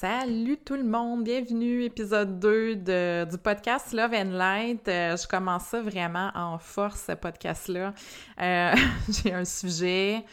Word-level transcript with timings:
Salut 0.00 0.58
tout 0.58 0.76
le 0.76 0.84
monde, 0.84 1.24
bienvenue 1.24 1.82
épisode 1.82 2.38
2 2.38 2.76
de, 2.76 3.28
du 3.28 3.36
podcast 3.36 3.92
Love 3.92 4.14
and 4.14 4.30
Light. 4.30 4.86
Euh, 4.86 5.16
je 5.16 5.26
commence 5.26 5.74
vraiment 5.74 6.30
en 6.36 6.56
force, 6.56 7.06
ce 7.08 7.12
podcast-là. 7.14 7.92
Euh, 8.40 8.74
J'ai 9.08 9.34
un 9.34 9.44
sujet 9.44 10.24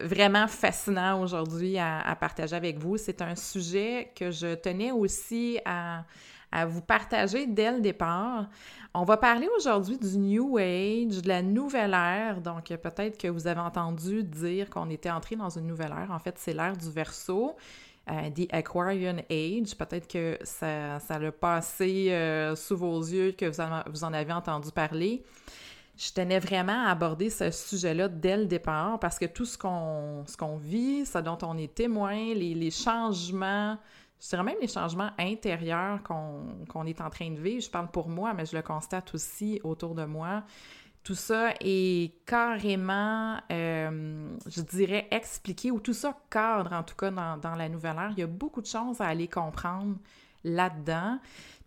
vraiment 0.00 0.46
fascinant 0.46 1.20
aujourd'hui 1.20 1.76
à, 1.76 2.16
partager 2.20 2.54
avec 2.54 2.78
vous. 2.78 2.96
C'est 2.96 3.20
un 3.20 3.34
sujet 3.34 4.12
que 4.14 4.30
je 4.30 4.54
tenais 4.54 4.92
aussi 4.92 5.58
à, 5.64 6.04
à 6.52 6.64
vous 6.64 6.80
partager 6.80 7.48
dès 7.48 7.72
le 7.72 7.80
départ. 7.80 8.46
On 8.94 9.02
va 9.02 9.16
parler 9.16 9.48
aujourd'hui 9.56 9.98
du 9.98 10.16
New 10.18 10.56
Age, 10.56 11.20
de 11.20 11.26
la 11.26 11.42
nouvelle 11.42 11.94
ère. 11.94 12.40
Donc, 12.40 12.68
peut-être 12.68 13.18
que 13.18 13.26
vous 13.26 13.48
avez 13.48 13.58
entendu 13.58 14.22
dire 14.22 14.70
qu'on 14.70 14.88
était 14.88 15.10
entré 15.10 15.34
dans 15.34 15.50
une 15.50 15.66
nouvelle 15.66 15.90
ère. 15.90 16.12
En 16.12 16.20
fait, 16.20 16.36
c'est 16.38 16.52
l'ère 16.52 16.76
du 16.76 16.92
Verseau. 16.92 17.56
Euh, 18.10 18.30
The 18.30 18.52
Aquarian 18.52 19.16
Age. 19.30 19.74
Peut-être 19.76 20.06
que 20.06 20.38
ça, 20.42 21.00
ça 21.00 21.18
l'a 21.18 21.32
passé 21.32 22.08
euh, 22.10 22.54
sous 22.54 22.76
vos 22.76 23.00
yeux, 23.00 23.32
que 23.32 23.46
vous 23.46 24.04
en, 24.04 24.12
avez 24.12 24.32
entendu 24.32 24.70
parler. 24.72 25.22
Je 25.96 26.12
tenais 26.12 26.38
vraiment 26.38 26.86
à 26.86 26.90
aborder 26.90 27.30
ce 27.30 27.50
sujet-là 27.50 28.08
dès 28.08 28.36
le 28.36 28.46
départ 28.46 28.98
parce 28.98 29.18
que 29.18 29.24
tout 29.24 29.46
ce 29.46 29.56
qu'on 29.56 30.56
vit, 30.58 31.06
ce 31.06 31.18
dont 31.18 31.38
on 31.42 31.56
est 31.56 31.72
témoin, 31.72 32.34
les, 32.34 32.70
changements, 32.70 33.78
je 34.20 34.28
dirais 34.28 34.42
même 34.42 34.56
les 34.60 34.68
changements 34.68 35.10
intérieurs 35.18 36.02
qu'on 36.02 36.66
qu'on 36.68 36.84
est 36.84 37.00
en 37.00 37.10
train 37.10 37.30
de 37.30 37.40
vivre, 37.40 37.62
je 37.62 37.70
parle 37.70 37.90
pour 37.90 38.08
moi, 38.08 38.34
mais 38.34 38.44
je 38.44 38.56
le 38.56 38.62
constate 38.62 39.14
aussi 39.14 39.60
autour 39.62 39.94
de 39.94 40.04
moi, 40.04 40.42
tout 41.04 41.14
ça 41.14 41.52
est 41.60 42.14
carrément, 42.24 43.38
euh, 43.52 44.36
je 44.46 44.62
dirais, 44.62 45.06
expliqué, 45.10 45.70
ou 45.70 45.78
tout 45.78 45.92
ça 45.92 46.18
cadre 46.30 46.72
en 46.72 46.82
tout 46.82 46.96
cas 46.96 47.10
dans, 47.10 47.54
la 47.54 47.68
nouvelle 47.68 47.96
ère. 47.96 48.10
Il 48.16 48.20
y 48.20 48.22
a 48.22 48.26
beaucoup 48.26 48.62
de 48.62 48.66
choses 48.66 49.02
à 49.02 49.06
aller 49.06 49.28
comprendre 49.28 49.96
là-dedans. 50.44 51.18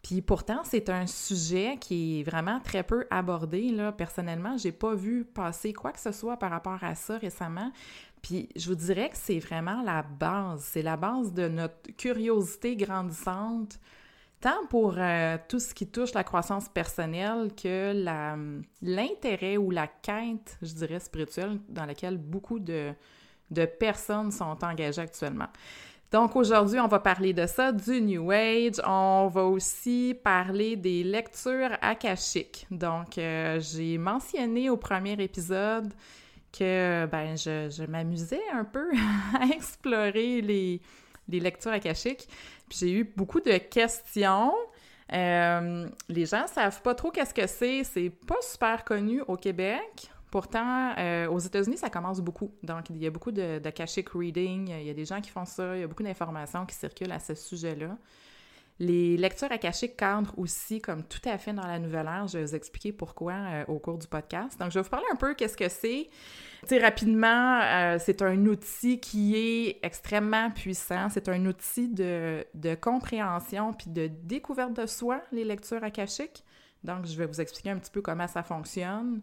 Puis 0.01 0.21
pourtant, 0.21 0.61
c'est 0.63 0.89
un 0.89 1.05
sujet 1.05 1.77
qui 1.79 2.19
est 2.19 2.23
vraiment 2.23 2.59
très 2.59 2.81
peu 2.81 3.05
abordé. 3.11 3.69
Là. 3.69 3.91
Personnellement, 3.91 4.57
j'ai 4.57 4.71
pas 4.71 4.95
vu 4.95 5.23
passer 5.23 5.71
quoi 5.71 5.91
que 5.91 5.99
ce 5.99 6.11
soit 6.11 6.37
par 6.37 6.49
rapport 6.49 6.83
à 6.83 6.95
ça 6.95 7.19
récemment. 7.19 7.71
Puis 8.23 8.49
je 8.55 8.69
vous 8.69 8.75
dirais 8.75 9.09
que 9.09 9.17
c'est 9.17 9.39
vraiment 9.39 9.83
la 9.83 10.01
base. 10.01 10.61
C'est 10.63 10.81
la 10.81 10.97
base 10.97 11.31
de 11.33 11.47
notre 11.47 11.95
curiosité 11.95 12.75
grandissante 12.75 13.79
tant 14.39 14.65
pour 14.69 14.95
euh, 14.97 15.37
tout 15.47 15.59
ce 15.59 15.73
qui 15.73 15.87
touche 15.87 16.13
la 16.13 16.23
croissance 16.23 16.69
personnelle 16.69 17.51
que 17.55 17.93
l'intérêt 18.81 19.57
ou 19.57 19.71
la 19.71 19.87
quête, 19.87 20.57
je 20.61 20.73
dirais, 20.73 20.99
spirituelle 20.99 21.59
dans 21.67 21.85
laquelle 21.85 22.17
beaucoup 22.17 22.59
de, 22.59 22.93
personnes 23.79 24.31
sont 24.31 24.57
engagées 24.63 25.01
actuellement. 25.01 25.47
Donc 26.11 26.35
aujourd'hui, 26.37 26.79
on 26.79 26.87
va 26.87 26.99
parler 26.99 27.33
de 27.33 27.45
ça, 27.47 27.71
du 27.73 27.99
New 27.99 28.31
Age. 28.31 28.79
On 28.85 29.27
va 29.27 29.43
aussi 29.43 30.15
parler 30.23 30.77
des 30.77 31.03
lectures 31.03 31.77
akashiques. 31.81 32.65
Donc, 32.71 33.17
euh, 33.17 33.59
j'ai 33.59 33.97
mentionné 33.97 34.69
au 34.69 34.77
premier 34.77 35.21
épisode 35.21 35.91
que 36.57 37.05
ben, 37.07 37.35
je, 37.35 37.69
je 37.69 37.83
m'amusais 37.83 38.41
un 38.53 38.63
peu 38.63 38.89
à 39.39 39.47
explorer 39.47 40.39
les, 40.41 40.81
les 41.27 41.39
lectures 41.39 41.71
akashiques. 41.71 42.27
J'ai 42.69 42.91
eu 42.91 43.03
beaucoup 43.03 43.39
de 43.39 43.57
questions. 43.57 44.53
Euh, 45.13 45.87
les 46.09 46.25
gens 46.25 46.47
savent 46.47 46.81
pas 46.81 46.95
trop 46.95 47.11
qu'est-ce 47.11 47.33
que 47.33 47.47
c'est. 47.47 47.83
C'est 47.83 48.09
pas 48.09 48.41
super 48.41 48.83
connu 48.83 49.21
au 49.27 49.37
Québec. 49.37 50.11
Pourtant, 50.29 50.93
euh, 50.97 51.27
aux 51.27 51.39
États-Unis, 51.39 51.77
ça 51.77 51.89
commence 51.89 52.19
beaucoup. 52.19 52.51
Donc, 52.61 52.89
il 52.89 52.97
y 52.97 53.07
a 53.07 53.09
beaucoup 53.09 53.31
de, 53.31 53.59
de 53.59 54.17
reading. 54.17 54.69
Il 54.69 54.85
y 54.85 54.89
a 54.89 54.93
des 54.93 55.05
gens 55.05 55.21
qui 55.21 55.29
font 55.29 55.45
ça. 55.45 55.75
Il 55.75 55.81
y 55.81 55.83
a 55.83 55.87
beaucoup 55.87 56.03
d'informations 56.03 56.65
qui 56.65 56.75
circulent 56.75 57.13
à 57.13 57.19
ce 57.19 57.33
sujet-là. 57.33 57.97
Les 58.79 59.17
lectures 59.17 59.51
akashiques 59.51 59.97
cadrent 59.97 60.37
aussi 60.37 60.79
comme 60.81 61.03
tout 61.03 61.21
à 61.25 61.37
fait 61.39 61.51
dans 61.51 61.65
la 61.65 61.79
nouvelle 61.79 62.05
ère. 62.05 62.27
Je 62.27 62.37
vais 62.37 62.45
vous 62.45 62.55
expliquer 62.55 62.91
pourquoi 62.91 63.33
euh, 63.33 63.65
au 63.67 63.79
cours 63.79 63.97
du 63.97 64.07
podcast. 64.07 64.59
Donc, 64.59 64.69
je 64.69 64.77
vais 64.77 64.83
vous 64.83 64.89
parler 64.89 65.07
un 65.11 65.15
peu 65.15 65.33
qu'est-ce 65.33 65.57
que 65.57 65.67
c'est. 65.67 66.09
Tu 66.67 66.77
rapidement, 66.77 67.59
euh, 67.61 67.97
c'est 67.99 68.21
un 68.21 68.45
outil 68.45 68.99
qui 68.99 69.35
est 69.35 69.79
extrêmement 69.83 70.51
puissant. 70.51 71.09
C'est 71.09 71.27
un 71.27 71.43
outil 71.47 71.89
de, 71.89 72.45
de 72.53 72.75
compréhension 72.75 73.73
puis 73.73 73.89
de 73.89 74.07
découverte 74.07 74.73
de 74.73 74.85
soi, 74.85 75.21
les 75.31 75.43
lectures 75.43 75.83
akashiques. 75.83 76.43
Donc, 76.83 77.05
je 77.07 77.17
vais 77.17 77.25
vous 77.25 77.41
expliquer 77.41 77.71
un 77.71 77.79
petit 77.79 77.91
peu 77.91 78.01
comment 78.01 78.27
ça 78.27 78.43
fonctionne, 78.43 79.21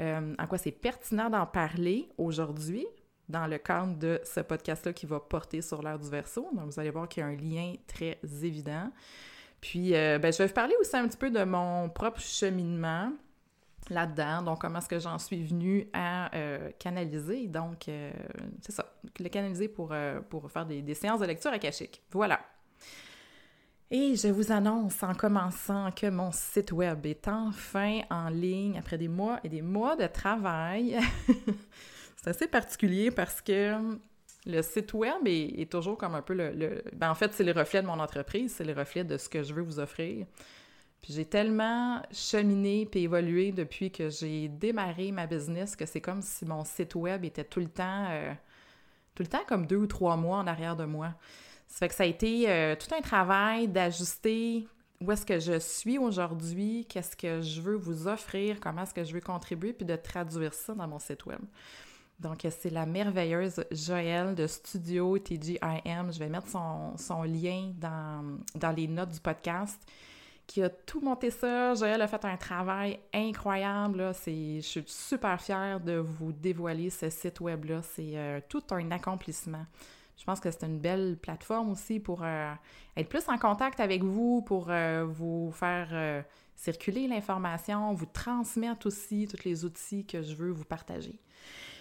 euh, 0.00 0.34
en 0.38 0.46
quoi 0.46 0.58
c'est 0.58 0.72
pertinent 0.72 1.30
d'en 1.30 1.46
parler 1.46 2.08
aujourd'hui 2.18 2.86
dans 3.30 3.46
le 3.46 3.58
cadre 3.58 3.96
de 3.96 4.20
ce 4.24 4.40
podcast-là 4.40 4.92
qui 4.92 5.06
va 5.06 5.20
porter 5.20 5.62
sur 5.62 5.82
l'ère 5.82 5.98
du 5.98 6.08
verso. 6.08 6.48
Donc, 6.52 6.66
vous 6.66 6.80
allez 6.80 6.90
voir 6.90 7.08
qu'il 7.08 7.22
y 7.22 7.24
a 7.24 7.28
un 7.28 7.36
lien 7.36 7.74
très 7.86 8.18
évident. 8.42 8.90
Puis, 9.60 9.94
euh, 9.94 10.18
ben, 10.18 10.32
je 10.32 10.38
vais 10.38 10.46
vous 10.46 10.54
parler 10.54 10.74
aussi 10.80 10.96
un 10.96 11.06
petit 11.06 11.16
peu 11.16 11.30
de 11.30 11.44
mon 11.44 11.88
propre 11.88 12.20
cheminement 12.20 13.12
là-dedans. 13.88 14.42
Donc, 14.42 14.60
comment 14.60 14.78
est-ce 14.78 14.88
que 14.88 14.98
j'en 14.98 15.18
suis 15.18 15.42
venue 15.44 15.88
à 15.92 16.34
euh, 16.36 16.70
canaliser. 16.78 17.46
Donc, 17.46 17.88
euh, 17.88 18.10
c'est 18.62 18.72
ça, 18.72 18.92
le 19.18 19.28
canaliser 19.28 19.68
pour, 19.68 19.94
pour 20.28 20.50
faire 20.50 20.66
des, 20.66 20.82
des, 20.82 20.94
séances 20.94 21.20
de 21.20 21.26
lecture 21.26 21.52
akashique. 21.52 22.02
Voilà. 22.12 22.40
Et 23.92 24.14
je 24.14 24.28
vous 24.28 24.52
annonce 24.52 25.02
en 25.02 25.14
commençant 25.14 25.90
que 25.90 26.06
mon 26.06 26.30
site 26.30 26.70
web 26.70 27.04
est 27.06 27.26
enfin 27.26 28.02
en 28.08 28.28
ligne 28.28 28.78
après 28.78 28.96
des 28.96 29.08
mois 29.08 29.40
et 29.42 29.48
des 29.48 29.62
mois 29.62 29.96
de 29.96 30.06
travail. 30.06 30.96
C'est 32.20 32.28
assez 32.28 32.48
particulier 32.48 33.10
parce 33.10 33.40
que 33.40 33.98
le 34.44 34.60
site 34.60 34.92
web 34.92 35.26
est, 35.26 35.70
toujours 35.70 35.96
comme 35.96 36.14
un 36.14 36.20
peu 36.20 36.34
le... 36.34 36.50
le... 36.50 36.82
Ben 36.92 37.10
en 37.10 37.14
fait, 37.14 37.32
c'est 37.32 37.44
le 37.44 37.52
reflet 37.52 37.80
de 37.80 37.86
mon 37.86 37.98
entreprise, 37.98 38.54
c'est 38.56 38.64
le 38.64 38.74
reflet 38.74 39.04
de 39.04 39.16
ce 39.16 39.30
que 39.30 39.42
je 39.42 39.54
veux 39.54 39.62
vous 39.62 39.78
offrir. 39.78 40.26
Puis 41.00 41.14
j'ai 41.14 41.24
tellement 41.24 42.02
cheminé 42.12 42.84
puis 42.84 43.04
évolué 43.04 43.52
depuis 43.52 43.90
que 43.90 44.10
j'ai 44.10 44.48
démarré 44.48 45.12
ma 45.12 45.26
business 45.26 45.74
que 45.76 45.86
c'est 45.86 46.02
comme 46.02 46.20
si 46.20 46.44
mon 46.44 46.62
site 46.62 46.94
web 46.94 47.24
était 47.24 47.44
tout 47.44 47.60
le 47.60 47.68
temps, 47.68 48.08
euh, 48.10 48.34
tout 49.14 49.22
le 49.22 49.28
temps 49.28 49.44
comme 49.48 49.64
deux 49.64 49.76
ou 49.76 49.86
trois 49.86 50.18
mois 50.18 50.38
en 50.38 50.46
arrière 50.46 50.76
de 50.76 50.84
moi. 50.84 51.14
Ça 51.68 51.78
fait 51.78 51.88
que 51.88 51.94
ça 51.94 52.02
a 52.02 52.06
été 52.06 52.50
euh, 52.50 52.76
tout 52.76 52.94
un 52.94 53.00
travail 53.00 53.66
d'ajuster 53.66 54.68
où 55.00 55.10
est-ce 55.10 55.24
que 55.24 55.38
je 55.38 55.58
suis 55.58 55.96
aujourd'hui, 55.96 56.84
qu'est-ce 56.86 57.16
que 57.16 57.40
je 57.40 57.62
veux 57.62 57.76
vous 57.76 58.06
offrir, 58.06 58.60
comment 58.60 58.82
est-ce 58.82 58.92
que 58.92 59.04
je 59.04 59.14
veux 59.14 59.22
contribuer, 59.22 59.72
puis 59.72 59.86
de 59.86 59.96
traduire 59.96 60.52
ça 60.52 60.74
dans 60.74 60.86
mon 60.86 60.98
site 60.98 61.24
web. 61.24 61.40
Donc, 62.20 62.46
c'est 62.50 62.70
la 62.70 62.84
merveilleuse 62.84 63.64
Joëlle 63.70 64.34
de 64.34 64.46
Studio 64.46 65.18
TGIM. 65.18 66.12
Je 66.12 66.18
vais 66.18 66.28
mettre 66.28 66.48
son, 66.48 67.22
lien 67.22 67.72
dans, 67.78 68.38
dans 68.54 68.72
les 68.72 68.86
notes 68.86 69.10
du 69.10 69.20
podcast 69.20 69.80
qui 70.50 70.64
a 70.64 70.68
tout 70.68 71.00
monté 71.00 71.30
ça. 71.30 71.74
Joël 71.74 72.02
a 72.02 72.08
fait 72.08 72.24
un 72.24 72.36
travail 72.36 72.98
incroyable. 73.14 74.12
Je 74.26 74.60
suis 74.60 74.84
super 74.86 75.40
fière 75.40 75.78
de 75.78 75.92
vous 75.92 76.32
dévoiler 76.32 76.90
ce 76.90 77.08
site 77.08 77.38
web-là. 77.38 77.82
C'est 77.82 78.16
euh, 78.16 78.40
tout 78.48 78.64
un 78.72 78.90
accomplissement. 78.90 79.64
Je 80.18 80.24
pense 80.24 80.40
que 80.40 80.50
c'est 80.50 80.66
une 80.66 80.80
belle 80.80 81.16
plateforme 81.22 81.70
aussi 81.70 82.00
pour 82.00 82.24
euh, 82.24 82.52
être 82.96 83.08
plus 83.08 83.28
en 83.28 83.38
contact 83.38 83.78
avec 83.78 84.02
vous, 84.02 84.42
pour 84.42 84.66
euh, 84.70 85.06
vous 85.08 85.52
faire 85.52 86.24
circuler 86.56 87.06
l'information, 87.06 87.94
vous 87.94 88.06
transmettre 88.06 88.88
aussi 88.88 89.28
tous 89.28 89.44
les 89.44 89.64
outils 89.64 90.04
que 90.04 90.20
je 90.20 90.34
veux 90.34 90.50
vous 90.50 90.64
partager. 90.64 91.20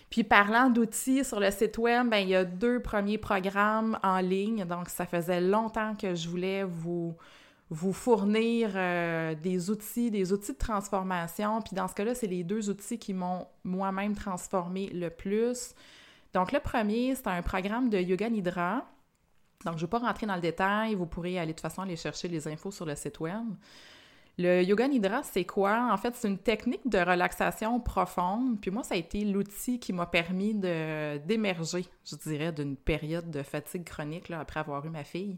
Puis 0.10 0.24
parlant 0.24 0.70
d'outils 0.70 1.24
sur 1.24 1.40
le 1.40 1.52
site 1.52 1.78
web, 1.78 2.10
ben, 2.10 2.18
il 2.18 2.30
y 2.30 2.36
a 2.36 2.44
deux 2.44 2.82
premiers 2.82 3.20
programmes 3.20 4.00
en 4.02 4.20
ligne. 4.20 4.66
Donc, 4.66 4.90
ça 4.90 5.06
faisait 5.06 5.42
longtemps 5.42 5.96
que 5.96 6.16
je 6.16 6.28
voulais 6.28 6.64
vous, 6.64 7.16
vous 7.70 7.94
fournir 7.94 8.72
euh, 8.76 9.36
des 9.36 9.70
outils, 9.70 10.10
des 10.10 10.34
outils 10.34 10.54
de 10.54 10.58
transformation. 10.58 11.62
Puis 11.62 11.76
dans 11.76 11.88
ce 11.88 11.94
cas-là, 11.94 12.16
c'est 12.16 12.28
les 12.28 12.44
deux 12.44 12.70
outils 12.72 12.98
qui 12.98 13.14
m'ont 13.14 13.46
moi-même 13.64 14.16
transformé 14.16 14.88
le 14.88 15.12
plus. 15.12 15.76
Donc, 16.34 16.52
le 16.52 16.60
premier, 16.60 17.14
c'est 17.14 17.28
un 17.28 17.44
programme 17.44 17.90
de 17.90 18.00
Yoga 18.00 18.30
Nidra. 18.30 18.86
Donc, 19.66 19.74
je 19.74 19.80
ne 19.80 19.82
vais 19.82 19.90
pas 19.90 20.00
rentrer 20.00 20.26
dans 20.26 20.36
le 20.36 20.42
détail. 20.42 20.96
Vous 20.96 21.06
pourrez 21.06 21.38
aller 21.38 21.54
de 21.54 21.58
toute 21.58 21.62
façon 21.62 21.84
aller 21.84 21.96
chercher 21.96 22.28
les 22.28 22.48
infos 22.48 22.72
sur 22.72 22.86
le 22.86 22.96
site 22.96 23.20
web. 23.20 23.46
Le 24.42 24.64
yoga 24.64 24.88
nidra, 24.88 25.22
c'est 25.22 25.44
quoi? 25.44 25.90
En 25.92 25.98
fait, 25.98 26.16
c'est 26.16 26.30
une 26.30 26.38
technique 26.38 26.88
de 26.88 26.98
relaxation 26.98 27.78
profonde. 27.82 28.58
Puis 28.62 28.72
moi, 28.72 28.84
ça 28.84 28.96
a 28.96 28.98
été 28.98 29.26
l'outil 29.26 29.82
qui 29.82 29.92
m'a 29.92 30.06
permis 30.06 30.56
d'émerger, 30.56 31.86
je 32.06 32.16
dirais, 32.16 32.54
d'une 32.54 32.78
période 32.78 33.30
de 33.30 33.44
fatigue 33.44 33.84
chronique 33.84 34.32
après 34.32 34.62
avoir 34.62 34.86
eu 34.86 34.90
ma 34.90 35.04
fille. 35.04 35.38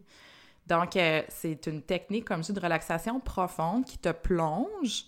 Donc, 0.68 0.96
euh, 0.98 1.24
c'est 1.30 1.66
une 1.66 1.82
technique, 1.82 2.26
comme 2.26 2.44
je 2.44 2.54
dis, 2.54 2.60
de 2.60 2.60
relaxation 2.60 3.20
profonde 3.20 3.86
qui 3.86 3.98
te 3.98 4.12
plonge 4.12 5.06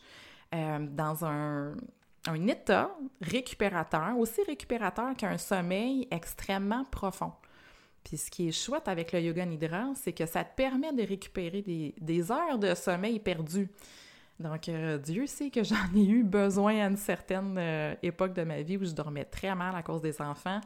euh, 0.56 0.80
dans 0.80 1.24
un 1.24 1.76
état 2.48 2.90
récupérateur, 3.22 4.18
aussi 4.18 4.42
récupérateur 4.48 5.16
qu'un 5.16 5.38
sommeil 5.38 6.08
extrêmement 6.10 6.84
profond. 6.86 7.32
Puis 8.04 8.18
ce 8.18 8.30
qui 8.30 8.48
est 8.48 8.52
chouette 8.52 8.88
avec 8.88 9.12
le 9.12 9.22
yoga 9.22 9.46
nidra, 9.46 9.86
c'est 9.96 10.14
que 10.14 10.26
ça 10.26 10.44
te 10.44 10.56
permet 10.56 10.92
de 10.92 11.04
récupérer 11.04 11.62
des, 11.62 12.32
heures 12.32 12.60
de 12.60 12.76
sommeil 12.76 13.20
perdues. 13.20 13.70
Donc, 14.40 14.68
euh, 14.68 14.98
Dieu 14.98 15.26
sait 15.26 15.50
que 15.50 15.64
j'en 15.64 15.96
ai 15.96 16.06
eu 16.06 16.24
besoin 16.24 16.84
à 16.84 16.88
une 16.88 16.98
certaine 16.98 17.56
euh, 17.58 17.96
époque 18.04 18.34
de 18.34 18.44
ma 18.44 18.62
vie 18.62 18.78
où 18.78 18.84
je 18.84 18.92
dormais 18.92 19.26
très 19.26 19.56
mal 19.56 19.76
à 19.76 19.84
cause 19.84 20.02
des 20.02 20.22
enfants. 20.22 20.60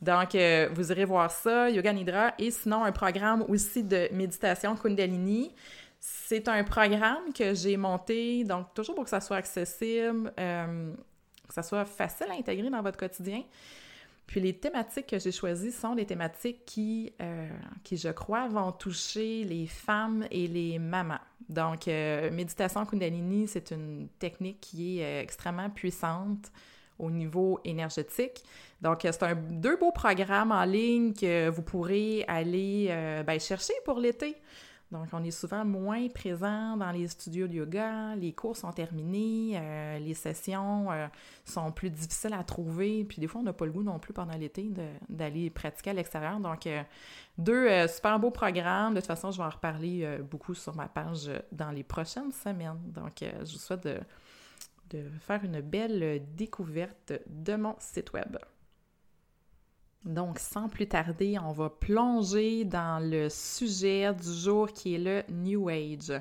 Donc, 0.00 0.34
euh, 0.34 0.68
vous 0.72 0.92
irez 0.92 1.04
voir 1.04 1.30
ça, 1.30 1.68
Yoga 1.70 1.92
Nidra, 1.92 2.34
et 2.38 2.50
sinon 2.50 2.84
un 2.84 2.92
programme 2.92 3.44
aussi 3.48 3.82
de 3.82 4.08
méditation 4.12 4.76
Kundalini. 4.76 5.52
C'est 5.98 6.48
un 6.48 6.62
programme 6.64 7.32
que 7.32 7.54
j'ai 7.54 7.78
monté, 7.78 8.44
donc 8.44 8.74
toujours 8.74 8.94
pour 8.94 9.04
que 9.04 9.10
ça 9.10 9.22
soit 9.22 9.38
accessible, 9.38 10.30
que 10.36 11.54
ça 11.54 11.62
soit 11.62 11.86
facile 11.86 12.26
à 12.30 12.34
intégrer 12.34 12.68
dans 12.68 12.82
votre 12.82 12.98
quotidien. 12.98 13.42
Puis 14.26 14.40
les 14.40 14.54
thématiques 14.54 15.08
que 15.08 15.18
j'ai 15.18 15.32
choisies 15.32 15.72
sont 15.72 15.94
des 15.94 16.06
thématiques 16.06 16.64
qui, 16.64 17.12
euh, 17.20 17.48
qui, 17.82 17.96
je 17.96 18.08
crois, 18.08 18.48
vont 18.48 18.72
toucher 18.72 19.44
les 19.44 19.66
femmes 19.66 20.26
et 20.30 20.46
les 20.46 20.78
mamans. 20.78 21.20
Donc, 21.48 21.88
euh, 21.88 22.30
méditation 22.30 22.86
Kundalini, 22.86 23.46
c'est 23.46 23.70
une 23.70 24.08
technique 24.18 24.60
qui 24.60 25.00
est 25.00 25.04
euh, 25.04 25.22
extrêmement 25.22 25.68
puissante 25.68 26.50
au 26.98 27.10
niveau 27.10 27.60
énergétique. 27.64 28.42
Donc, 28.80 29.00
c'est 29.02 29.22
un 29.22 29.34
deux 29.34 29.76
beaux 29.76 29.92
programmes 29.92 30.52
en 30.52 30.64
ligne 30.64 31.12
que 31.12 31.48
vous 31.48 31.62
pourrez 31.62 32.24
aller 32.28 32.86
ben, 33.26 33.40
chercher 33.40 33.72
pour 33.84 33.98
l'été. 33.98 34.36
Donc, 34.94 35.08
on 35.12 35.24
est 35.24 35.32
souvent 35.32 35.64
moins 35.64 36.08
présent 36.08 36.76
dans 36.76 36.92
les 36.92 37.08
studios 37.08 37.48
de 37.48 37.54
yoga, 37.54 38.14
les 38.14 38.32
cours 38.32 38.56
sont 38.56 38.70
terminés, 38.70 39.54
euh, 39.56 39.98
les 39.98 40.14
sessions 40.14 40.92
euh, 40.92 41.08
sont 41.44 41.72
plus 41.72 41.90
difficiles 41.90 42.32
à 42.32 42.44
trouver, 42.44 43.02
puis 43.02 43.20
des 43.20 43.26
fois, 43.26 43.40
on 43.40 43.44
n'a 43.44 43.52
pas 43.52 43.66
le 43.66 43.72
goût 43.72 43.82
non 43.82 43.98
plus 43.98 44.12
pendant 44.12 44.36
l'été 44.36 44.70
d'aller 45.08 45.50
pratiquer 45.50 45.90
à 45.90 45.94
l'extérieur. 45.94 46.38
Donc, 46.38 46.68
euh, 46.68 46.80
deux 47.38 47.88
super 47.88 48.20
beaux 48.20 48.30
programmes. 48.30 48.94
De 48.94 49.00
toute 49.00 49.08
façon, 49.08 49.32
je 49.32 49.38
vais 49.38 49.44
en 49.44 49.50
reparler 49.50 50.20
beaucoup 50.30 50.54
sur 50.54 50.76
ma 50.76 50.86
page 50.86 51.28
dans 51.50 51.72
les 51.72 51.82
prochaines 51.82 52.30
semaines. 52.30 52.78
Donc, 52.84 53.14
je 53.20 53.52
vous 53.52 53.58
souhaite 53.58 53.88
de 54.90 55.02
faire 55.18 55.42
une 55.42 55.60
belle 55.60 56.24
découverte 56.36 57.14
de 57.26 57.56
mon 57.56 57.74
site 57.80 58.12
web. 58.12 58.36
Donc, 60.04 60.38
sans 60.38 60.68
plus 60.68 60.86
tarder, 60.86 61.38
on 61.38 61.52
va 61.52 61.70
plonger 61.70 62.64
dans 62.64 63.02
le 63.02 63.28
sujet 63.30 64.12
du 64.12 64.34
jour 64.34 64.70
qui 64.70 64.96
est 64.96 64.98
le 64.98 65.22
New 65.32 65.68
Age. 65.70 66.12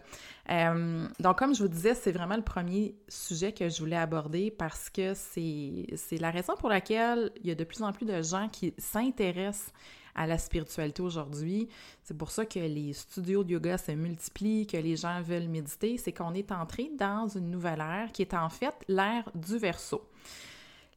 Euh, 0.50 1.06
donc, 1.20 1.38
comme 1.38 1.54
je 1.54 1.64
vous 1.64 1.70
disais, 1.70 1.94
c'est 1.94 2.14
vraiment 2.14 2.38
le 2.38 2.44
premier 2.44 2.96
sujet 3.10 3.52
que 3.52 3.68
je 3.68 3.80
voulais 3.80 3.98
aborder 3.98 4.52
parce 4.52 4.90
que 4.90 5.14
c'est 5.14 6.18
la 6.20 6.32
raison 6.32 6.56
pour 6.58 6.70
laquelle 6.70 7.32
il 7.42 7.48
y 7.48 7.52
a 7.52 7.56
de 7.56 7.64
plus 7.66 7.84
en 7.84 7.92
plus 7.92 8.06
de 8.06 8.22
gens 8.22 8.48
qui 8.48 8.74
s'intéressent 8.78 9.74
à 10.16 10.28
la 10.28 10.38
spiritualité 10.38 11.02
aujourd'hui. 11.02 11.68
C'est 12.04 12.18
pour 12.18 12.32
ça 12.32 12.46
que 12.46 12.60
les 12.60 12.94
studios 12.94 13.44
de 13.44 13.52
yoga 13.52 13.78
se 13.78 13.92
multiplient, 13.92 14.68
que 14.68 14.78
les 14.78 14.96
gens 14.96 15.22
veulent 15.22 15.48
méditer. 15.48 15.98
C'est 15.98 16.14
qu'on 16.14 16.34
est 16.34 16.52
entré 16.52 16.92
dans 16.98 17.28
une 17.28 17.50
nouvelle 17.50 17.82
ère 17.82 18.12
qui 18.14 18.22
est 18.22 18.34
en 18.34 18.50
fait 18.50 18.76
l'ère 18.88 19.30
du 19.36 19.58
verso. 19.58 20.08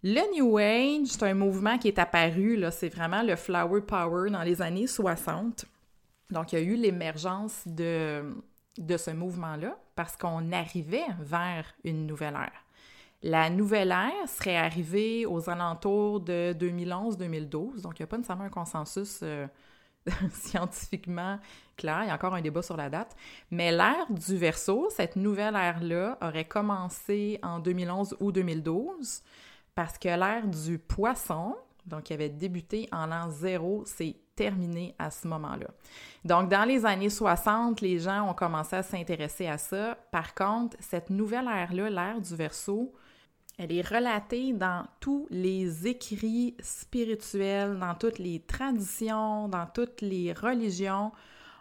Le 0.08 0.36
New 0.36 0.56
Age, 0.56 1.08
c'est 1.08 1.24
un 1.24 1.34
mouvement 1.34 1.78
qui 1.78 1.88
est 1.88 1.98
apparu, 1.98 2.54
là, 2.54 2.70
c'est 2.70 2.90
vraiment 2.90 3.24
le 3.24 3.34
Flower 3.34 3.80
Power 3.80 4.30
dans 4.30 4.44
les 4.44 4.62
années 4.62 4.86
60. 4.86 5.64
Donc, 6.30 6.52
il 6.52 6.60
y 6.60 6.62
a 6.62 6.64
eu 6.64 6.76
l'émergence 6.76 7.64
de, 7.66 8.22
ce 8.78 9.10
mouvement-là 9.10 9.76
parce 9.96 10.16
qu'on 10.16 10.52
arrivait 10.52 11.08
vers 11.18 11.74
une 11.82 12.06
nouvelle 12.06 12.34
ère. 12.34 12.64
La 13.24 13.50
nouvelle 13.50 13.90
ère 13.90 14.28
serait 14.28 14.56
arrivée 14.56 15.26
aux 15.26 15.50
alentours 15.50 16.20
de 16.20 16.54
2011-2012, 16.56 17.80
donc 17.80 17.98
il 17.98 18.02
n'y 18.02 18.04
a 18.04 18.06
pas 18.06 18.16
nécessairement 18.16 18.44
un 18.44 18.48
consensus 18.48 19.18
euh, 19.24 19.48
scientifiquement 20.30 21.40
clair, 21.76 22.02
il 22.04 22.06
y 22.06 22.10
a 22.10 22.14
encore 22.14 22.34
un 22.34 22.42
débat 22.42 22.62
sur 22.62 22.76
la 22.76 22.88
date, 22.88 23.16
mais 23.50 23.72
l'ère 23.72 24.06
du 24.08 24.36
verso, 24.36 24.88
cette 24.90 25.16
nouvelle 25.16 25.56
ère-là, 25.56 26.16
aurait 26.22 26.44
commencé 26.44 27.40
en 27.42 27.58
2011 27.58 28.18
ou 28.20 28.30
2012 28.30 29.24
parce 29.76 29.98
que 29.98 30.08
l'ère 30.08 30.48
du 30.48 30.78
poisson, 30.78 31.54
donc 31.86 32.04
qui 32.04 32.14
avait 32.14 32.30
débuté 32.30 32.88
en 32.90 33.06
l'an 33.06 33.30
zéro, 33.30 33.84
c'est 33.86 34.16
terminé 34.34 34.94
à 34.98 35.10
ce 35.10 35.28
moment-là. 35.28 35.68
Donc, 36.24 36.50
dans 36.50 36.64
les 36.64 36.84
années 36.84 37.10
60, 37.10 37.80
les 37.82 37.98
gens 37.98 38.28
ont 38.28 38.34
commencé 38.34 38.74
à 38.74 38.82
s'intéresser 38.82 39.46
à 39.46 39.58
ça. 39.58 39.96
Par 40.10 40.34
contre, 40.34 40.76
cette 40.80 41.10
nouvelle 41.10 41.46
ère-là, 41.46 41.90
l'ère 41.90 42.20
du 42.20 42.34
verso, 42.34 42.92
elle 43.58 43.72
est 43.72 43.86
relatée 43.86 44.54
dans 44.54 44.86
tous 44.98 45.26
les 45.30 45.86
écrits 45.86 46.56
spirituels, 46.60 47.78
dans 47.78 47.94
toutes 47.94 48.18
les 48.18 48.40
traditions, 48.40 49.48
dans 49.48 49.66
toutes 49.66 50.00
les 50.00 50.32
religions. 50.32 51.12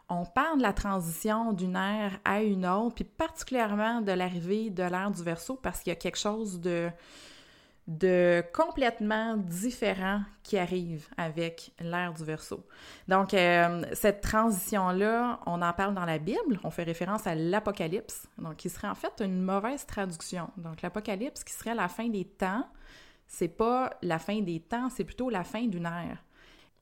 On 0.07 0.25
parle 0.25 0.57
de 0.57 0.63
la 0.63 0.73
transition 0.73 1.51
d'une 1.51 1.75
ère 1.75 2.19
à 2.23 2.41
une 2.41 2.65
autre, 2.65 2.95
puis 2.95 3.05
particulièrement 3.05 4.01
de 4.01 4.11
l'arrivée 4.11 4.69
de 4.69 4.83
l'ère 4.83 5.11
du 5.11 5.23
verso 5.23 5.55
parce 5.55 5.79
qu'il 5.79 5.91
y 5.91 5.95
a 5.95 5.99
quelque 5.99 6.19
chose 6.19 6.59
de 6.61 6.89
de 7.87 8.43
complètement 8.53 9.37
différent 9.37 10.21
qui 10.41 10.57
arrive 10.57 11.07
avec 11.17 11.71
l'ère 11.79 12.13
du 12.13 12.23
verso. 12.23 12.65
Donc, 13.07 13.33
euh, 13.33 13.83
cette 13.93 14.21
transition-là, 14.21 15.39
on 15.45 15.61
en 15.61 15.73
parle 15.73 15.93
dans 15.93 16.05
la 16.05 16.17
Bible, 16.17 16.59
on 16.63 16.71
fait 16.71 16.83
référence 16.83 17.27
à 17.27 17.35
l'Apocalypse, 17.35 18.27
donc 18.39 18.57
qui 18.57 18.69
serait 18.69 18.87
en 18.87 18.95
fait 18.95 19.21
une 19.23 19.41
mauvaise 19.41 19.85
traduction. 19.85 20.49
Donc, 20.57 20.81
l'Apocalypse 20.81 21.43
qui 21.43 21.53
serait 21.53 21.75
la 21.75 21.87
fin 21.87 22.07
des 22.09 22.25
temps, 22.25 22.67
c'est 23.27 23.49
pas 23.49 23.91
la 24.01 24.17
fin 24.17 24.41
des 24.41 24.59
temps, 24.59 24.89
c'est 24.89 25.03
plutôt 25.03 25.29
la 25.29 25.43
fin 25.43 25.67
d'une 25.67 25.85
ère. 25.85 26.24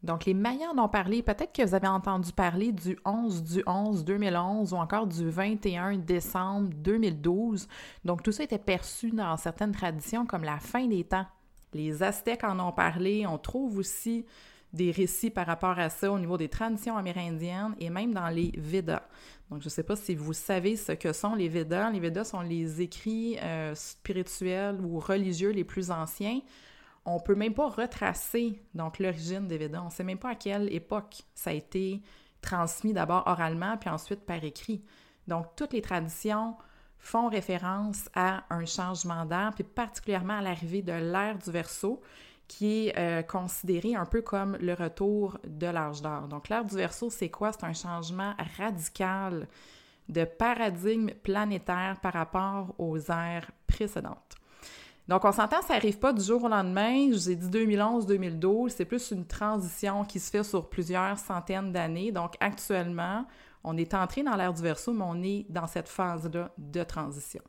Donc, 0.04 0.26
les 0.26 0.34
Mayans 0.34 0.78
ont 0.78 0.90
parlé, 0.90 1.24
peut-être 1.24 1.54
que 1.54 1.66
vous 1.66 1.76
avez 1.76 1.88
entendu 1.88 2.34
parler 2.34 2.74
du 2.74 3.00
11 3.06 3.42
du 3.44 3.64
11 3.66 4.04
2011 4.04 4.74
ou 4.74 4.76
encore 4.76 5.08
du 5.08 5.30
21 5.30 5.98
décembre 5.98 6.70
2012. 6.76 7.70
Donc, 8.04 8.22
tout 8.22 8.34
ça 8.34 8.44
était 8.44 8.58
perçu 8.58 9.12
dans 9.12 9.38
certaines 9.38 9.72
traditions 9.72 10.26
comme 10.26 10.44
la 10.44 10.60
fin 10.60 10.88
des 10.88 11.06
temps. 11.06 11.26
Les 11.74 12.04
Aztèques 12.04 12.44
en 12.44 12.60
ont 12.60 12.74
parlé. 12.74 13.26
On 13.26 13.38
trouve 13.38 13.78
aussi 13.78 14.26
des 14.74 14.92
récits 14.92 15.30
par 15.30 15.48
rapport 15.48 15.80
à 15.80 15.90
ça 15.90 16.12
au 16.12 16.20
niveau 16.20 16.36
des 16.36 16.50
traditions 16.50 16.98
amérindiennes 16.98 17.74
et 17.80 17.90
même 17.90 18.14
dans 18.14 18.28
les 18.28 18.52
Védas. 18.58 19.04
Donc, 19.50 19.62
je 19.62 19.68
ne 19.68 19.70
sais 19.70 19.84
pas 19.84 19.96
si 19.96 20.16
vous 20.16 20.34
savez 20.34 20.76
ce 20.76 20.92
que 20.92 21.14
sont 21.14 21.34
les 21.34 21.48
Védas. 21.48 21.92
Les 21.92 22.02
Védas 22.02 22.26
sont 22.26 22.42
les 22.42 22.82
écrits 22.82 23.38
euh, 23.42 23.74
spirituels 23.74 24.82
ou 24.82 25.00
religieux 25.00 25.52
les 25.52 25.64
plus 25.64 25.92
anciens 25.92 26.42
on 27.06 27.20
peut 27.20 27.36
même 27.36 27.54
pas 27.54 27.70
retracer 27.70 28.62
donc 28.74 29.00
l'origine 29.00 29.48
des 29.48 29.58
Védas. 29.58 29.82
On 29.86 29.90
sait 29.90 30.04
même 30.04 30.18
pas 30.18 30.32
à 30.32 30.36
quelle 30.36 30.74
époque 30.74 31.24
ça 31.34 31.50
a 31.50 31.54
été 31.54 32.02
transmis 32.42 32.94
d'abord 32.94 33.24
oralement 33.26 33.78
puis 33.78 33.90
ensuite 33.90 34.26
par 34.26 34.44
écrit. 34.44 34.84
Donc 35.28 35.56
toutes 35.56 35.74
les 35.74 35.82
traditions 35.82 36.56
font 37.00 37.28
référence 37.28 38.10
à 38.16 38.44
un 38.50 38.66
changement 38.66 39.26
d'ère, 39.26 39.52
puis 39.54 39.66
particulièrement 39.66 40.38
à 40.38 40.42
l'arrivée 40.42 40.82
de 40.82 40.94
l'ère 40.94 41.38
du 41.38 41.52
Verseau, 41.52 42.02
qui 42.48 42.88
est 42.88 42.98
euh, 42.98 43.22
considéré 43.24 43.96
un 43.96 44.06
peu 44.06 44.22
comme 44.22 44.58
le 44.62 44.74
retour 44.74 45.38
de 45.46 45.68
l'âge 45.68 46.02
d'or. 46.02 46.28
Donc 46.30 46.48
l'ère 46.48 46.64
du 46.64 46.76
Verseau, 46.76 47.10
c'est 47.10 47.30
quoi? 47.30 47.52
C'est 47.52 47.66
un 47.66 47.74
changement 47.74 48.34
radical 48.58 49.48
de 50.08 50.24
paradigme 50.24 51.10
planétaire 51.24 52.00
par 52.02 52.14
rapport 52.14 52.74
aux 52.78 52.98
ères 53.00 53.52
précédentes. 53.68 54.36
Donc, 55.08 55.26
on 55.26 55.32
s'entend, 55.32 55.62
ça 55.62 55.74
n'arrive 55.74 56.00
pas 56.00 56.14
du 56.14 56.24
jour 56.24 56.44
au 56.44 56.48
lendemain. 56.48 57.10
Je 57.10 57.16
vous 57.16 57.30
ai 57.30 57.36
dit 57.36 57.48
2011-2012, 57.48 58.70
c'est 58.70 58.86
plus 58.86 59.12
une 59.12 59.26
transition 59.26 60.06
qui 60.06 60.20
se 60.20 60.32
fait 60.32 60.44
sur 60.44 60.70
plusieurs 60.70 61.18
centaines 61.18 61.72
d'années. 61.74 62.12
Donc, 62.12 62.36
actuellement, 62.40 63.26
on 63.64 63.76
est 63.78 63.94
entré 63.94 64.24
dans 64.24 64.36
l'ère 64.36 64.54
du 64.54 64.62
verso, 64.62 64.94
mais 64.94 65.04
on 65.06 65.22
est 65.22 65.46
dans 65.50 65.68
cette 65.68 65.90
phase-là 65.90 66.52
de 66.58 66.84
transition. 66.84 67.42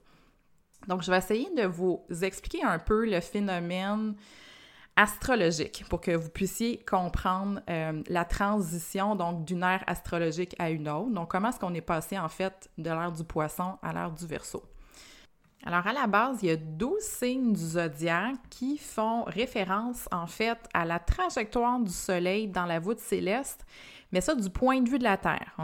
Donc, 0.88 1.02
je 1.02 1.10
vais 1.10 1.18
essayer 1.18 1.48
de 1.56 1.64
vous 1.64 2.04
expliquer 2.22 2.64
un 2.64 2.78
peu 2.78 3.08
le 3.08 3.20
phénomène 3.20 4.16
astrologique 4.96 5.84
pour 5.88 6.00
que 6.00 6.12
vous 6.12 6.30
puissiez 6.30 6.78
comprendre 6.84 7.60
euh, 7.68 8.02
la 8.08 8.24
transition 8.24 9.16
donc 9.16 9.44
d'une 9.44 9.62
ère 9.62 9.82
astrologique 9.86 10.54
à 10.58 10.70
une 10.70 10.88
autre. 10.88 11.10
Donc 11.10 11.30
comment 11.30 11.48
est-ce 11.48 11.58
qu'on 11.58 11.74
est 11.74 11.80
passé 11.80 12.18
en 12.18 12.28
fait 12.28 12.70
de 12.78 12.90
l'ère 12.90 13.12
du 13.12 13.24
poisson 13.24 13.76
à 13.82 13.92
l'ère 13.92 14.12
du 14.12 14.26
verso? 14.26 14.62
Alors 15.64 15.86
à 15.86 15.92
la 15.92 16.06
base, 16.06 16.38
il 16.42 16.48
y 16.48 16.52
a 16.52 16.56
12 16.56 17.00
signes 17.00 17.52
du 17.52 17.60
zodiaque 17.60 18.36
qui 18.50 18.76
font 18.76 19.24
référence 19.24 20.08
en 20.12 20.26
fait 20.26 20.58
à 20.74 20.84
la 20.84 20.98
trajectoire 20.98 21.80
du 21.80 21.92
soleil 21.92 22.48
dans 22.48 22.66
la 22.66 22.78
voûte 22.78 23.00
céleste 23.00 23.64
mais 24.14 24.20
ça 24.20 24.36
du 24.36 24.48
point 24.48 24.80
de 24.80 24.88
vue 24.88 25.00
de 25.00 25.02
la 25.02 25.16
Terre? 25.16 25.56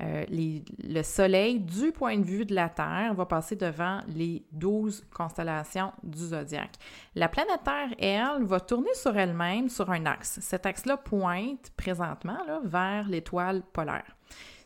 Euh, 0.00 0.24
le 0.30 1.02
Soleil, 1.02 1.58
du 1.58 1.90
point 1.90 2.16
de 2.16 2.24
vue 2.24 2.44
de 2.44 2.54
la 2.54 2.68
Terre, 2.68 3.12
va 3.12 3.26
passer 3.26 3.56
devant 3.56 4.02
les 4.06 4.44
12 4.52 5.04
constellations 5.12 5.92
du 6.04 6.26
zodiaque. 6.26 6.76
La 7.16 7.28
planète 7.28 7.64
Terre, 7.64 7.88
elle, 7.98 8.44
va 8.44 8.60
tourner 8.60 8.94
sur 8.94 9.18
elle-même 9.18 9.68
sur 9.68 9.90
un 9.90 10.06
axe. 10.06 10.38
Cet 10.40 10.64
axe-là 10.64 10.96
pointe 10.96 11.72
présentement 11.76 12.38
vers 12.62 13.08
l'étoile 13.08 13.62
polaire. 13.72 14.16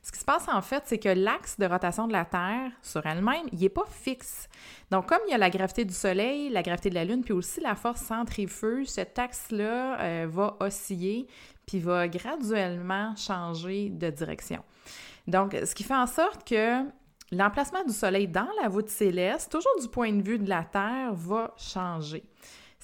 Ce 0.06 0.12
qui 0.12 0.20
se 0.20 0.24
passe 0.24 0.46
en 0.46 0.62
fait, 0.62 0.84
c'est 0.86 0.98
que 0.98 1.08
l'axe 1.08 1.58
de 1.58 1.66
rotation 1.66 2.06
de 2.06 2.12
la 2.12 2.24
Terre 2.24 2.70
sur 2.80 3.04
elle-même, 3.04 3.48
il 3.50 3.58
n'est 3.58 3.68
pas 3.68 3.86
fixe. 3.90 4.48
Donc, 4.88 5.08
comme 5.08 5.18
il 5.26 5.32
y 5.32 5.34
a 5.34 5.38
la 5.38 5.50
gravité 5.50 5.84
du 5.84 5.92
Soleil, 5.92 6.48
la 6.48 6.62
gravité 6.62 6.90
de 6.90 6.94
la 6.94 7.04
Lune, 7.04 7.24
puis 7.24 7.32
aussi 7.32 7.60
la 7.60 7.74
force 7.74 8.02
centrifuge, 8.02 8.86
cet 8.86 9.18
axe-là 9.18 10.00
euh, 10.00 10.26
va 10.30 10.56
osciller, 10.60 11.26
puis 11.66 11.80
va 11.80 12.06
graduellement 12.06 13.16
changer 13.16 13.88
de 13.88 14.08
direction. 14.10 14.62
Donc, 15.26 15.56
ce 15.64 15.74
qui 15.74 15.82
fait 15.82 15.96
en 15.96 16.06
sorte 16.06 16.48
que 16.48 16.84
l'emplacement 17.32 17.82
du 17.82 17.92
Soleil 17.92 18.28
dans 18.28 18.48
la 18.62 18.68
voûte 18.68 18.88
céleste, 18.88 19.50
toujours 19.50 19.80
du 19.80 19.88
point 19.88 20.12
de 20.12 20.22
vue 20.22 20.38
de 20.38 20.48
la 20.48 20.62
Terre, 20.62 21.14
va 21.14 21.52
changer. 21.56 22.22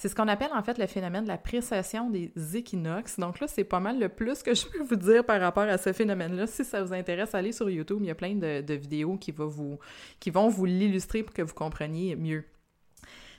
C'est 0.03 0.09
ce 0.09 0.15
qu'on 0.15 0.27
appelle 0.27 0.51
en 0.53 0.61
fait 0.61 0.77
le 0.77 0.85
phénomène 0.85 1.23
de 1.23 1.29
la 1.29 1.37
précession 1.37 2.09
des 2.09 2.57
équinoxes. 2.57 3.17
Donc 3.17 3.39
là, 3.39 3.47
c'est 3.47 3.63
pas 3.63 3.79
mal 3.79 4.01
le 4.01 4.09
plus 4.09 4.43
que 4.43 4.53
je 4.53 4.65
peux 4.65 4.83
vous 4.83 4.97
dire 4.97 5.23
par 5.23 5.39
rapport 5.39 5.63
à 5.63 5.77
ce 5.77 5.93
phénomène-là. 5.93 6.45
Si 6.45 6.65
ça 6.65 6.83
vous 6.83 6.91
intéresse, 6.91 7.33
allez 7.33 7.53
sur 7.53 7.69
YouTube, 7.69 7.99
il 8.01 8.07
y 8.07 8.11
a 8.11 8.15
plein 8.15 8.35
de, 8.35 8.73
vidéos 8.73 9.15
qui, 9.15 9.31
vous, 9.31 9.79
qui 10.19 10.29
vont 10.29 10.49
vous 10.49 10.65
l'illustrer 10.65 11.23
pour 11.23 11.33
que 11.33 11.41
vous 11.41 11.53
compreniez 11.53 12.17
mieux. 12.17 12.43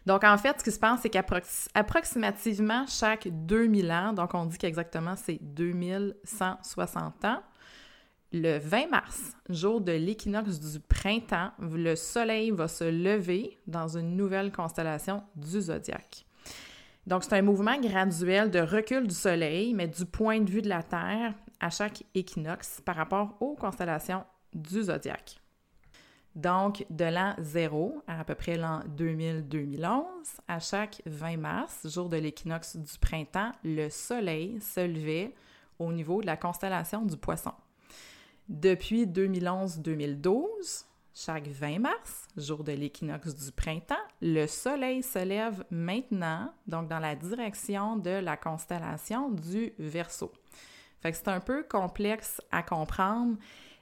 Donc, 0.07 0.25
en 0.25 0.39
fait, 0.39 0.59
ce 0.59 0.65
qui 0.65 0.71
se 0.71 0.79
passe, 0.79 1.01
c'est 1.03 1.11
qu'approximativement 1.11 2.87
chaque 2.87 3.29
2000 3.29 3.93
ans, 3.93 4.15
donc 4.15 4.33
on 4.33 4.47
dit 4.47 4.57
qu'exactement 4.57 5.17
c'est 5.17 5.39
2160 5.43 7.27
ans, 7.27 7.43
le 8.33 8.57
20 8.57 8.89
mars, 8.89 9.37
jour 9.51 9.83
de 9.83 9.93
l'équinoxe 9.93 10.61
du 10.61 10.81
printemps, 10.81 11.51
le 11.59 11.95
Soleil 11.95 12.53
va 12.53 12.69
se 12.69 12.85
lever 12.85 13.59
dans 13.67 13.99
une 13.99 14.17
nouvelle 14.17 14.51
constellation 14.51 15.23
du 15.37 15.61
zodiaque. 15.61 16.24
Donc, 17.07 17.25
c'est 17.25 17.35
un 17.35 17.43
mouvement 17.43 17.79
graduel 17.79 18.51
de 18.51 18.61
recul 18.61 19.07
du 19.07 19.15
Soleil, 19.15 19.75
mais 19.75 19.89
du 19.89 20.07
point 20.07 20.41
de 20.41 20.51
vue 20.51 20.63
de 20.63 20.69
la 20.69 20.83
Terre 20.83 21.35
à 21.61 21.71
chaque 21.71 22.03
équinoxe 22.15 22.81
par 22.85 22.97
rapport 22.97 23.37
aux 23.41 23.55
constellations 23.55 24.25
du 24.55 24.85
zodiaque. 24.85 25.41
Donc, 26.35 26.85
de 26.91 27.05
l'an 27.05 27.35
0 27.39 28.03
à 28.07 28.21
à 28.21 28.25
peu 28.25 28.35
près 28.35 28.57
l'an 28.57 28.81
2000-2011, 28.97 30.05
à 30.49 30.59
chaque 30.59 31.03
20 31.07 31.37
mars, 31.37 31.87
jour 31.89 32.09
de 32.09 32.17
l'équinoxe 32.17 32.77
du 32.77 32.99
printemps, 32.99 33.53
le 33.63 33.89
Soleil 33.89 34.61
se 34.61 34.81
levait 34.81 35.35
au 35.79 35.93
niveau 35.93 36.21
de 36.21 36.27
la 36.27 36.37
constellation 36.37 37.05
du 37.05 37.17
Poisson. 37.17 37.53
Depuis 38.49 39.07
2011-2012, 39.07 40.85
chaque 41.15 41.47
20 41.47 41.79
mars, 41.79 42.27
jour 42.37 42.65
de 42.65 42.73
l'équinoxe 42.73 43.37
du 43.37 43.53
printemps, 43.53 43.95
le 44.21 44.47
Soleil 44.47 45.03
se 45.03 45.21
lève 45.21 45.65
maintenant, 45.71 46.53
donc 46.67 46.89
dans 46.89 46.99
la 46.99 47.15
direction 47.15 47.97
de 47.97 48.11
la 48.11 48.37
constellation 48.37 49.31
du 49.31 49.73
Verseau. 49.79 50.33
C'est 51.03 51.29
un 51.29 51.39
peu 51.39 51.63
complexe 51.63 52.41
à 52.51 52.63
comprendre. 52.63 53.37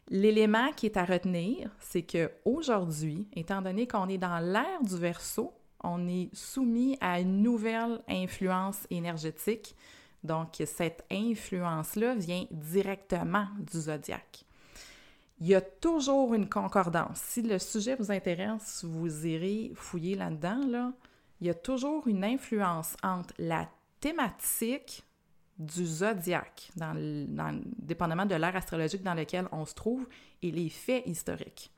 L'élément 0.08 0.72
qui 0.72 0.86
est 0.86 0.96
à 0.98 1.04
retenir, 1.04 1.70
c'est 1.80 2.02
que 2.02 2.30
aujourd'hui, 2.44 3.26
étant 3.32 3.62
donné 3.62 3.86
qu'on 3.86 4.08
est 4.08 4.18
dans 4.18 4.38
l'ère 4.38 4.82
du 4.82 4.98
Verseau, 4.98 5.54
on 5.82 6.06
est 6.08 6.28
soumis 6.34 6.98
à 7.00 7.20
une 7.20 7.42
nouvelle 7.42 8.02
influence 8.08 8.86
énergétique. 8.90 9.74
Donc, 10.22 10.62
cette 10.66 11.04
influence-là 11.10 12.14
vient 12.14 12.44
directement 12.50 13.46
du 13.58 13.80
zodiaque 13.80 14.44
il 15.42 15.49
y 15.49 15.56
a 15.56 15.61
toujours 15.61 16.34
une 16.34 16.49
concordance. 16.49 17.18
Si 17.18 17.42
le 17.42 17.58
sujet 17.58 17.96
vous 17.96 18.12
intéresse, 18.12 18.84
vous 18.84 19.26
irez 19.26 19.72
fouiller 19.75 20.14
là-dedans, 20.14 20.64
là. 20.68 20.92
Il 21.40 21.49
y 21.49 21.50
a 21.50 21.54
toujours 21.54 22.06
une 22.06 22.22
influence 22.22 22.96
entre 23.02 23.34
la 23.38 23.68
thématique 23.99 25.02
du 25.58 25.84
zodiaque, 25.84 26.70
dépendamment 27.76 28.25
de 28.25 28.37
l'ère 28.37 28.54
astrologique 28.54 29.02
dans 29.02 29.14
lequel 29.14 29.49
on 29.50 29.64
se 29.64 29.75
trouve, 29.75 30.06
et 30.42 30.52
les 30.52 30.68
faits 30.68 31.02
historiques. 31.06 31.72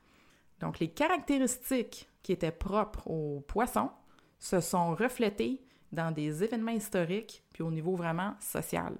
Donc, 0.59 0.77
les 0.77 0.89
caractéristiques 0.89 2.07
qui 2.21 2.33
étaient 2.33 2.51
propres 2.51 3.07
aux 3.09 3.43
poissons 3.47 3.89
se 4.37 4.59
sont 4.61 4.93
reflétées 4.93 5.65
dans 5.91 6.11
des 6.11 6.43
événements 6.43 6.71
historiques, 6.71 7.41
puis 7.51 7.63
au 7.63 7.71
niveau 7.71 7.95
vraiment 7.95 8.35
social. 8.39 8.95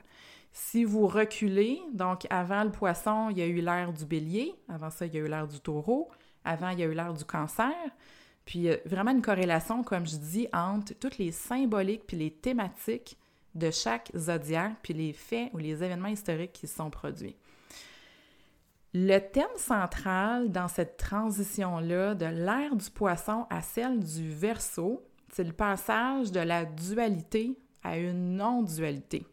Si 0.58 0.86
vous 0.86 1.06
reculez, 1.06 1.82
donc 1.92 2.26
avant 2.30 2.64
le 2.64 2.72
poisson, 2.72 3.30
il 3.30 3.40
y 3.40 3.42
a 3.42 3.46
eu 3.46 3.60
l'ère 3.60 3.92
du 3.92 4.06
bélier, 4.06 4.56
avant 4.70 4.90
ça, 4.90 5.06
il 5.06 5.14
y 5.14 5.18
a 5.18 5.20
eu 5.20 5.28
l'ère 5.28 5.50
du 5.50 5.60
taureau, 5.60 6.10
avant, 6.46 6.70
il 6.70 6.80
y 6.80 6.84
a 6.84 6.86
eu 6.86 6.94
l'ère 6.94 7.14
du 7.14 7.26
cancer. 7.26 7.74
Puis 8.46 8.70
vraiment 8.86 9.12
une 9.12 9.22
corrélation, 9.22 9.84
comme 9.84 10.08
je 10.08 10.16
dis, 10.16 10.48
entre 10.54 10.94
toutes 10.94 11.18
les 11.18 11.34
symboliques 11.34 12.08
puis 12.08 12.16
les 12.16 12.32
thématiques 12.32 13.18
de 13.54 13.70
chaque 13.70 14.10
zodiaque, 14.16 14.78
puis 14.82 14.94
les 14.94 15.12
faits 15.12 15.50
ou 15.52 15.58
les 15.58 15.84
événements 15.84 16.08
historiques 16.08 16.54
qui 16.54 16.68
se 16.68 16.76
sont 16.78 16.90
produits. 16.90 17.36
Le 18.94 19.20
thème 19.20 19.58
central 19.58 20.54
dans 20.54 20.70
cette 20.70 20.96
transition-là 20.96 22.16
de 22.16 22.28
l'ère 22.28 22.78
du 22.78 22.90
poisson 22.92 23.46
à 23.50 23.62
celle 23.62 24.00
du 24.00 24.30
verso, 24.30 25.06
c'est 25.34 25.44
le 25.44 25.52
passage 25.52 26.32
de 26.32 26.40
la 26.40 26.64
dualité 26.64 27.60
à 27.84 27.98
une 27.98 28.38
non-dualité 28.38 29.28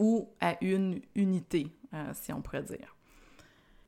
ou 0.00 0.30
à 0.40 0.56
une 0.64 1.02
unité, 1.14 1.68
euh, 1.92 2.10
si 2.14 2.32
on 2.32 2.40
pourrait 2.40 2.62
dire. 2.62 2.96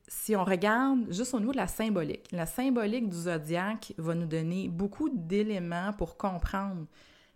Si 0.07 0.35
on 0.35 0.43
regarde 0.43 1.11
juste 1.11 1.33
au 1.33 1.39
niveau 1.39 1.53
de 1.53 1.57
la 1.57 1.67
symbolique, 1.67 2.31
la 2.31 2.45
symbolique 2.45 3.09
du 3.09 3.17
zodiaque 3.17 3.93
va 3.97 4.13
nous 4.13 4.27
donner 4.27 4.69
beaucoup 4.69 5.09
d'éléments 5.09 5.91
pour 5.93 6.15
comprendre 6.15 6.85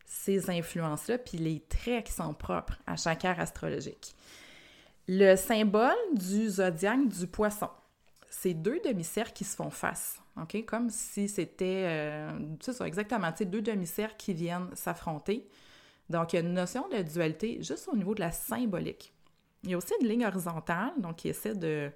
ces 0.05 0.51
influences-là, 0.51 1.17
puis 1.17 1.39
les 1.39 1.59
traits 1.61 2.05
qui 2.05 2.13
sont 2.13 2.35
propres 2.35 2.77
à 2.85 2.95
chaque 2.95 3.25
ère 3.25 3.39
astrologique. 3.39 4.15
Le 5.07 5.35
symbole 5.35 5.95
du 6.13 6.47
zodiaque 6.47 7.07
du 7.07 7.25
poisson, 7.25 7.69
c'est 8.29 8.53
deux 8.53 8.79
demi-cercles 8.85 9.33
qui 9.33 9.43
se 9.43 9.55
font 9.55 9.71
face? 9.71 10.21
Comme 10.67 10.91
si 10.91 11.27
c'était, 11.27 11.85
euh, 11.87 12.85
exactement, 12.85 13.31
deux 13.41 13.61
demi-cercles 13.63 14.17
qui 14.19 14.35
viennent 14.35 14.69
s'affronter. 14.75 15.47
Donc, 16.09 16.33
il 16.33 16.37
y 16.37 16.39
a 16.39 16.41
une 16.41 16.53
notion 16.53 16.87
de 16.89 17.01
dualité 17.01 17.61
juste 17.61 17.89
au 17.91 17.95
niveau 17.95 18.15
de 18.15 18.21
la 18.21 18.31
symbolique. 18.31 19.13
Il 19.63 19.71
y 19.71 19.73
a 19.73 19.77
aussi 19.77 19.93
une 20.01 20.07
ligne 20.07 20.25
horizontale, 20.25 20.93
donc 20.97 21.17
qui 21.17 21.29
essaie 21.29 21.55
de, 21.55 21.91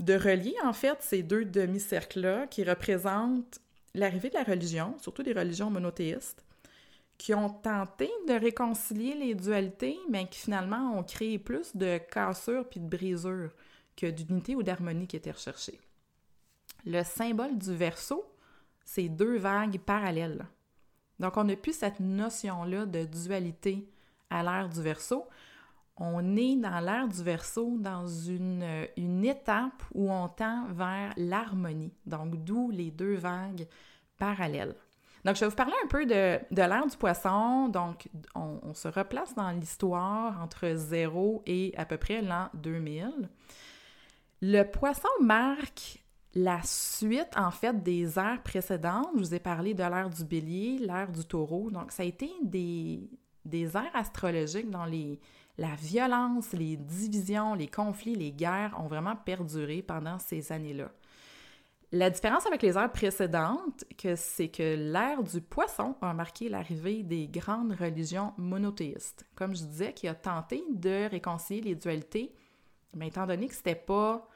relier 0.00 0.54
en 0.64 0.72
fait 0.72 0.96
ces 1.00 1.22
deux 1.22 1.44
demi-cercles-là 1.44 2.46
qui 2.46 2.64
représentent 2.64 3.60
l'arrivée 3.94 4.30
de 4.30 4.34
la 4.34 4.44
religion, 4.44 4.96
surtout 4.98 5.22
des 5.22 5.32
religions 5.32 5.70
monothéistes, 5.70 6.44
qui 7.18 7.34
ont 7.34 7.50
tenté 7.50 8.10
de 8.26 8.34
réconcilier 8.34 9.14
les 9.14 9.34
dualités, 9.34 9.98
mais 10.10 10.26
qui 10.28 10.40
finalement 10.40 10.98
ont 10.98 11.04
créé 11.04 11.38
plus 11.38 11.76
de 11.76 11.98
cassures 11.98 12.68
puis 12.68 12.80
de 12.80 12.88
brisures 12.88 13.50
que 13.96 14.06
d'unité 14.06 14.56
ou 14.56 14.62
d'harmonie 14.62 15.06
qui 15.06 15.16
était 15.16 15.30
recherchée. 15.30 15.80
Le 16.84 17.02
symbole 17.04 17.56
du 17.56 17.74
verso, 17.74 18.24
c'est 18.84 19.08
deux 19.08 19.38
vagues 19.38 19.78
parallèles. 19.78 20.46
Donc, 21.18 21.36
on 21.36 21.44
n'a 21.44 21.56
plus 21.56 21.76
cette 21.76 22.00
notion-là 22.00 22.86
de 22.86 23.04
dualité 23.04 23.88
à 24.30 24.42
l'ère 24.42 24.68
du 24.68 24.82
verso. 24.82 25.26
On 25.96 26.36
est 26.36 26.56
dans 26.56 26.80
l'ère 26.80 27.08
du 27.08 27.22
verso 27.22 27.76
dans 27.78 28.06
une, 28.06 28.64
étape 29.24 29.82
où 29.94 30.10
on 30.10 30.28
tend 30.28 30.66
vers 30.72 31.12
l'harmonie, 31.16 31.92
donc 32.04 32.42
d'où 32.42 32.70
les 32.70 32.90
deux 32.90 33.14
vagues 33.14 33.68
parallèles. 34.18 34.74
Donc, 35.24 35.36
je 35.36 35.40
vais 35.40 35.48
vous 35.48 35.56
parler 35.56 35.74
un 35.82 35.86
peu 35.86 36.04
de, 36.04 36.38
de 36.50 36.62
l'ère 36.62 36.86
du 36.86 36.96
poisson. 36.96 37.68
Donc, 37.68 38.08
on, 38.34 38.58
on 38.62 38.74
se 38.74 38.88
replace 38.88 39.34
dans 39.34 39.50
l'histoire 39.50 40.42
entre 40.42 40.74
0 40.74 41.42
et 41.46 41.72
à 41.78 41.86
peu 41.86 41.96
près 41.96 42.20
l'an 42.20 42.50
2000. 42.54 43.30
Le 44.42 44.64
poisson 44.64 45.08
marque 45.22 46.03
la 46.34 46.60
suite, 46.62 47.30
en 47.36 47.50
fait, 47.50 47.82
des 47.82 48.18
ères 48.18 48.42
précédentes. 48.42 49.08
Je 49.14 49.20
vous 49.20 49.34
ai 49.34 49.40
parlé 49.40 49.72
de 49.74 49.82
l'ère 49.82 50.10
du 50.10 50.24
bélier, 50.24 50.78
l'ère 50.78 51.12
du 51.12 51.24
taureau. 51.24 51.70
Donc, 51.70 51.92
ça 51.92 52.02
a 52.02 52.06
été 52.06 52.30
des, 52.42 53.08
des 53.44 53.76
astrologiques 53.76 54.70
dont 54.70 54.84
les, 54.84 55.20
la 55.58 55.74
violence, 55.76 56.52
les 56.52 56.76
divisions, 56.76 57.54
les 57.54 57.68
conflits, 57.68 58.16
les 58.16 58.32
guerres 58.32 58.74
ont 58.78 58.88
vraiment 58.88 59.14
perduré 59.16 59.82
pendant 59.82 60.18
ces 60.18 60.50
années-là. 60.50 60.90
La 61.92 62.10
différence 62.10 62.44
avec 62.46 62.62
les 62.62 62.76
ères 62.76 62.90
précédentes, 62.90 63.84
c'est 64.16 64.48
que 64.48 64.74
l'ère 64.74 65.22
du 65.22 65.40
poisson 65.40 65.94
a 66.02 66.12
marqué 66.12 66.48
l'arrivée 66.48 67.04
des 67.04 67.28
grandes 67.28 67.72
religions 67.78 68.32
monothéistes. 68.36 69.24
Comme 69.36 69.54
je 69.54 69.62
disais, 69.62 69.92
qui 69.92 70.08
a 70.08 70.14
tenté 70.14 70.64
de 70.72 71.08
réconcilier 71.08 71.60
les 71.60 71.74
dualités, 71.76 72.34
mais 72.94 73.08
étant 73.08 73.26
donné 73.26 73.46
que 73.46 73.54
c'était 73.54 73.76
pas 73.76 74.26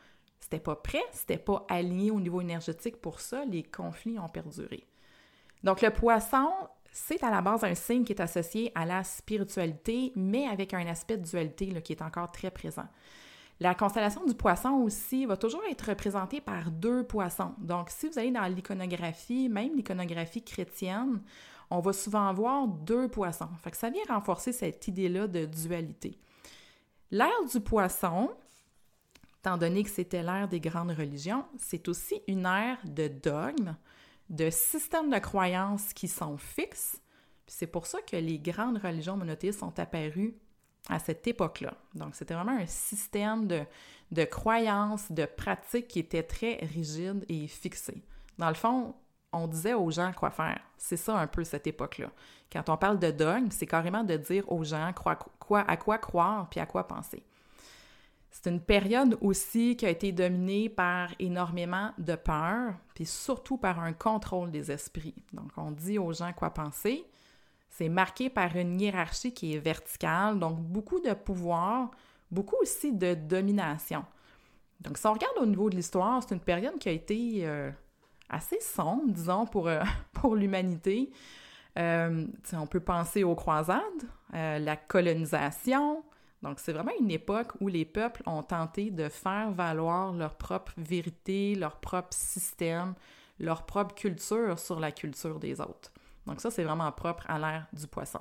c'était 0.41 0.61
pas 0.61 0.77
prêt, 0.77 1.03
c'était 1.13 1.39
pas 1.39 1.65
aligné 1.69 2.11
au 2.11 2.21
niveau 2.21 2.41
énergétique 2.41 3.01
pour 3.01 3.21
ça, 3.21 3.45
les 3.45 3.63
conflits 3.63 4.19
ont 4.19 4.29
perduré. 4.29 4.87
Donc 5.63 5.83
le 5.83 5.91
poisson, 5.91 6.49
c'est 6.93 7.23
à 7.23 7.31
la 7.31 7.41
base 7.41 7.65
un 7.65 7.75
signe 7.75 8.05
qui 8.05 8.13
est 8.13 8.21
associé 8.21 8.73
à 8.75 8.87
la 8.87 9.05
spiritualité, 9.05 10.13
mais 10.17 10.47
avec 10.47 10.75
un 10.75 10.87
aspect 10.87 11.17
de 11.17 11.25
dualité 11.25 11.83
qui 11.83 11.93
est 11.93 12.03
encore 12.03 12.31
très 12.33 12.51
présent. 12.51 12.87
La 13.61 13.75
constellation 13.75 14.25
du 14.25 14.35
poisson 14.35 14.71
aussi 14.85 15.27
va 15.27 15.37
toujours 15.37 15.63
être 15.69 15.89
représentée 15.89 16.41
par 16.41 16.71
deux 16.71 17.03
poissons. 17.03 17.55
Donc, 17.59 17.91
si 17.91 18.09
vous 18.09 18.19
allez 18.19 18.31
dans 18.31 18.47
l'iconographie, 18.47 19.49
même 19.49 19.75
l'iconographie 19.75 20.45
chrétienne, 20.45 21.21
on 21.69 21.81
va 21.81 21.93
souvent 21.93 22.33
voir 22.33 22.69
deux 22.69 23.09
poissons. 23.09 23.49
Fait 23.63 23.73
que 23.73 23.77
ça 23.77 23.91
vient 23.91 24.05
renforcer 24.09 24.53
cette 24.53 24.87
idée-là 24.87 25.27
de 25.27 25.45
dualité. 25.45 26.19
L'ère 27.11 27.45
du 27.51 27.61
poisson, 27.61 28.31
étant 29.41 29.57
donné 29.57 29.85
que 29.85 29.91
c'était 29.91 30.23
l'ère 30.23 30.49
des 30.49 30.61
grandes 30.61 30.91
religions, 30.91 31.45
c'est 31.59 31.89
aussi 31.89 32.21
une 32.27 32.47
ère 32.47 32.79
de 32.85 33.09
dogmes, 33.09 33.77
de 34.31 34.51
systèmes 34.51 35.11
de 35.11 35.19
croyances 35.19 35.93
qui 35.93 36.09
sont 36.09 36.37
fixes. 36.37 37.01
C'est 37.47 37.67
pour 37.67 37.87
ça 37.87 38.01
que 38.03 38.17
les 38.17 38.39
grandes 38.39 38.79
religions 38.79 39.17
monothéistes 39.17 39.61
sont 39.61 39.79
apparues 39.79 40.37
à 40.89 40.99
cette 40.99 41.27
époque-là. 41.27 41.75
Donc, 41.95 42.15
c'était 42.15 42.35
vraiment 42.35 42.59
un 42.59 42.67
système 42.67 43.47
de, 43.47 43.63
de 44.11 44.25
croyances, 44.25 45.11
de 45.13 45.25
pratiques 45.25 45.89
qui 45.89 46.01
était 46.01 46.23
très 46.23 46.57
rigide 46.57 47.25
et 47.29 47.47
fixé. 47.47 48.03
Dans 48.39 48.49
le 48.49 48.55
fond, 48.55 48.95
on 49.33 49.47
disait 49.47 49.75
aux 49.75 49.91
gens 49.91 50.13
quoi 50.13 50.31
faire. 50.31 50.61
C'est 50.77 50.97
ça 50.97 51.19
un 51.19 51.27
peu 51.27 51.45
cette 51.45 51.67
époque-là. 51.67 52.11
Quand 52.51 52.69
on 52.71 52.77
parle 52.77 52.99
de 52.99 53.11
dogme, 53.11 53.49
c'est 53.51 53.67
carrément 53.67 54.05
de 54.05 54.17
dire 54.17 54.51
aux 54.51 54.65
gens 54.65 54.93
quoi, 54.95 55.17
quoi, 55.39 55.61
à 55.61 55.77
quoi 55.77 55.99
croire 55.99 56.49
puis 56.49 56.61
à 56.61 56.67
quoi 56.67 56.87
penser. 56.87 57.23
C'est 58.31 58.51
une 58.51 58.61
période 58.61 59.17
aussi 59.21 59.77
qui 59.77 59.87
a 59.87 59.91
été 59.91 60.13
dominée 60.13 60.69
par 60.69 61.11
énormément 61.19 61.93
de 61.99 62.15
peur, 62.15 62.75
puis 62.95 63.07
surtout 63.07 63.57
par 63.57 63.81
un 63.81 63.93
contrôle 63.93 64.51
des 64.51 64.71
esprits. 64.71 65.15
Donc, 65.33 65.51
on 65.57 65.71
dit 65.71 65.99
aux 65.99 66.13
gens 66.13 66.33
quoi 66.33 66.51
penser, 66.51 67.05
c'est 67.71 67.89
marqué 67.89 68.31
par 68.31 68.57
une 68.57 68.81
hiérarchie 68.81 69.33
qui 69.33 69.55
est 69.55 69.59
verticale, 69.59 70.39
donc 70.39 70.59
beaucoup 70.61 71.01
de 71.01 71.13
pouvoir, 71.15 71.91
beaucoup 72.31 72.57
aussi 72.61 72.93
de 72.93 73.15
domination. 73.15 74.05
Donc, 74.81 74.99
si 74.99 75.07
on 75.07 75.13
regarde 75.13 75.37
au 75.41 75.47
niveau 75.47 75.71
de 75.71 75.77
l'histoire, 75.77 76.23
c'est 76.23 76.35
une 76.35 76.41
période 76.41 76.79
qui 76.79 76.89
a 76.89 76.93
été 76.93 77.47
euh, 77.47 77.71
assez 78.29 78.61
sombre, 78.61 79.13
disons, 79.13 79.47
pour, 79.47 79.69
euh, 79.69 79.83
pour 80.13 80.37
l'humanité. 80.37 81.11
Euh, 81.79 82.27
on 82.53 82.67
peut 82.67 82.81
penser 82.81 83.25
aux 83.25 83.35
croisades, 83.35 83.83
la 84.33 84.77
colonisation. 84.77 86.03
Donc, 86.43 86.61
c'est 86.61 86.73
vraiment 86.73 86.93
une 87.01 87.11
époque 87.11 87.53
où 87.61 87.69
les 87.69 87.85
peuples 87.85 88.23
ont 88.27 88.43
tenté 88.43 88.91
de 88.91 89.09
faire 89.09 89.51
valoir 89.51 90.13
leur 90.13 90.37
propre 90.37 90.73
vérité, 90.77 91.55
leur 91.55 91.81
propre 91.81 92.13
système, 92.13 92.95
leur 93.41 93.67
propre 93.67 93.95
culture 93.95 94.59
sur 94.59 94.79
la 94.79 94.93
culture 94.93 95.39
des 95.39 95.61
autres. 95.61 95.93
Donc 96.27 96.41
ça, 96.41 96.51
c'est 96.51 96.65
vraiment 96.65 96.93
propre 96.93 97.25
à 97.29 97.39
l'ère 97.39 97.67
du 97.73 97.87
poisson. 97.87 98.21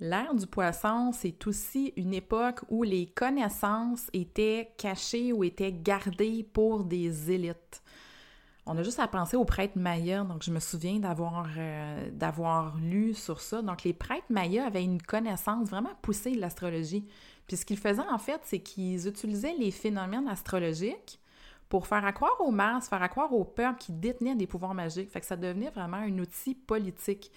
L'ère 0.00 0.34
du 0.34 0.46
poisson, 0.46 1.12
c'est 1.12 1.46
aussi 1.46 1.92
une 1.96 2.12
époque 2.14 2.60
où 2.68 2.82
les 2.82 3.06
connaissances 3.06 4.10
étaient 4.12 4.74
cachées 4.76 5.32
ou 5.32 5.44
étaient 5.44 5.72
gardées 5.72 6.42
pour 6.42 6.84
des 6.84 7.30
élites. 7.30 7.82
On 8.66 8.78
a 8.78 8.82
juste 8.82 8.98
à 8.98 9.06
penser 9.06 9.36
aux 9.36 9.44
prêtres 9.44 9.76
mayas, 9.76 10.24
donc 10.24 10.42
je 10.42 10.50
me 10.50 10.58
souviens 10.58 10.98
d'avoir 10.98 11.46
euh, 11.58 12.10
d'avoir 12.12 12.76
lu 12.78 13.12
sur 13.12 13.40
ça. 13.40 13.60
Donc 13.60 13.84
les 13.84 13.92
prêtres 13.92 14.26
mayas 14.30 14.64
avaient 14.64 14.82
une 14.82 15.02
connaissance 15.02 15.68
vraiment 15.68 15.92
poussée 16.00 16.34
de 16.34 16.40
l'astrologie. 16.40 17.06
Puis 17.46 17.58
ce 17.58 17.66
qu'ils 17.66 17.76
faisaient 17.76 18.00
en 18.10 18.18
fait, 18.18 18.40
c'est 18.44 18.60
qu'ils 18.60 19.06
utilisaient 19.06 19.54
les 19.58 19.70
phénomènes 19.70 20.28
astrologiques 20.28 21.20
pour 21.68 21.86
faire 21.86 22.06
accroire 22.06 22.40
aux 22.40 22.50
masses, 22.50 22.88
faire 22.88 23.02
accroire 23.02 23.34
aux 23.34 23.44
peuples 23.44 23.78
qui 23.78 23.92
détenaient 23.92 24.34
des 24.34 24.46
pouvoirs 24.46 24.74
magiques. 24.74 25.10
Fait 25.10 25.20
que 25.20 25.26
ça 25.26 25.36
devenait 25.36 25.70
vraiment 25.70 25.98
un 25.98 26.18
outil 26.18 26.54
politique. 26.54 27.30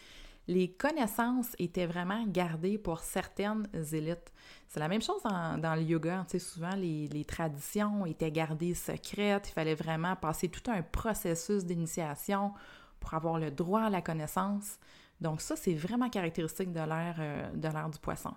Les 0.48 0.72
connaissances 0.72 1.56
étaient 1.60 1.86
vraiment 1.86 2.26
gardées 2.26 2.78
pour 2.78 3.00
certaines 3.00 3.68
élites. 3.92 4.32
C'est 4.68 4.80
la 4.80 4.88
même 4.88 5.02
chose 5.02 5.22
dans, 5.24 5.76
le 5.76 5.82
yoga. 5.82 6.26
Tu 6.30 6.40
sais, 6.40 6.40
souvent, 6.40 6.76
les, 6.76 7.26
traditions 7.26 8.06
étaient 8.06 8.32
gardées 8.32 8.74
secrètes. 8.74 9.50
Il 9.50 9.54
fallait 9.54 9.76
vraiment 9.76 10.16
passer 10.16 10.48
tout 10.48 10.72
un 10.72 10.82
processus 10.82 11.66
d'initiation 11.66 12.54
pour 13.00 13.14
avoir 13.14 13.40
le 13.40 13.52
droit 13.52 13.82
à 13.82 13.90
la 13.90 14.02
connaissance. 14.02 14.80
Donc 15.20 15.42
ça, 15.42 15.56
c'est 15.56 15.74
vraiment 15.74 16.10
caractéristique 16.10 16.72
de 16.72 16.80
l'ère 16.80 17.16
euh, 17.20 17.90
du 17.90 18.00
poisson. 18.00 18.34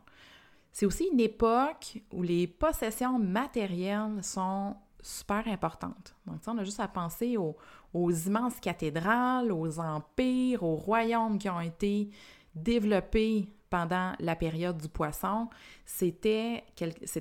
C'est 0.72 0.86
aussi 0.86 1.08
une 1.12 1.20
époque 1.20 1.98
où 2.12 2.22
les 2.22 2.46
possessions 2.46 3.18
matérielles 3.18 4.22
sont 4.22 4.76
super 5.02 5.46
importante. 5.48 6.14
Donc, 6.26 6.36
on 6.46 6.58
a 6.58 6.64
juste 6.64 6.80
à 6.80 6.88
penser 6.88 7.36
aux, 7.36 8.10
immenses 8.10 8.58
cathédrales, 8.60 9.52
aux 9.52 9.78
empires, 9.78 10.62
aux 10.62 10.76
royaumes 10.76 11.38
qui 11.38 11.48
ont 11.48 11.60
été 11.60 12.10
développés 12.54 13.48
pendant 13.68 14.12
la 14.18 14.36
période 14.36 14.78
du 14.78 14.88
poisson. 14.88 15.48
C'était, 15.84 16.64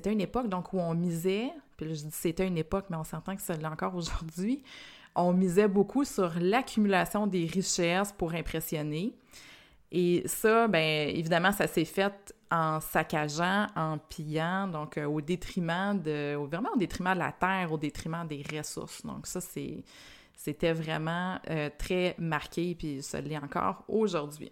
une 0.06 0.20
époque 0.20 0.48
donc 0.48 0.72
où 0.72 0.78
on 0.78 0.94
misait, 0.94 1.50
puis 1.76 1.94
je 1.94 2.04
dis 2.04 2.10
c'était 2.10 2.46
une 2.46 2.58
époque, 2.58 2.86
mais 2.90 2.96
on 2.96 3.04
s'entend 3.04 3.36
que 3.36 3.42
c'est 3.42 3.64
encore 3.64 3.94
aujourd'hui, 3.94 4.62
on 5.14 5.32
misait 5.32 5.68
beaucoup 5.68 6.04
sur 6.04 6.32
l'accumulation 6.40 7.26
des 7.26 7.46
richesses 7.46 8.12
pour 8.12 8.34
impressionner. 8.34 9.14
Et 9.92 10.22
ça, 10.26 10.68
bien 10.68 11.06
évidemment, 11.08 11.52
ça 11.52 11.66
s'est 11.66 11.84
fait 11.84 12.34
en 12.50 12.80
saccageant, 12.80 13.68
en 13.76 13.98
pillant, 13.98 14.66
donc 14.66 14.98
euh, 14.98 15.04
au 15.04 15.20
détriment 15.20 16.00
de, 16.00 16.34
vraiment 16.34 16.70
au 16.74 16.78
détriment 16.78 17.14
de 17.14 17.20
la 17.20 17.32
terre, 17.32 17.72
au 17.72 17.78
détriment 17.78 18.26
des 18.26 18.44
ressources. 18.52 19.04
Donc 19.06 19.26
ça, 19.26 19.40
c'était 19.40 20.72
vraiment 20.72 21.38
euh, 21.48 21.70
très 21.78 22.16
marqué, 22.18 22.74
puis 22.74 23.02
ça 23.02 23.20
l'est 23.20 23.38
encore 23.38 23.84
aujourd'hui. 23.88 24.50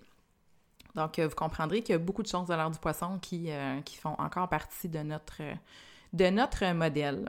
Donc, 0.94 1.18
euh, 1.18 1.28
vous 1.28 1.34
comprendrez 1.34 1.82
qu'il 1.82 1.92
y 1.92 1.96
a 1.96 1.98
beaucoup 1.98 2.22
de 2.22 2.28
choses 2.28 2.46
dans 2.46 2.56
l'art 2.56 2.70
du 2.70 2.78
poisson 2.78 3.18
qui, 3.20 3.50
qui 3.84 3.96
font 3.96 4.14
encore 4.18 4.48
partie 4.48 4.88
de 4.88 5.00
notre, 5.00 5.42
de 6.12 6.30
notre 6.30 6.72
modèle. 6.72 7.28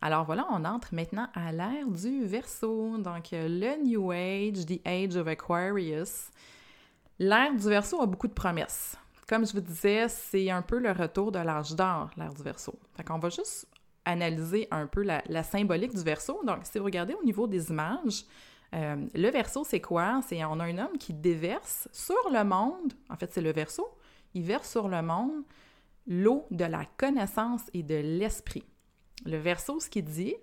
Alors 0.00 0.24
voilà, 0.24 0.46
on 0.50 0.64
entre 0.64 0.94
maintenant 0.94 1.28
à 1.34 1.50
l'ère 1.50 1.88
du 1.88 2.24
Verseau, 2.24 2.98
donc 2.98 3.30
le 3.32 3.82
New 3.84 4.12
Age, 4.12 4.64
the 4.64 4.80
Age 4.86 5.16
of 5.16 5.26
Aquarius. 5.26 6.30
L'ère 7.18 7.52
du 7.52 7.68
Verseau 7.68 8.00
a 8.00 8.06
beaucoup 8.06 8.28
de 8.28 8.32
promesses. 8.32 8.96
Comme 9.28 9.46
je 9.46 9.52
vous 9.52 9.60
disais, 9.60 10.08
c'est 10.08 10.50
un 10.50 10.62
peu 10.62 10.78
le 10.78 10.90
retour 10.90 11.30
de 11.30 11.38
l'âge 11.38 11.74
d'or, 11.74 12.10
l'ère 12.16 12.32
du 12.32 12.42
Verseau. 12.42 12.78
Fait 12.94 13.04
qu'on 13.04 13.18
va 13.18 13.28
juste 13.28 13.66
analyser 14.04 14.66
un 14.70 14.86
peu 14.86 15.02
la, 15.02 15.42
symbolique 15.42 15.94
du 15.94 16.02
Verseau. 16.02 16.40
Donc, 16.44 16.60
si 16.62 16.78
vous 16.78 16.84
regardez 16.84 17.14
au 17.14 17.22
niveau 17.22 17.46
des 17.46 17.70
images, 17.70 18.24
euh, 18.74 18.96
le 19.14 19.30
Verseau, 19.30 19.64
c'est 19.64 19.80
quoi? 19.80 20.20
C'est 20.26 20.42
on 20.44 20.58
a 20.60 20.64
un 20.64 20.78
homme 20.78 20.98
qui 20.98 21.12
déverse 21.12 21.88
sur 21.92 22.30
le 22.32 22.42
monde, 22.42 22.94
en 23.10 23.16
fait, 23.16 23.32
c'est 23.32 23.42
le 23.42 23.52
Verseau, 23.52 23.86
il 24.34 24.42
verse 24.42 24.70
sur 24.70 24.88
le 24.88 25.02
monde 25.02 25.44
l'eau 26.06 26.46
de 26.50 26.64
la 26.64 26.84
connaissance 26.96 27.62
et 27.74 27.82
de 27.82 27.96
l'esprit. 27.96 28.64
Le 29.26 29.36
Verseau, 29.36 29.78
ce 29.78 29.90
qu'il 29.90 30.04
dit, 30.04 30.34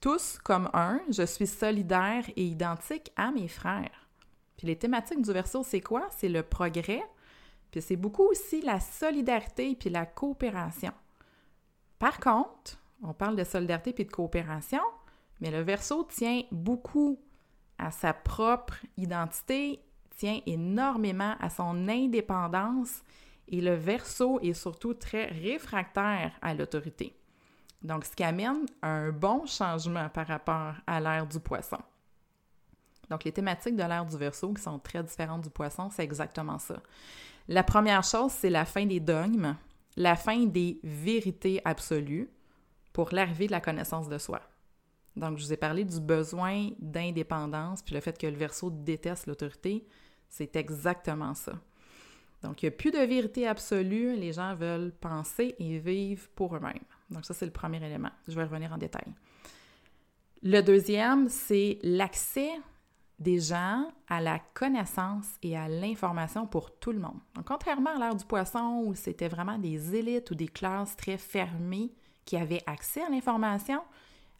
tous 0.00 0.38
comme 0.42 0.68
un, 0.72 1.00
je 1.08 1.24
suis 1.24 1.46
solidaire 1.46 2.24
et 2.36 2.44
identique 2.44 3.12
à 3.16 3.30
mes 3.30 3.48
frères. 3.48 4.08
Puis 4.56 4.66
les 4.66 4.76
thématiques 4.76 5.22
du 5.22 5.32
Verseau, 5.32 5.62
c'est 5.62 5.80
quoi? 5.80 6.08
C'est 6.10 6.28
le 6.28 6.42
progrès, 6.42 7.02
puis 7.70 7.82
c'est 7.82 7.96
beaucoup 7.96 8.24
aussi 8.24 8.60
la 8.62 8.80
solidarité 8.80 9.76
puis 9.76 9.90
la 9.90 10.06
coopération. 10.06 10.92
Par 11.98 12.20
contre, 12.20 12.78
on 13.02 13.12
parle 13.12 13.36
de 13.36 13.44
solidarité 13.44 13.92
puis 13.92 14.04
de 14.04 14.10
coopération, 14.10 14.82
mais 15.40 15.50
le 15.50 15.60
verso 15.60 16.04
tient 16.04 16.42
beaucoup 16.50 17.20
à 17.78 17.90
sa 17.90 18.12
propre 18.12 18.74
identité, 18.96 19.80
tient 20.16 20.40
énormément 20.46 21.34
à 21.40 21.48
son 21.48 21.88
indépendance 21.88 23.02
et 23.46 23.60
le 23.60 23.74
verso 23.74 24.40
est 24.40 24.54
surtout 24.54 24.94
très 24.94 25.26
réfractaire 25.26 26.32
à 26.42 26.54
l'autorité. 26.54 27.14
Donc, 27.82 28.04
ce 28.04 28.14
qui 28.14 28.24
amène 28.24 28.66
un 28.82 29.10
bon 29.10 29.46
changement 29.46 30.08
par 30.08 30.26
rapport 30.26 30.74
à 30.86 31.00
l'ère 31.00 31.26
du 31.26 31.38
poisson. 31.38 31.78
Donc, 33.10 33.24
les 33.24 33.32
thématiques 33.32 33.76
de 33.76 33.82
l'ère 33.82 34.04
du 34.04 34.16
verso, 34.16 34.52
qui 34.52 34.62
sont 34.62 34.78
très 34.78 35.02
différentes 35.02 35.42
du 35.42 35.50
poisson, 35.50 35.88
c'est 35.90 36.04
exactement 36.04 36.58
ça. 36.58 36.82
La 37.48 37.62
première 37.62 38.04
chose, 38.04 38.32
c'est 38.32 38.50
la 38.50 38.64
fin 38.64 38.84
des 38.84 39.00
dogmes, 39.00 39.56
la 39.96 40.16
fin 40.16 40.44
des 40.44 40.78
vérités 40.82 41.62
absolues 41.64 42.28
pour 42.92 43.08
l'arrivée 43.12 43.46
de 43.46 43.52
la 43.52 43.60
connaissance 43.60 44.08
de 44.08 44.18
soi. 44.18 44.40
Donc, 45.16 45.38
je 45.38 45.44
vous 45.44 45.52
ai 45.52 45.56
parlé 45.56 45.84
du 45.84 46.00
besoin 46.00 46.68
d'indépendance, 46.78 47.82
puis 47.82 47.94
le 47.94 48.00
fait 48.00 48.16
que 48.18 48.26
le 48.26 48.36
verso 48.36 48.70
déteste 48.70 49.26
l'autorité, 49.26 49.86
c'est 50.28 50.54
exactement 50.56 51.34
ça. 51.34 51.52
Donc, 52.42 52.62
il 52.62 52.66
n'y 52.66 52.74
a 52.74 52.76
plus 52.76 52.90
de 52.90 52.98
vérité 52.98 53.48
absolue, 53.48 54.14
les 54.14 54.32
gens 54.32 54.54
veulent 54.54 54.92
penser 54.92 55.56
et 55.58 55.78
vivre 55.78 56.28
pour 56.36 56.54
eux-mêmes. 56.54 56.84
Donc, 57.10 57.24
ça, 57.24 57.34
c'est 57.34 57.46
le 57.46 57.52
premier 57.52 57.84
élément. 57.84 58.10
Je 58.28 58.34
vais 58.34 58.44
revenir 58.44 58.72
en 58.72 58.78
détail. 58.78 59.06
Le 60.42 60.60
deuxième, 60.60 61.28
c'est 61.28 61.78
l'accès 61.82 62.50
des 63.18 63.40
gens 63.40 63.90
à 64.08 64.20
la 64.20 64.38
connaissance 64.54 65.26
et 65.42 65.56
à 65.56 65.68
l'information 65.68 66.46
pour 66.46 66.78
tout 66.78 66.92
le 66.92 67.00
monde. 67.00 67.18
Donc, 67.34 67.46
contrairement 67.46 67.96
à 67.96 67.98
l'ère 67.98 68.14
du 68.14 68.24
poisson 68.24 68.84
où 68.86 68.94
c'était 68.94 69.28
vraiment 69.28 69.58
des 69.58 69.94
élites 69.96 70.30
ou 70.30 70.34
des 70.34 70.48
classes 70.48 70.96
très 70.96 71.18
fermées 71.18 71.92
qui 72.24 72.36
avaient 72.36 72.62
accès 72.66 73.02
à 73.02 73.08
l'information, 73.08 73.82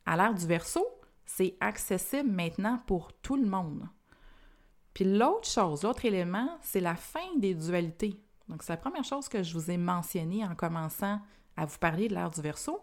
à 0.07 0.17
l'ère 0.17 0.35
du 0.35 0.47
verso, 0.47 0.87
c'est 1.27 1.57
accessible 1.61 2.31
maintenant 2.31 2.81
pour 2.87 3.13
tout 3.15 3.37
le 3.37 3.47
monde. 3.47 3.89
Puis 4.95 5.05
l'autre 5.05 5.49
chose, 5.49 5.83
l'autre 5.83 6.05
élément, 6.05 6.59
c'est 6.63 6.81
la 6.81 6.97
fin 6.97 7.37
des 7.37 7.55
dualités. 7.55 8.21
Donc, 8.49 8.63
c'est 8.63 8.73
la 8.73 8.79
première 8.79 9.05
chose 9.05 9.29
que 9.29 9.43
je 9.43 9.53
vous 9.55 9.71
ai 9.71 9.77
mentionnée 9.77 10.45
en 10.45 10.55
commençant 10.55 11.21
à 11.57 11.67
vous 11.67 11.79
parler 11.79 12.09
de 12.09 12.15
l'ère 12.15 12.31
du 12.31 12.41
verso. 12.41 12.81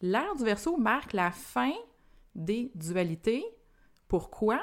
L'ère 0.00 0.34
du 0.36 0.44
verso 0.44 0.76
marque 0.76 1.12
la 1.12 1.30
fin 1.30 1.72
des 2.34 2.70
dualités. 2.74 3.44
Pourquoi? 4.08 4.60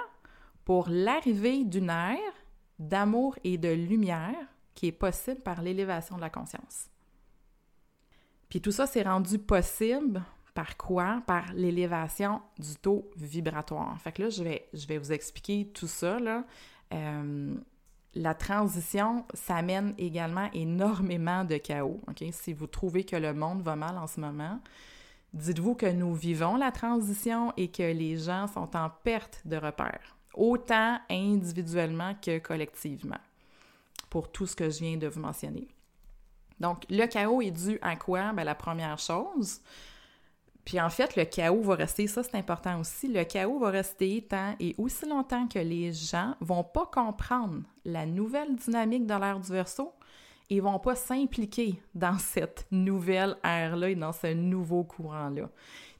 Pour 0.69 0.87
l'arrivée 0.87 1.65
d'une 1.65 1.89
ère 1.89 2.45
d'amour 2.77 3.35
et 3.43 3.57
de 3.57 3.69
lumière 3.69 4.35
qui 4.75 4.85
est 4.85 4.91
possible 4.91 5.41
par 5.41 5.63
l'élévation 5.63 6.15
de 6.15 6.21
la 6.21 6.29
conscience. 6.29 6.91
Puis 8.49 8.61
tout 8.61 8.71
ça 8.71 8.85
s'est 8.85 9.01
rendu 9.01 9.39
possible 9.39 10.23
par 10.53 10.77
quoi? 10.77 11.23
Par 11.25 11.53
l'élévation 11.53 12.43
du 12.59 12.75
taux 12.75 13.09
vibratoire. 13.15 13.99
Fait 13.99 14.11
que 14.11 14.21
là, 14.21 14.29
je 14.29 14.43
vais, 14.43 14.97
vous 14.99 15.11
expliquer 15.11 15.71
tout 15.73 15.87
ça. 15.87 16.19
Euh, 16.93 17.55
la 18.13 18.35
transition, 18.35 19.25
ça 19.33 19.63
mène 19.63 19.95
également 19.97 20.51
énormément 20.53 21.45
de 21.45 21.57
chaos. 21.57 21.99
Si 22.31 22.53
vous 22.53 22.67
trouvez 22.67 23.05
que 23.05 23.15
le 23.15 23.33
monde 23.33 23.63
va 23.63 23.75
mal 23.75 23.97
en 23.97 24.05
ce 24.05 24.19
moment, 24.19 24.59
dites-vous 25.33 25.73
que 25.73 25.91
nous 25.91 26.13
vivons 26.13 26.57
la 26.57 26.71
transition 26.71 27.53
et 27.57 27.71
que 27.71 27.81
les 27.91 28.17
gens 28.17 28.45
sont 28.45 28.77
en 28.77 28.91
perte 28.91 29.41
de 29.45 29.57
repères 29.57 30.18
autant 30.33 30.99
individuellement 31.09 32.15
que 32.21 32.39
collectivement, 32.39 33.19
pour 34.09 34.31
tout 34.31 34.47
ce 34.47 34.55
que 34.55 34.69
je 34.69 34.79
viens 34.79 34.97
de 34.97 35.07
vous 35.07 35.19
mentionner. 35.19 35.67
Donc, 36.59 36.83
le 36.89 37.05
chaos 37.05 37.41
est 37.41 37.51
dû 37.51 37.79
à 37.81 37.95
quoi? 37.95 38.33
Bien, 38.33 38.43
la 38.43 38.55
première 38.55 38.99
chose, 38.99 39.61
puis 40.69 40.79
en 40.79 40.89
fait, 40.89 41.15
le 41.15 41.25
chaos 41.25 41.61
va 41.61 41.75
rester, 41.75 42.05
ça 42.05 42.21
c'est 42.21 42.35
important 42.35 42.79
aussi, 42.79 43.07
le 43.07 43.23
chaos 43.23 43.57
va 43.57 43.69
rester 43.69 44.21
tant 44.21 44.55
et 44.59 44.75
aussi 44.77 45.07
longtemps 45.07 45.47
que 45.47 45.57
les 45.57 45.91
gens 45.93 46.35
vont 46.41 46.63
pas 46.63 46.85
comprendre 46.85 47.63
la 47.85 48.05
nouvelle 48.05 48.55
dynamique 48.55 49.07
de 49.07 49.13
l'ère 49.15 49.39
du 49.39 49.51
verso 49.51 49.93
et 50.49 50.59
vont 50.59 50.77
pas 50.77 50.95
s'impliquer 50.95 51.81
dans 51.95 52.19
cette 52.19 52.67
nouvelle 52.69 53.35
ère-là 53.43 53.89
et 53.89 53.95
dans 53.95 54.11
ce 54.11 54.33
nouveau 54.33 54.83
courant-là. 54.83 55.49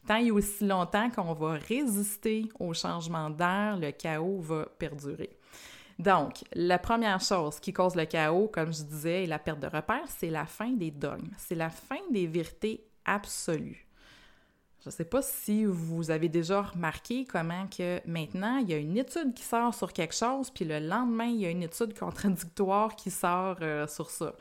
Tant 0.10 0.16
et 0.16 0.32
aussi 0.32 0.66
longtemps 0.66 1.12
qu'on 1.12 1.36
va 1.36 1.52
résister 1.52 2.50
au 2.60 2.74
changement 2.74 3.30
d'air, 3.30 3.78
le 3.80 3.92
chaos 3.92 4.40
va 4.40 4.66
perdurer. 4.66 5.38
Donc, 6.00 6.44
la 6.54 6.80
première 6.80 7.22
chose 7.22 7.60
qui 7.60 7.74
cause 7.74 7.94
le 7.94 8.06
chaos, 8.06 8.50
comme 8.52 8.74
je 8.74 8.82
disais, 8.82 9.26
et 9.26 9.28
la 9.28 9.38
perte 9.38 9.60
de 9.60 9.68
repères, 9.68 10.08
c'est 10.08 10.32
la 10.32 10.48
fin 10.48 10.72
des 10.72 10.90
dogmes. 10.90 11.30
C'est 11.38 11.54
la 11.54 11.70
fin 11.70 12.00
des 12.10 12.26
vérités 12.26 12.88
absolues. 13.06 13.86
Je 14.82 14.90
ne 14.90 14.92
sais 14.92 15.06
pas 15.06 15.22
si 15.22 15.66
vous 15.66 16.10
avez 16.10 16.28
déjà 16.28 16.64
remarqué 16.64 17.26
comment 17.26 17.68
que 17.68 18.02
maintenant, 18.08 18.58
il 18.58 18.70
y 18.72 18.74
a 18.74 18.78
une 18.78 18.98
étude 18.98 19.36
qui 19.36 19.44
sort 19.44 19.76
sur 19.76 19.94
quelque 19.94 20.16
chose, 20.16 20.50
puis 20.50 20.66
le 20.66 20.80
lendemain, 20.80 21.26
il 21.26 21.42
y 21.42 21.46
a 21.46 21.52
une 21.52 21.62
étude 21.62 21.96
contradictoire 21.96 22.96
qui 22.96 23.12
sort 23.12 23.58
euh, 23.62 23.86
sur 23.86 24.10
ça. 24.10 24.34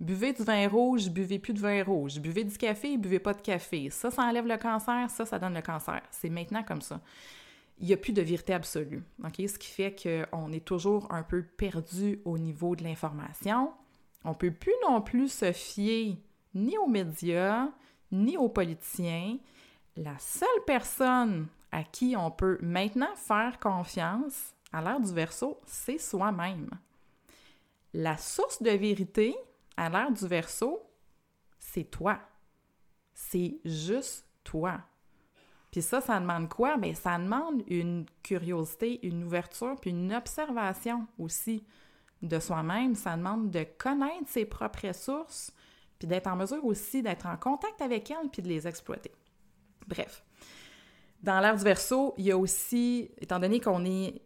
Buvez 0.00 0.32
du 0.32 0.42
vin 0.42 0.68
rouge, 0.68 1.08
buvez 1.08 1.38
plus 1.38 1.54
de 1.54 1.60
vin 1.60 1.82
rouge. 1.84 2.18
Buvez 2.18 2.44
du 2.44 2.56
café, 2.58 2.98
buvez 2.98 3.20
pas 3.20 3.32
de 3.32 3.40
café. 3.40 3.90
Ça, 3.90 4.10
ça 4.10 4.22
enlève 4.22 4.46
le 4.46 4.56
cancer, 4.56 5.08
ça, 5.08 5.24
ça 5.24 5.38
donne 5.38 5.54
le 5.54 5.62
cancer. 5.62 6.02
C'est 6.10 6.30
maintenant 6.30 6.62
comme 6.62 6.82
ça. 6.82 7.00
Il 7.78 7.86
n'y 7.86 7.92
a 7.92 7.96
plus 7.96 8.12
de 8.12 8.22
vérité 8.22 8.52
absolue. 8.52 9.02
Ce 9.22 9.58
qui 9.58 9.68
fait 9.68 9.94
qu'on 9.94 10.52
est 10.52 10.64
toujours 10.64 11.12
un 11.12 11.22
peu 11.22 11.42
perdu 11.42 12.20
au 12.24 12.38
niveau 12.38 12.76
de 12.76 12.84
l'information. 12.84 13.72
On 14.24 14.30
ne 14.30 14.34
peut 14.34 14.50
plus 14.50 14.74
non 14.88 15.00
plus 15.00 15.28
se 15.28 15.52
fier 15.52 16.16
ni 16.54 16.78
aux 16.78 16.86
médias, 16.86 17.68
ni 18.10 18.36
aux 18.36 18.48
politiciens. 18.48 19.38
La 19.96 20.18
seule 20.18 20.48
personne 20.66 21.46
à 21.72 21.82
qui 21.82 22.14
on 22.16 22.30
peut 22.30 22.58
maintenant 22.62 23.14
faire 23.16 23.58
confiance 23.58 24.54
à 24.72 24.80
l'ère 24.80 25.00
du 25.00 25.12
verso, 25.12 25.60
c'est 25.66 25.98
soi-même. 25.98 26.70
La 27.92 28.16
source 28.16 28.62
de 28.62 28.70
vérité, 28.70 29.36
à 29.76 29.88
l'ère 29.88 30.10
du 30.10 30.26
verso, 30.26 30.82
c'est 31.58 31.84
toi. 31.84 32.18
C'est 33.12 33.58
juste 33.64 34.26
toi. 34.42 34.80
Puis 35.70 35.82
ça, 35.82 36.00
ça 36.00 36.20
demande 36.20 36.48
quoi? 36.48 36.76
Bien, 36.76 36.94
ça 36.94 37.18
demande 37.18 37.62
une 37.68 38.06
curiosité, 38.22 39.04
une 39.06 39.24
ouverture, 39.24 39.76
puis 39.80 39.90
une 39.90 40.12
observation 40.12 41.06
aussi 41.18 41.64
de 42.22 42.38
soi-même. 42.38 42.94
Ça 42.94 43.16
demande 43.16 43.50
de 43.50 43.64
connaître 43.76 44.28
ses 44.28 44.44
propres 44.44 44.88
ressources, 44.88 45.52
puis 45.98 46.06
d'être 46.06 46.28
en 46.28 46.36
mesure 46.36 46.64
aussi 46.64 47.02
d'être 47.02 47.26
en 47.26 47.36
contact 47.36 47.82
avec 47.82 48.10
elles, 48.10 48.28
puis 48.30 48.42
de 48.42 48.48
les 48.48 48.68
exploiter. 48.68 49.12
Bref. 49.86 50.24
Dans 51.22 51.40
l'ère 51.40 51.56
du 51.56 51.64
verso, 51.64 52.14
il 52.18 52.26
y 52.26 52.30
a 52.30 52.38
aussi, 52.38 53.10
étant 53.18 53.40
donné 53.40 53.58
qu'on 53.58 53.84
est 53.84 54.22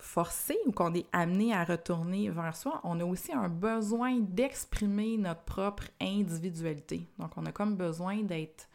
forcé 0.00 0.58
ou 0.66 0.72
qu'on 0.72 0.94
est 0.94 1.06
amené 1.12 1.54
à 1.54 1.64
retourner 1.64 2.30
vers 2.30 2.56
soi, 2.56 2.80
on 2.84 3.00
a 3.00 3.04
aussi 3.04 3.32
un 3.32 3.48
besoin 3.48 4.18
d'exprimer 4.18 5.16
notre 5.16 5.42
propre 5.42 5.84
individualité. 6.00 7.06
Donc, 7.18 7.32
on 7.36 7.46
a 7.46 7.52
comme 7.52 7.76
besoin 7.76 8.22
d'être 8.22 8.68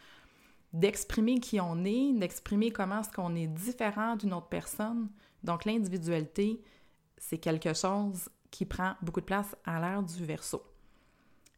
d'exprimer 0.74 1.40
qui 1.40 1.60
on 1.62 1.86
est, 1.86 2.12
d'exprimer 2.14 2.70
comment 2.70 3.00
est-ce 3.00 3.12
qu'on 3.12 3.34
est 3.36 3.48
différent 3.48 4.18
d'une 4.18 4.34
autre 4.34 4.50
personne. 4.50 5.08
Donc, 5.42 5.64
l'individualité, 5.64 6.62
c'est 7.18 7.38
quelque 7.38 7.74
chose 7.74 8.30
qui 8.52 8.66
prend 8.66 8.94
beaucoup 9.02 9.22
de 9.22 9.26
place 9.26 9.56
à 9.64 9.80
l'ère 9.80 10.04
du 10.04 10.26
verso 10.26 10.62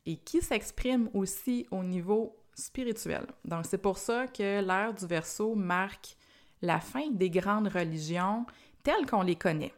et 0.05 0.17
qui 0.17 0.41
s'exprime 0.41 1.09
aussi 1.13 1.65
au 1.71 1.83
niveau 1.83 2.35
spirituel. 2.53 3.25
Donc, 3.43 3.65
c'est 3.65 3.77
pour 3.77 3.97
ça 3.97 4.27
que 4.27 4.61
l'ère 4.61 4.93
du 4.93 5.05
verso 5.05 5.55
marque 5.55 6.15
la 6.61 6.79
fin 6.79 7.09
des 7.11 7.29
grandes 7.29 7.67
religions 7.67 8.45
tels 8.87 9.05
qu'on 9.05 9.21
les 9.21 9.35
connaît. 9.35 9.73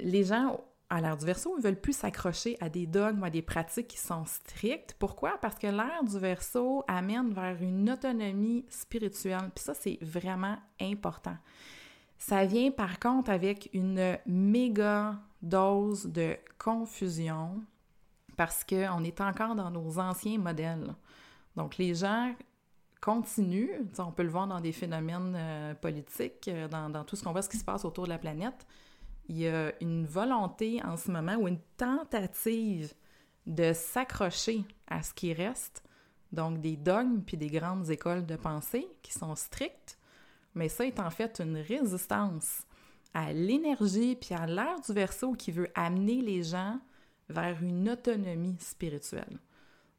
Les 0.00 0.24
gens 0.24 0.60
à 0.90 1.00
l'ère 1.00 1.16
du 1.16 1.24
verso, 1.24 1.54
ils 1.56 1.64
veulent 1.64 1.80
plus 1.80 1.96
s'accrocher 1.96 2.58
à 2.60 2.68
des 2.68 2.86
dogmes 2.86 3.24
à 3.24 3.30
des 3.30 3.40
pratiques 3.40 3.88
qui 3.88 3.96
sont 3.98 4.26
strictes. 4.26 4.94
Pourquoi? 4.98 5.38
Parce 5.40 5.54
que 5.54 5.68
l'ère 5.68 6.04
du 6.04 6.18
verso 6.18 6.84
amène 6.86 7.32
vers 7.32 7.62
une 7.62 7.88
autonomie 7.88 8.66
spirituelle. 8.68 9.50
Puis 9.54 9.64
ça, 9.64 9.72
c'est 9.72 9.98
vraiment 10.02 10.58
important. 10.80 11.36
Ça 12.18 12.44
vient 12.44 12.70
par 12.70 12.98
contre 12.98 13.30
avec 13.30 13.70
une 13.72 14.18
méga 14.26 15.18
dose 15.40 16.04
de 16.04 16.36
confusion 16.58 17.62
parce 18.36 18.64
qu'on 18.64 19.02
est 19.02 19.20
encore 19.22 19.54
dans 19.54 19.70
nos 19.70 19.98
anciens 19.98 20.38
modèles. 20.38 20.94
Donc 21.56 21.78
les 21.78 21.94
gens 21.94 22.34
continue, 23.00 23.70
on 23.98 24.12
peut 24.12 24.22
le 24.22 24.28
voir 24.28 24.46
dans 24.46 24.60
des 24.60 24.72
phénomènes 24.72 25.34
euh, 25.36 25.74
politiques, 25.74 26.48
euh, 26.48 26.68
dans, 26.68 27.04
tout 27.04 27.16
ce 27.16 27.22
qu'on 27.22 27.32
voit, 27.32 27.42
ce 27.42 27.48
qui 27.48 27.58
se 27.58 27.64
passe 27.64 27.84
autour 27.84 28.04
de 28.04 28.10
la 28.10 28.18
planète, 28.18 28.66
il 29.28 29.38
y 29.38 29.48
a 29.48 29.72
une 29.80 30.06
volonté 30.06 30.82
en 30.84 30.96
ce 30.96 31.10
moment 31.10 31.36
ou 31.36 31.48
une 31.48 31.60
tentative 31.76 32.92
de 33.46 33.72
s'accrocher 33.72 34.64
à 34.86 35.02
ce 35.02 35.12
qui 35.12 35.32
reste, 35.32 35.82
donc 36.32 36.60
des 36.60 36.76
dogmes 36.76 37.22
puis 37.22 37.36
des 37.36 37.48
grandes 37.48 37.88
écoles 37.90 38.26
de 38.26 38.36
pensée 38.36 38.88
qui 39.02 39.12
sont 39.12 39.34
strictes, 39.34 39.98
mais 40.54 40.68
ça 40.68 40.86
est 40.86 40.98
en 40.98 41.10
fait 41.10 41.40
une 41.40 41.58
résistance 41.58 42.62
à 43.14 43.32
l'énergie 43.32 44.16
puis 44.16 44.34
à 44.34 44.46
l'air 44.46 44.80
du 44.80 44.92
verso 44.92 45.32
qui 45.32 45.50
veut 45.50 45.70
amener 45.74 46.20
les 46.20 46.42
gens 46.42 46.78
vers 47.28 47.62
une 47.62 47.88
autonomie 47.88 48.56
spirituelle. 48.58 49.38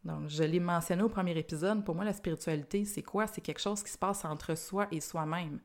Donc, 0.04 0.30
je 0.30 0.44
l'ai 0.44 0.60
mentionné 0.60 1.04
au 1.04 1.10
premier 1.10 1.38
épisode, 1.38 1.84
pour 1.84 1.96
moi, 1.96 2.06
la 2.06 2.14
spiritualité, 2.14 2.86
c'est 2.86 3.04
quoi? 3.04 3.28
C'est 3.28 3.42
quelque 3.42 3.60
chose 3.60 3.84
qui 3.84 3.92
se 3.92 3.98
passe 3.98 4.24
entre 4.24 4.56
soi 4.56 4.88
et 4.92 5.02
soi-même. 5.02 5.60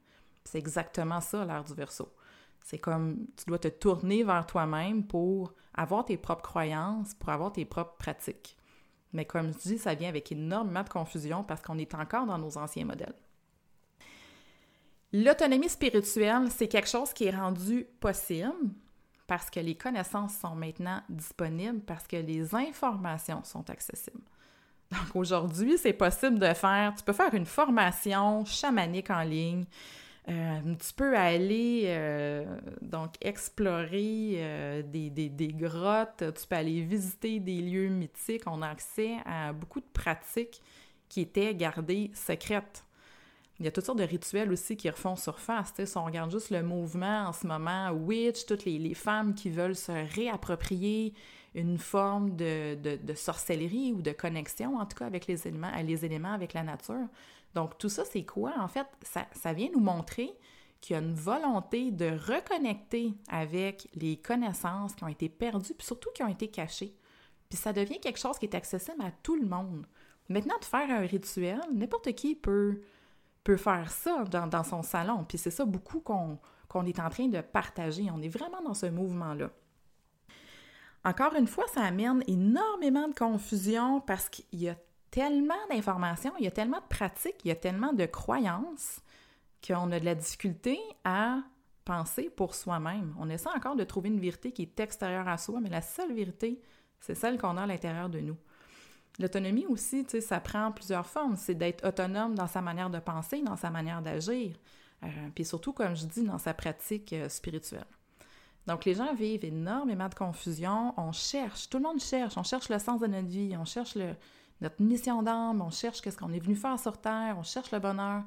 C'est 0.45 0.59
exactement 0.59 1.21
ça, 1.21 1.45
l'art 1.45 1.65
du 1.65 1.75
verso. 1.75 2.13
C'est 2.63 2.79
comme 2.79 3.27
tu 3.37 3.45
dois 3.47 3.59
te 3.59 3.69
tourner 3.69 4.25
vers 4.25 4.47
toi-même 4.47 5.07
pour 5.07 5.55
avoir 5.75 6.05
tes 6.05 6.17
propres 6.17 6.43
croyances, 6.43 7.15
pour 7.15 7.29
avoir 7.29 7.53
tes 7.53 7.65
propres 7.65 7.97
pratiques. 7.97 8.57
Mais 9.13 9.25
comme 9.25 9.53
je 9.53 9.59
dis, 9.59 9.79
ça 9.79 9.95
vient 9.95 10.09
avec 10.09 10.33
énormément 10.33 10.83
de 10.83 10.89
confusion 10.89 11.45
parce 11.45 11.63
qu'on 11.63 11.79
est 11.79 11.95
encore 11.95 12.27
dans 12.27 12.39
nos 12.39 12.59
anciens 12.59 12.85
modèles. 12.85 13.15
L'autonomie 15.13 15.69
spirituelle, 15.69 16.51
c'est 16.51 16.67
quelque 16.67 16.89
chose 16.89 17.13
qui 17.13 17.27
est 17.27 17.37
rendu 17.37 17.87
possible 18.01 18.53
parce 19.27 19.51
que 19.51 19.61
les 19.61 19.75
connaissances 19.75 20.37
sont 20.37 20.55
maintenant 20.55 21.01
disponibles, 21.09 21.81
parce 21.81 22.07
que 22.07 22.17
les 22.17 22.55
informations 22.55 23.43
sont 23.45 23.69
accessibles. 23.71 24.23
Donc 24.91 25.17
aujourd'hui, 25.17 25.79
c'est 25.79 25.93
possible 25.93 26.39
de 26.39 26.53
faire, 26.55 26.95
tu 26.97 27.03
peux 27.03 27.13
faire 27.13 27.35
une 27.35 27.47
formation 27.47 28.45
chamanique 28.45 29.11
en 29.11 29.23
ligne, 29.23 29.65
euh, 30.29 30.75
tu 30.77 30.95
peux 30.95 31.17
aller 31.17 31.85
euh, 31.87 32.59
donc 32.81 33.15
explorer 33.21 34.37
euh, 34.37 34.83
des, 34.83 35.11
des, 35.11 35.49
grottes, 35.49 36.25
tu 36.35 36.47
peux 36.47 36.57
aller 36.57 36.81
visiter 36.81 37.41
des 37.41 37.61
lieux 37.61 37.89
mythiques. 37.89 38.45
On 38.47 38.63
a 38.63 38.69
accès 38.69 39.17
à 39.27 39.53
beaucoup 39.53 39.81
de 39.81 39.91
pratiques 39.93 40.63
qui 41.09 41.21
étaient 41.21 41.55
gardées 41.55 42.11
secrètes. 42.15 42.85
Il 43.61 43.65
y 43.65 43.69
a 43.69 43.71
toutes 43.71 43.85
sortes 43.85 43.99
de 43.99 44.05
rituels 44.05 44.51
aussi 44.53 44.77
qui 44.77 44.91
refont 44.91 45.15
surface. 45.15 45.73
Si 45.85 45.97
on 45.97 46.05
regarde 46.05 46.31
juste 46.31 46.51
le 46.51 46.63
mouvement 46.63 47.29
en 47.29 47.33
ce 47.33 47.47
moment, 47.47 47.91
Witch, 47.91 48.47
toutes 48.47 48.65
les, 48.65 48.95
femmes 48.95 49.35
qui 49.35 49.49
veulent 49.49 49.77
se 49.77 49.93
réapproprier 50.15 51.15
une 51.55 51.79
forme 51.79 52.35
de, 52.35 52.75
de, 52.75 53.15
sorcellerie 53.15 53.93
ou 53.93 54.03
de 54.03 54.11
connexion, 54.11 54.77
en 54.77 54.87
tout 54.87 54.97
cas 54.97 55.07
avec 55.07 55.29
les 55.29 55.47
éléments, 55.47 55.71
les 55.85 56.05
éléments 56.05 56.33
avec 56.33 56.53
la 56.53 56.65
nature. 56.65 57.07
Donc 57.55 57.79
tout 57.79 57.89
ça, 57.89 58.05
c'est 58.05 58.25
quoi? 58.25 58.55
En 58.59 58.67
fait, 58.67 58.87
ça, 59.03 59.27
ça 59.33 59.53
vient 59.53 59.69
nous 59.73 59.81
montrer 59.81 60.33
qu'il 60.81 60.95
y 60.95 60.99
a 60.99 61.03
une 61.03 61.15
volonté 61.15 61.93
de 61.93 62.07
reconnecter 62.07 63.15
avec 63.29 63.89
les 63.95 64.17
connaissances 64.17 64.95
qui 64.95 65.05
ont 65.05 65.09
été 65.09 65.29
perdues, 65.29 65.75
puis 65.75 65.87
surtout 65.87 66.11
qui 66.13 66.25
ont 66.25 66.29
été 66.29 66.49
cachées. 66.49 66.95
Puis 67.49 67.59
ça 67.59 67.73
devient 67.73 68.01
quelque 68.01 68.19
chose 68.19 68.39
qui 68.39 68.47
est 68.47 68.55
accessible 68.57 69.01
à 69.01 69.13
tout 69.23 69.37
le 69.37 69.47
monde. 69.47 69.87
Maintenant, 70.29 70.59
de 70.59 70.65
faire 70.65 70.91
un 70.91 71.07
rituel, 71.07 71.61
n'importe 71.73 72.13
qui 72.15 72.35
peut 72.35 72.81
peut 73.45 73.59
faire 73.59 73.91
ça 73.91 74.25
dans, 74.25 74.65
son 74.65 74.83
salon. 74.83 75.25
Puis 75.29 75.39
c'est 75.39 75.51
ça 75.51 75.65
beaucoup 75.65 76.01
qu'on 76.01 76.39
est 76.87 76.99
en 76.99 77.11
train 77.11 77.29
de 77.29 77.41
partager. 77.41 78.09
On 78.11 78.21
est 78.23 78.29
vraiment 78.29 78.63
dans 78.63 78.75
ce 78.75 78.87
mouvement-là. 78.87 79.51
Encore 81.05 81.35
une 81.35 81.47
fois, 81.47 81.67
ça 81.73 81.83
amène 81.83 82.25
énormément 82.27 83.07
de 83.09 83.15
confusion 83.15 84.01
parce 84.01 84.31
qu'il 84.31 84.47
y 84.59 84.71
a 84.71 84.77
tellement 85.11 85.55
d'informations, 85.71 86.33
il 86.39 86.45
y 86.45 86.49
a 86.49 86.51
tellement 86.51 86.81
de 86.81 86.89
pratiques, 86.89 87.45
il 87.45 87.49
y 87.49 87.53
a 87.53 87.57
tellement 87.57 87.93
de 87.93 88.07
croyances 88.07 89.01
qu'on 89.65 89.93
a 89.93 90.01
de 90.01 90.05
la 90.05 90.15
difficulté 90.15 90.81
à 91.05 91.41
penser 91.85 92.31
pour 92.31 92.55
soi-même. 92.55 93.15
On 93.19 93.29
essaie 93.29 93.51
encore 93.55 93.77
de 93.77 93.85
trouver 93.85 94.09
une 94.09 94.19
vérité 94.19 94.51
qui 94.51 94.63
est 94.63 94.81
extérieure 94.81 95.29
à 95.29 95.37
soi, 95.37 95.61
mais 95.61 95.69
la 95.69 95.83
seule 95.83 96.15
vérité, 96.15 96.61
c'est 97.01 97.15
celle 97.15 97.39
qu'on 97.39 97.59
a 97.59 97.63
à 97.63 97.67
l'intérieur 97.67 98.09
de 98.09 98.21
nous. 98.21 98.37
L'autonomie 99.19 99.67
aussi, 99.67 100.05
tu 100.05 100.11
sais, 100.11 100.21
ça 100.21 100.41
prend 100.41 100.73
plusieurs 100.73 101.07
formes. 101.07 101.37
C'est 101.37 101.55
d'être 101.55 101.87
autonome 101.87 102.35
dans 102.35 102.49
sa 102.49 102.61
manière 102.61 102.91
de 102.91 102.99
penser, 102.99 103.43
dans 103.43 103.57
sa 103.57 103.71
manière 103.71 104.03
d'agir, 104.03 104.57
euh, 105.05 105.07
puis 105.35 105.45
surtout, 105.45 105.73
comme 105.73 105.95
je 105.95 106.07
dis, 106.07 106.25
dans 106.25 106.39
sa 106.39 106.55
pratique 106.55 107.13
euh, 107.13 107.29
spirituelle. 107.29 107.87
Donc, 108.67 108.85
les 108.87 108.95
gens 108.95 109.15
vivent 109.15 109.45
énormément 109.45 110.09
de 110.09 110.15
confusion. 110.15 110.95
On 110.97 111.13
cherche, 111.13 111.69
tout 111.69 111.77
le 111.77 111.85
monde 111.85 112.01
cherche. 112.01 112.37
On 112.37 112.43
cherche 112.43 112.69
le 112.71 112.79
sens 112.79 113.01
de 113.01 113.07
notre 113.07 113.29
vie, 113.29 113.55
on 113.59 113.65
cherche 113.65 113.97
notre 114.61 114.83
mission 114.83 115.23
d'âme, 115.23 115.61
on 115.61 115.71
cherche 115.71 116.01
qu'est-ce 116.01 116.17
qu'on 116.17 116.33
est 116.33 116.39
venu 116.39 116.57
faire 116.57 116.79
sur 116.79 116.99
Terre, 116.99 117.37
on 117.39 117.43
cherche 117.43 117.71
le 117.73 117.79
bonheur. 117.79 118.23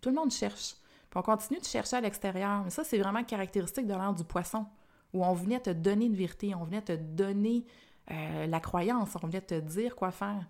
Tout 0.00 0.10
le 0.10 0.14
monde 0.14 0.30
cherche. 0.30 0.74
Puis 1.10 1.18
on 1.18 1.22
continue 1.22 1.58
de 1.58 1.64
chercher 1.64 1.96
à 1.96 2.00
l'extérieur. 2.02 2.62
Mais 2.64 2.70
ça, 2.70 2.84
c'est 2.84 2.98
vraiment 2.98 3.24
caractéristique 3.24 3.86
de 3.86 3.94
l'ère 3.94 4.12
du 4.12 4.24
poisson, 4.24 4.66
où 5.14 5.24
on 5.24 5.32
venait 5.32 5.60
te 5.60 5.70
donner 5.70 6.04
une 6.04 6.14
vérité, 6.14 6.54
on 6.54 6.64
venait 6.64 6.82
te 6.82 6.92
donner 6.92 7.64
euh, 8.10 8.46
la 8.46 8.60
croyance, 8.60 9.16
on 9.22 9.26
vient 9.26 9.40
te 9.40 9.58
dire 9.58 9.94
quoi 9.96 10.10
faire. 10.10 10.46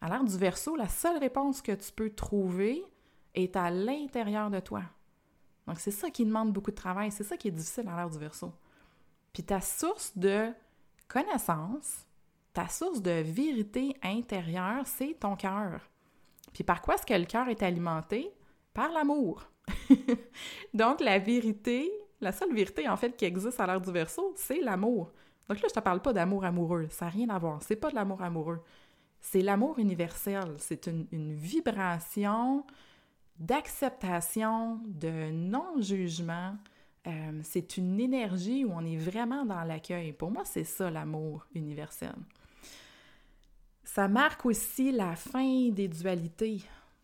À 0.00 0.08
l'ère 0.08 0.24
du 0.24 0.36
verso, 0.36 0.76
la 0.76 0.88
seule 0.88 1.18
réponse 1.18 1.62
que 1.62 1.72
tu 1.72 1.92
peux 1.92 2.10
trouver 2.10 2.84
est 3.34 3.56
à 3.56 3.70
l'intérieur 3.70 4.50
de 4.50 4.60
toi. 4.60 4.82
Donc, 5.66 5.80
c'est 5.80 5.90
ça 5.90 6.10
qui 6.10 6.24
demande 6.24 6.52
beaucoup 6.52 6.70
de 6.70 6.76
travail, 6.76 7.10
c'est 7.10 7.24
ça 7.24 7.36
qui 7.36 7.48
est 7.48 7.52
difficile 7.52 7.88
à 7.88 7.96
l'ère 7.96 8.10
du 8.10 8.18
verso. 8.18 8.52
Puis 9.32 9.42
ta 9.42 9.60
source 9.60 10.16
de 10.16 10.52
connaissance, 11.08 12.06
ta 12.52 12.68
source 12.68 13.02
de 13.02 13.22
vérité 13.22 13.96
intérieure, 14.02 14.86
c'est 14.86 15.14
ton 15.20 15.36
cœur. 15.36 15.80
Puis 16.52 16.64
par 16.64 16.80
quoi 16.80 16.94
est-ce 16.94 17.04
que 17.04 17.14
le 17.14 17.26
cœur 17.26 17.48
est 17.48 17.62
alimenté? 17.62 18.32
Par 18.72 18.90
l'amour. 18.90 19.46
Donc, 20.74 21.00
la 21.00 21.18
vérité, 21.18 21.90
la 22.20 22.32
seule 22.32 22.54
vérité 22.54 22.88
en 22.88 22.96
fait 22.96 23.16
qui 23.16 23.24
existe 23.24 23.60
à 23.60 23.66
l'ère 23.66 23.80
du 23.80 23.90
verso, 23.90 24.32
c'est 24.36 24.60
l'amour. 24.60 25.12
Donc 25.48 25.60
là, 25.60 25.68
je 25.68 25.74
te 25.74 25.80
parle 25.80 26.00
pas 26.00 26.12
d'amour 26.12 26.44
amoureux, 26.44 26.88
ça 26.90 27.06
n'a 27.06 27.10
rien 27.10 27.28
à 27.28 27.38
voir. 27.38 27.62
C'est 27.62 27.76
pas 27.76 27.90
de 27.90 27.94
l'amour 27.94 28.22
amoureux. 28.22 28.60
C'est 29.20 29.42
l'amour 29.42 29.78
universel. 29.78 30.54
C'est 30.58 30.86
une, 30.86 31.34
vibration 31.34 32.64
d'acceptation, 33.38 34.80
de 34.86 35.30
non-jugement. 35.30 36.56
Euh, 37.06 37.40
c'est 37.42 37.76
une 37.76 38.00
énergie 38.00 38.64
où 38.64 38.72
on 38.72 38.84
est 38.84 38.96
vraiment 38.96 39.44
dans 39.44 39.62
l'accueil. 39.62 40.12
Pour 40.12 40.30
moi, 40.30 40.44
c'est 40.44 40.64
ça 40.64 40.90
l'amour 40.90 41.46
universel. 41.54 42.14
Ça 43.84 44.08
marque 44.08 44.44
aussi 44.46 44.90
la 44.90 45.14
fin 45.14 45.70
des 45.70 45.86
dualités. 45.86 46.62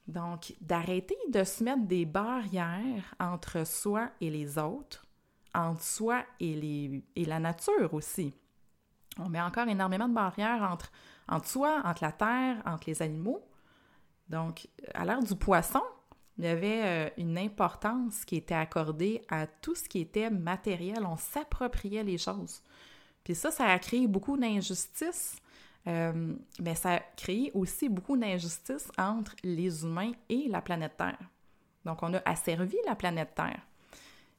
Donc, 0.08 0.54
d'arrêter 0.60 1.16
de 1.30 1.44
se 1.44 1.62
mettre 1.62 1.86
des 1.86 2.06
barrières 2.06 3.14
entre 3.20 3.64
soi 3.64 4.10
et 4.20 4.30
les 4.30 4.58
autres 4.58 5.06
entre 5.54 5.82
soi 5.82 6.24
et, 6.40 7.02
la 7.16 7.38
nature 7.38 7.92
aussi. 7.92 8.34
On 9.18 9.28
met 9.28 9.40
encore 9.40 9.68
énormément 9.68 10.08
de 10.08 10.14
barrières 10.14 10.62
entre, 10.62 10.90
entre 11.28 11.46
soi, 11.46 11.82
entre 11.84 12.02
la 12.02 12.12
terre, 12.12 12.62
entre 12.64 12.84
les 12.86 13.02
animaux. 13.02 13.42
Donc, 14.28 14.68
à 14.94 15.04
l'ère 15.04 15.22
du 15.22 15.36
poisson, 15.36 15.82
il 16.38 16.44
y 16.44 16.48
avait 16.48 16.82
euh, 16.84 17.10
une 17.18 17.36
importance 17.36 18.24
qui 18.24 18.36
était 18.36 18.54
accordée 18.54 19.22
à 19.28 19.46
tout 19.46 19.74
ce 19.74 19.88
qui 19.88 20.00
était 20.00 20.30
matériel. 20.30 21.04
On 21.04 21.16
s'appropriait 21.16 22.04
les 22.04 22.16
choses. 22.16 22.62
Puis 23.22 23.34
ça, 23.34 23.50
ça 23.50 23.66
a 23.66 23.78
créé 23.78 24.06
beaucoup 24.06 24.36
d'injustices, 24.36 25.36
euh, 25.86 26.34
mais 26.60 26.74
ça 26.74 26.94
a 26.94 26.98
créé 27.16 27.50
aussi 27.54 27.88
beaucoup 27.88 28.16
d'injustices 28.16 28.90
entre 28.98 29.34
les 29.44 29.84
humains 29.84 30.12
et 30.28 30.48
la 30.48 30.62
planète 30.62 30.96
Terre. 30.96 31.18
Donc, 31.84 32.02
on 32.02 32.14
a 32.14 32.22
asservi 32.24 32.76
la 32.86 32.94
planète 32.94 33.34
Terre. 33.34 33.60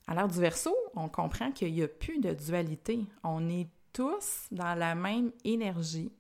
À 0.08 0.16
l'ère 0.16 0.28
du 0.28 0.40
verso, 0.40 0.76
on 0.96 1.08
comprend 1.08 1.52
qu'il 1.52 1.74
n'y 1.74 1.84
a 1.84 1.88
plus 1.88 2.20
de 2.20 2.34
dualité. 2.34 3.06
On 3.24 3.50
est 3.50 3.70
tous 3.94 4.48
dans 4.52 4.76
la 4.76 4.96
même 4.96 5.32
énergie. 5.44 6.12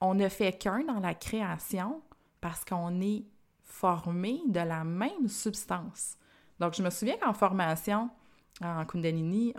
On 0.00 0.14
ne 0.14 0.28
fait 0.28 0.52
qu'un 0.52 0.84
dans 0.84 1.00
la 1.00 1.14
création 1.14 2.02
parce 2.40 2.64
qu'on 2.64 3.00
est 3.00 3.24
formé 3.62 4.40
de 4.48 4.60
la 4.60 4.84
même 4.84 5.28
substance. 5.28 6.16
Donc, 6.58 6.74
je 6.74 6.82
me 6.82 6.90
souviens 6.90 7.16
qu'en 7.18 7.32
formation, 7.32 8.10
en 8.62 8.84
Kundalini, 8.84 9.54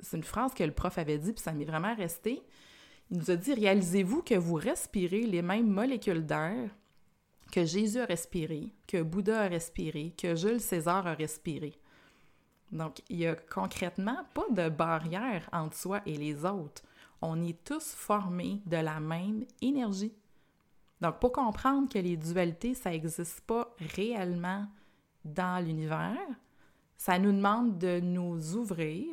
c'est 0.00 0.16
une 0.16 0.22
phrase 0.22 0.52
que 0.54 0.64
le 0.64 0.72
prof 0.72 0.98
avait 0.98 1.18
dit, 1.18 1.32
puis 1.32 1.42
ça 1.42 1.52
m'est 1.52 1.64
vraiment 1.64 1.94
resté. 1.94 2.42
Il 3.10 3.18
nous 3.18 3.30
a 3.30 3.36
dit 3.36 3.54
Réalisez-vous 3.54 4.22
que 4.22 4.34
vous 4.34 4.54
respirez 4.54 5.22
les 5.22 5.42
mêmes 5.42 5.68
molécules 5.68 6.24
d'air 6.24 6.70
que 7.50 7.64
Jésus 7.64 7.98
a 7.98 8.04
respiré, 8.04 8.72
que 8.86 9.02
Bouddha 9.02 9.42
a 9.42 9.48
respiré, 9.48 10.14
que 10.16 10.36
Jules 10.36 10.60
César 10.60 11.06
a 11.06 11.14
respiré. 11.14 11.74
Donc, 12.72 13.00
il 13.08 13.18
n'y 13.18 13.26
a 13.26 13.34
concrètement 13.34 14.24
pas 14.34 14.48
de 14.50 14.68
barrière 14.68 15.48
entre 15.52 15.76
soi 15.76 16.00
et 16.06 16.16
les 16.16 16.44
autres. 16.44 16.82
On 17.20 17.42
est 17.42 17.64
tous 17.64 17.94
formés 17.94 18.62
de 18.66 18.76
la 18.76 19.00
même 19.00 19.44
énergie. 19.60 20.14
Donc, 21.00 21.18
pour 21.18 21.32
comprendre 21.32 21.88
que 21.88 21.98
les 21.98 22.16
dualités, 22.16 22.74
ça 22.74 22.90
n'existe 22.90 23.40
pas 23.42 23.74
réellement 23.94 24.66
dans 25.24 25.64
l'univers, 25.64 26.16
ça 26.96 27.18
nous 27.18 27.32
demande 27.32 27.78
de 27.78 28.00
nous 28.00 28.56
ouvrir 28.56 29.06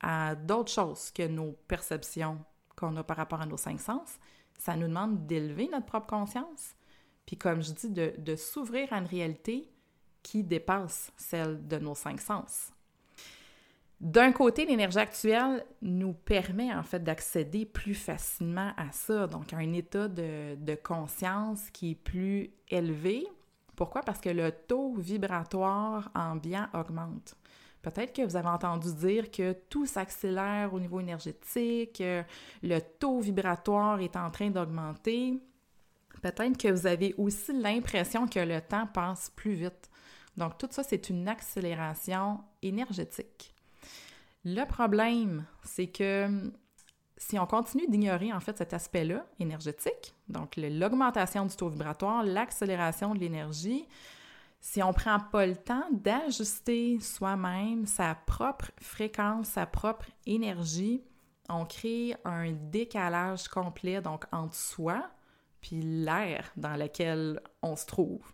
à 0.00 0.34
d'autres 0.34 0.70
choses 0.70 1.10
que 1.10 1.26
nos 1.26 1.52
perceptions 1.66 2.38
qu'on 2.76 2.96
a 2.96 3.04
par 3.04 3.16
rapport 3.16 3.40
à 3.40 3.46
nos 3.46 3.56
cinq 3.56 3.80
sens. 3.80 4.18
Ça 4.58 4.76
nous 4.76 4.88
demande 4.88 5.26
d'élever 5.26 5.68
notre 5.68 5.86
propre 5.86 6.06
conscience. 6.06 6.74
Puis 7.26 7.36
comme 7.36 7.62
je 7.62 7.72
dis, 7.72 7.90
de, 7.90 8.36
s'ouvrir 8.36 8.92
à 8.92 8.98
une 8.98 9.06
réalité 9.06 9.68
qui 10.22 10.42
dépasse 10.42 11.12
celle 11.16 11.66
de 11.66 11.78
nos 11.78 11.94
cinq 11.94 12.20
sens. 12.20 12.72
D'un 14.02 14.32
côté, 14.32 14.66
l'énergie 14.66 14.98
actuelle 14.98 15.64
nous 15.80 16.12
permet 16.12 16.74
en 16.74 16.82
fait 16.82 16.98
d'accéder 16.98 17.64
plus 17.64 17.94
facilement 17.94 18.72
à 18.76 18.90
ça, 18.90 19.28
donc 19.28 19.52
à 19.52 19.58
un 19.58 19.72
état 19.74 20.08
de, 20.08 20.74
conscience 20.82 21.70
qui 21.70 21.92
est 21.92 21.94
plus 21.94 22.50
élevé. 22.68 23.24
Pourquoi? 23.76 24.00
Parce 24.00 24.20
que 24.20 24.28
le 24.28 24.50
taux 24.50 24.94
vibratoire 24.96 26.10
ambiant 26.16 26.66
augmente. 26.74 27.36
Peut-être 27.80 28.12
que 28.12 28.22
vous 28.22 28.34
avez 28.34 28.48
entendu 28.48 28.92
dire 28.92 29.30
que 29.30 29.52
tout 29.70 29.86
s'accélère 29.86 30.74
au 30.74 30.80
niveau 30.80 30.98
énergétique, 30.98 32.02
le 32.62 32.78
taux 32.98 33.20
vibratoire 33.20 34.00
est 34.00 34.16
en 34.16 34.32
train 34.32 34.50
d'augmenter. 34.50 35.40
Peut-être 36.22 36.58
que 36.58 36.72
vous 36.72 36.88
avez 36.88 37.14
aussi 37.18 37.52
l'impression 37.52 38.26
que 38.26 38.40
le 38.40 38.60
temps 38.60 38.88
passe 38.88 39.30
plus 39.30 39.54
vite. 39.54 39.91
Donc, 40.36 40.58
tout 40.58 40.68
ça, 40.70 40.82
c'est 40.82 41.10
une 41.10 41.28
accélération 41.28 42.40
énergétique. 42.62 43.54
Le 44.44 44.64
problème, 44.64 45.44
c'est 45.62 45.86
que 45.86 46.24
hum, 46.26 46.52
si 47.16 47.38
on 47.38 47.46
continue 47.46 47.86
d'ignorer 47.86 48.32
en 48.32 48.40
fait 48.40 48.58
cet 48.58 48.74
aspect-là 48.74 49.24
énergétique, 49.38 50.14
donc 50.28 50.56
l'augmentation 50.56 51.46
du 51.46 51.54
taux 51.54 51.68
vibratoire, 51.68 52.24
l'accélération 52.24 53.14
de 53.14 53.20
l'énergie, 53.20 53.86
si 54.60 54.82
on 54.82 54.88
ne 54.88 54.92
prend 54.92 55.18
pas 55.20 55.46
le 55.46 55.56
temps 55.56 55.86
d'ajuster 55.92 56.98
soi-même 57.00 57.86
sa 57.86 58.14
propre 58.14 58.70
fréquence, 58.80 59.48
sa 59.48 59.66
propre 59.66 60.06
énergie, 60.26 61.04
on 61.48 61.64
crée 61.64 62.14
un 62.24 62.52
décalage 62.52 63.48
complet 63.48 64.00
donc 64.00 64.24
entre 64.32 64.54
soi 64.54 65.08
puis 65.60 65.80
l'air 65.80 66.50
dans 66.56 66.76
lequel 66.76 67.40
on 67.62 67.76
se 67.76 67.86
trouve 67.86 68.32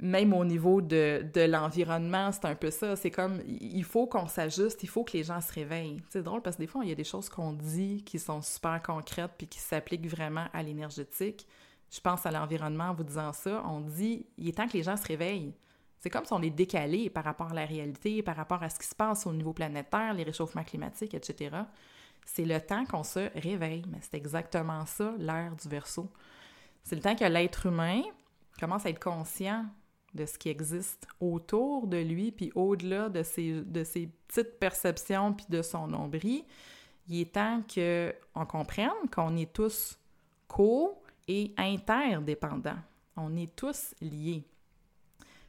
même 0.00 0.32
au 0.34 0.44
niveau 0.44 0.80
de, 0.80 1.24
de 1.32 1.42
l'environnement, 1.42 2.32
c'est 2.32 2.46
un 2.46 2.54
peu 2.54 2.70
ça. 2.70 2.96
C'est 2.96 3.10
comme, 3.10 3.40
il 3.46 3.84
faut 3.84 4.06
qu'on 4.06 4.26
s'ajuste, 4.26 4.82
il 4.82 4.88
faut 4.88 5.04
que 5.04 5.12
les 5.12 5.22
gens 5.22 5.40
se 5.40 5.52
réveillent. 5.52 6.02
C'est 6.10 6.22
drôle 6.22 6.42
parce 6.42 6.56
que 6.56 6.62
des 6.62 6.66
fois, 6.66 6.84
il 6.84 6.88
y 6.88 6.92
a 6.92 6.96
des 6.96 7.04
choses 7.04 7.28
qu'on 7.28 7.52
dit 7.52 8.02
qui 8.04 8.18
sont 8.18 8.42
super 8.42 8.82
concrètes 8.82 9.32
puis 9.38 9.46
qui 9.46 9.60
s'appliquent 9.60 10.08
vraiment 10.08 10.46
à 10.52 10.62
l'énergétique. 10.62 11.46
je 11.90 12.00
pense 12.00 12.26
à 12.26 12.32
l'environnement 12.32 12.90
en 12.90 12.94
vous 12.94 13.04
disant 13.04 13.32
ça, 13.32 13.62
on 13.66 13.80
dit 13.80 14.26
il 14.36 14.48
est 14.48 14.52
temps 14.52 14.66
que 14.66 14.72
les 14.72 14.82
gens 14.82 14.96
se 14.96 15.06
réveillent. 15.06 15.54
C'est 16.00 16.10
comme 16.10 16.24
si 16.24 16.32
on 16.32 16.42
est 16.42 16.50
décalé 16.50 17.08
par 17.08 17.24
rapport 17.24 17.52
à 17.52 17.54
la 17.54 17.64
réalité, 17.64 18.22
par 18.22 18.36
rapport 18.36 18.62
à 18.62 18.68
ce 18.68 18.78
qui 18.78 18.86
se 18.86 18.94
passe 18.94 19.26
au 19.26 19.32
niveau 19.32 19.52
planétaire, 19.52 20.12
les 20.12 20.24
réchauffements 20.24 20.64
climatiques, 20.64 21.14
etc. 21.14 21.56
C'est 22.26 22.44
le 22.44 22.60
temps 22.60 22.84
qu'on 22.84 23.04
se 23.04 23.30
réveille. 23.38 23.84
Mais 23.88 23.98
c'est 24.02 24.16
exactement 24.16 24.84
ça, 24.86 25.14
l'ère 25.18 25.54
du 25.54 25.68
verso. 25.68 26.10
C'est 26.82 26.96
le 26.96 27.00
temps 27.00 27.14
que 27.14 27.24
l'être 27.24 27.66
humain 27.66 28.02
commence 28.60 28.84
à 28.84 28.90
être 28.90 29.02
conscient 29.02 29.64
de 30.14 30.26
ce 30.26 30.38
qui 30.38 30.48
existe 30.48 31.06
autour 31.20 31.86
de 31.86 31.96
lui, 31.96 32.30
puis 32.32 32.52
au-delà 32.54 33.08
de 33.08 33.22
ses, 33.22 33.62
petites 34.28 34.58
perceptions, 34.58 35.32
puis 35.34 35.46
de 35.48 35.60
son 35.62 35.88
nombril. 35.88 36.44
Il 37.08 37.20
est 37.20 37.32
temps 37.34 37.62
qu'on 37.68 38.46
comprenne 38.46 38.92
qu'on 39.12 39.36
est 39.36 39.52
tous 39.52 39.98
co- 40.48 41.02
et 41.28 41.52
interdépendants. 41.56 42.78
On 43.16 43.36
est 43.36 43.54
tous 43.54 43.94
liés. 44.00 44.44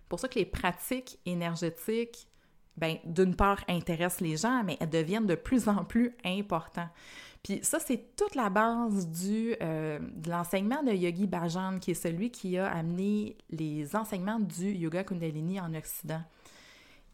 pour 0.10 0.19
ça 0.19 0.28
que 0.28 0.39
les 0.39 0.45
pratiques 0.45 1.19
énergétiques, 1.25 2.28
ben, 2.78 2.98
d'une 3.06 3.36
part, 3.36 3.64
intéressent 3.68 4.22
les 4.22 4.38
gens, 4.38 4.64
mais 4.64 4.78
elles 4.80 4.90
deviennent 4.90 5.26
de 5.26 5.36
plus 5.36 5.68
en 5.68 5.86
plus 5.86 6.16
importantes. 6.24 6.90
Puis 7.44 7.60
ça, 7.62 7.78
c'est 7.80 8.16
toute 8.16 8.34
la 8.34 8.50
base 8.50 9.08
euh, 9.62 10.00
de 10.00 10.30
l'enseignement 10.32 10.82
de 10.82 10.92
Yogi 10.92 11.28
Bhajan, 11.28 11.78
qui 11.80 11.92
est 11.92 11.94
celui 11.94 12.32
qui 12.32 12.58
a 12.58 12.68
amené 12.68 13.38
les 13.52 13.96
enseignements 13.96 14.40
du 14.40 14.72
Yoga 14.72 15.04
Kundalini 15.04 15.60
en 15.60 15.74
Occident. 15.76 16.24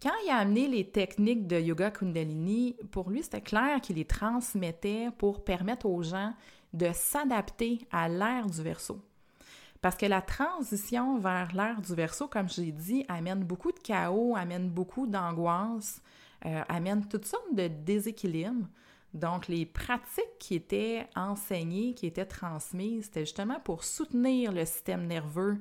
Quand 0.02 0.14
il 0.26 0.32
a 0.32 0.38
amené 0.38 0.68
les 0.68 0.90
techniques 0.90 1.48
de 1.48 1.60
Yoga 1.60 1.92
Kundalini, 1.92 2.78
pour 2.92 3.10
lui, 3.10 3.22
c'était 3.22 3.42
clair 3.42 3.82
qu'il 3.82 3.98
les 3.98 4.06
transmettait 4.06 5.10
pour 5.18 5.44
permettre 5.44 5.86
aux 5.86 6.02
gens 6.02 6.34
de 6.74 6.90
s'adapter 6.94 7.80
à 7.92 8.08
l'ère 8.08 8.48
du 8.48 8.64
verso. 8.64 9.00
Parce 9.82 9.96
que 9.96 10.06
la 10.06 10.22
transition 10.22 11.18
vers 11.18 11.54
l'ère 11.56 11.82
du 11.82 11.96
verso, 11.96 12.28
comme 12.28 12.48
j'ai 12.48 12.72
dit, 12.72 13.04
amène 13.08 13.44
beaucoup 13.44 13.72
de 13.72 13.80
chaos, 13.80 14.36
amène 14.36 14.70
beaucoup 14.70 15.08
d'angoisse, 15.08 16.02
euh, 16.46 16.62
amène 16.70 17.08
toutes 17.08 17.26
sortes 17.26 17.54
de 17.54 17.68
déséquilibres. 17.68 18.68
Donc, 19.16 19.48
les 19.48 19.66
pratiques 19.66 20.38
qui 20.40 20.56
étaient 20.56 21.08
enseignées, 21.16 21.96
qui 21.96 22.06
étaient 22.06 22.26
transmises, 22.26 23.06
c'était 23.06 23.22
justement 23.22 23.60
pour 23.60 23.84
soutenir 23.84 24.52
le 24.52 24.66
système 24.66 25.08
nerveux 25.08 25.58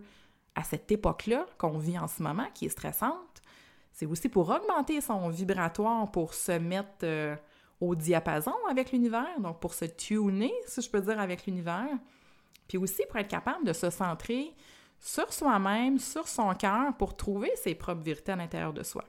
à 0.54 0.62
cette 0.64 0.92
époque-là 0.92 1.46
qu'on 1.58 1.78
vit 1.78 1.98
en 1.98 2.06
ce 2.06 2.22
moment, 2.22 2.46
qui 2.54 2.66
est 2.66 2.70
stressante. 2.70 3.42
C'est 3.92 4.06
aussi 4.06 4.28
pour 4.28 4.50
augmenter 4.50 5.00
son 5.00 5.30
vibratoire, 5.30 6.10
pour 6.12 6.34
se 6.34 6.52
mettre 6.52 7.04
euh, 7.04 7.34
au 7.80 7.94
diapason 7.94 8.54
avec 8.68 8.92
l'univers, 8.92 9.40
donc 9.40 9.60
pour 9.60 9.74
se 9.74 9.86
tuner, 9.86 10.52
si 10.66 10.82
je 10.82 10.90
peux 10.90 11.00
dire, 11.00 11.18
avec 11.18 11.46
l'univers. 11.46 11.88
Puis 12.70 12.78
aussi 12.78 13.02
pour 13.08 13.16
être 13.16 13.26
capable 13.26 13.66
de 13.66 13.72
se 13.72 13.90
centrer 13.90 14.54
sur 15.00 15.32
soi-même, 15.32 15.98
sur 15.98 16.28
son 16.28 16.54
cœur, 16.54 16.96
pour 16.96 17.16
trouver 17.16 17.50
ses 17.56 17.74
propres 17.74 18.04
vérités 18.04 18.30
à 18.30 18.36
l'intérieur 18.36 18.72
de 18.72 18.84
soi. 18.84 19.04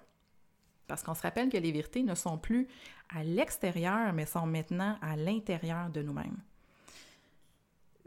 Parce 0.87 1.03
qu'on 1.03 1.13
se 1.13 1.21
rappelle 1.21 1.47
que 1.47 1.57
les 1.57 1.71
vérités 1.71 2.01
ne 2.01 2.15
sont 2.15 2.39
plus 2.39 2.67
à 3.15 3.23
l'extérieur, 3.23 4.13
mais 4.13 4.25
sont 4.25 4.47
maintenant 4.47 4.97
à 4.99 5.15
l'intérieur 5.15 5.91
de 5.91 6.01
nous-mêmes. 6.01 6.39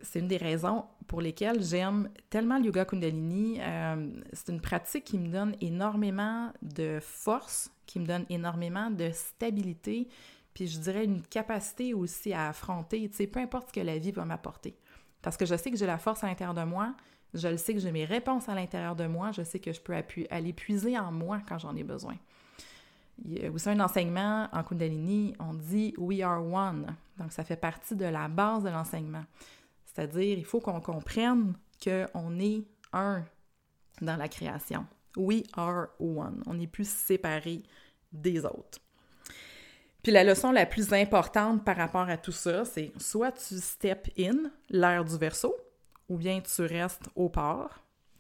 C'est 0.02 0.18
une 0.18 0.26
des 0.26 0.38
raisons 0.38 0.86
pour 1.06 1.20
lesquelles 1.20 1.62
j'aime 1.62 2.10
tellement 2.30 2.58
le 2.58 2.64
yoga 2.64 2.84
kundalini. 2.84 3.60
Euh, 3.60 4.10
c'est 4.32 4.50
une 4.50 4.60
pratique 4.60 5.04
qui 5.04 5.20
me 5.20 5.28
donne 5.28 5.54
énormément 5.60 6.52
de 6.62 6.98
force, 7.00 7.70
qui 7.86 8.00
me 8.00 8.06
donne 8.06 8.26
énormément 8.28 8.90
de 8.90 9.12
stabilité, 9.12 10.08
puis 10.52 10.66
je 10.66 10.80
dirais 10.80 11.04
une 11.04 11.22
capacité 11.22 11.94
aussi 11.94 12.32
à 12.32 12.48
affronter, 12.48 13.08
tu 13.08 13.16
sais, 13.18 13.28
peu 13.28 13.38
importe 13.38 13.68
ce 13.68 13.72
que 13.72 13.86
la 13.86 13.98
vie 13.98 14.10
va 14.10 14.24
m'apporter. 14.24 14.76
Parce 15.24 15.38
que 15.38 15.46
je 15.46 15.56
sais 15.56 15.70
que 15.70 15.76
j'ai 15.78 15.87
la 15.87 15.96
force 15.96 16.22
à 16.22 16.26
l'intérieur 16.26 16.54
de 16.54 16.64
moi, 16.64 16.94
je 17.32 17.48
le 17.48 17.56
sais 17.56 17.72
que 17.72 17.80
j'ai 17.80 17.90
mes 17.90 18.04
réponses 18.04 18.48
à 18.50 18.54
l'intérieur 18.54 18.94
de 18.94 19.06
moi, 19.06 19.32
je 19.32 19.42
sais 19.42 19.58
que 19.58 19.72
je 19.72 19.80
peux 19.80 19.94
aller 20.30 20.52
puiser 20.52 20.98
en 20.98 21.10
moi 21.10 21.40
quand 21.48 21.58
j'en 21.58 21.74
ai 21.74 21.82
besoin. 21.82 22.16
Il 23.24 23.38
y 23.38 23.46
a 23.46 23.50
aussi 23.50 23.70
un 23.70 23.80
enseignement 23.80 24.48
en 24.52 24.62
Kundalini, 24.62 25.34
on 25.40 25.54
dit 25.54 25.94
We 25.96 26.20
are 26.20 26.44
one. 26.44 26.94
Donc, 27.16 27.32
ça 27.32 27.42
fait 27.42 27.56
partie 27.56 27.96
de 27.96 28.04
la 28.04 28.28
base 28.28 28.64
de 28.64 28.68
l'enseignement. 28.68 29.24
C'est-à-dire, 29.87 30.37
il 30.37 30.44
faut 30.44 30.60
qu'on 30.60 30.80
comprenne 30.80 31.54
qu'on 31.82 32.38
est 32.38 32.64
un 32.92 33.24
dans 34.02 34.16
la 34.16 34.28
création. 34.28 34.87
We 35.16 35.44
are 35.54 35.88
one. 35.98 36.42
On 36.46 36.54
n'est 36.54 36.66
plus 36.66 36.88
séparés 36.88 37.62
des 38.12 38.44
autres. 38.44 38.78
Puis 40.04 40.12
la 40.12 40.22
leçon 40.22 40.52
la 40.52 40.66
plus 40.66 40.92
importante 40.92 41.64
par 41.64 41.78
rapport 41.78 42.06
à 42.10 42.18
tout 42.18 42.30
ça, 42.30 42.66
c'est 42.66 42.92
soit 42.98 43.32
tu 43.32 43.58
step 43.58 44.10
in 44.18 44.50
l'ère 44.68 45.02
du 45.02 45.16
verso, 45.16 45.56
ou 46.10 46.18
bien 46.18 46.42
tu 46.42 46.62
restes 46.62 47.08
au 47.16 47.30
port, 47.30 47.70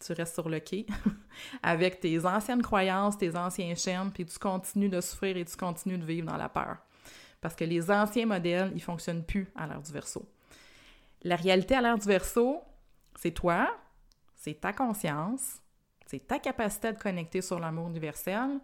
tu 0.02 0.14
restes 0.14 0.32
sur 0.32 0.48
le 0.48 0.60
quai 0.60 0.86
avec 1.62 2.00
tes 2.00 2.24
anciennes 2.24 2.62
croyances, 2.62 3.18
tes 3.18 3.36
anciens 3.36 3.74
chaînes, 3.74 4.10
puis 4.10 4.24
tu 4.24 4.38
continues 4.38 4.88
de 4.88 5.02
souffrir 5.02 5.36
et 5.36 5.44
tu 5.44 5.56
continues 5.56 5.98
de 5.98 6.06
vivre 6.06 6.26
dans 6.26 6.38
la 6.38 6.48
peur. 6.48 6.78
Parce 7.42 7.54
que 7.54 7.64
les 7.64 7.90
anciens 7.90 8.24
modèles, 8.24 8.72
ils 8.74 8.82
fonctionnent 8.82 9.22
plus 9.22 9.52
à 9.54 9.66
l'ère 9.66 9.82
du 9.82 9.92
verso. 9.92 10.26
La 11.22 11.36
réalité 11.36 11.74
à 11.74 11.82
l'ère 11.82 11.98
du 11.98 12.08
verso, 12.08 12.62
c'est 13.14 13.32
toi, 13.32 13.68
c'est 14.34 14.58
ta 14.58 14.72
conscience, 14.72 15.60
c'est 16.06 16.26
ta 16.26 16.38
capacité 16.38 16.94
te 16.94 17.02
connecter 17.02 17.42
sur 17.42 17.60
l'amour 17.60 17.88
universel, 17.88 18.58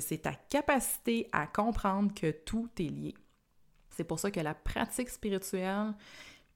c'est 0.00 0.18
ta 0.18 0.34
capacité 0.34 1.28
à 1.32 1.46
comprendre 1.46 2.12
que 2.14 2.30
tout 2.30 2.68
est 2.78 2.84
lié. 2.84 3.14
C'est 3.90 4.04
pour 4.04 4.20
ça 4.20 4.30
que 4.30 4.40
la 4.40 4.54
pratique 4.54 5.08
spirituelle 5.08 5.94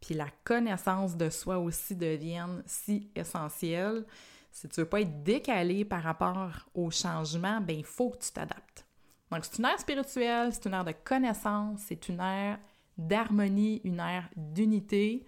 puis 0.02 0.14
la 0.14 0.28
connaissance 0.44 1.16
de 1.16 1.30
soi 1.30 1.58
aussi 1.58 1.94
deviennent 1.94 2.62
si 2.66 3.08
essentielles. 3.14 4.04
Si 4.50 4.68
tu 4.68 4.80
veux 4.80 4.88
pas 4.88 5.00
être 5.00 5.22
décalé 5.22 5.84
par 5.84 6.02
rapport 6.02 6.68
au 6.74 6.90
changement, 6.90 7.60
ben 7.60 7.76
il 7.76 7.84
faut 7.84 8.10
que 8.10 8.18
tu 8.18 8.32
t'adaptes. 8.32 8.84
Donc 9.30 9.44
c'est 9.44 9.58
une 9.58 9.64
ère 9.64 9.80
spirituelle, 9.80 10.52
c'est 10.52 10.66
une 10.66 10.74
ère 10.74 10.84
de 10.84 10.92
connaissance, 10.92 11.80
c'est 11.86 12.08
une 12.08 12.20
ère 12.20 12.58
d'harmonie, 12.98 13.80
une 13.84 14.00
ère 14.00 14.28
d'unité. 14.36 15.24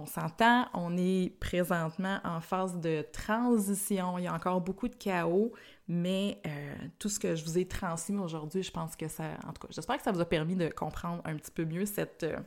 On 0.00 0.06
s'entend, 0.06 0.66
on 0.74 0.96
est 0.96 1.32
présentement 1.40 2.20
en 2.24 2.40
phase 2.40 2.78
de 2.78 3.04
transition. 3.12 4.16
Il 4.18 4.24
y 4.24 4.26
a 4.28 4.34
encore 4.34 4.60
beaucoup 4.60 4.88
de 4.88 4.94
chaos, 4.94 5.52
mais 5.88 6.40
euh, 6.46 6.74
tout 6.98 7.08
ce 7.08 7.18
que 7.18 7.34
je 7.34 7.44
vous 7.44 7.58
ai 7.58 7.66
transmis 7.66 8.20
aujourd'hui, 8.20 8.62
je 8.62 8.70
pense 8.70 8.94
que 8.94 9.08
ça, 9.08 9.24
en 9.46 9.52
tout 9.52 9.66
cas, 9.66 9.68
j'espère 9.70 9.96
que 9.96 10.02
ça 10.04 10.12
vous 10.12 10.20
a 10.20 10.24
permis 10.24 10.54
de 10.54 10.68
comprendre 10.68 11.20
un 11.24 11.34
petit 11.36 11.50
peu 11.50 11.64
mieux 11.64 11.84
cette, 11.84 12.22
euh, 12.22 12.38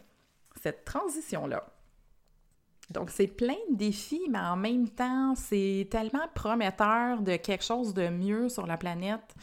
cette 0.62 0.86
transition-là. 0.86 1.66
Donc, 2.90 3.10
c'est 3.10 3.28
plein 3.28 3.60
de 3.72 3.76
défis, 3.76 4.28
mais 4.30 4.40
en 4.40 4.56
même 4.56 4.90
temps, 4.90 5.36
c'est 5.36 5.88
tellement 5.92 6.28
prometteur 6.34 7.22
de 7.22 7.36
quelque 7.36 7.64
chose 7.64 7.94
de 7.94 8.08
mieux 8.10 8.50
sur 8.50 8.66
la 8.66 8.78
planète 8.78 9.36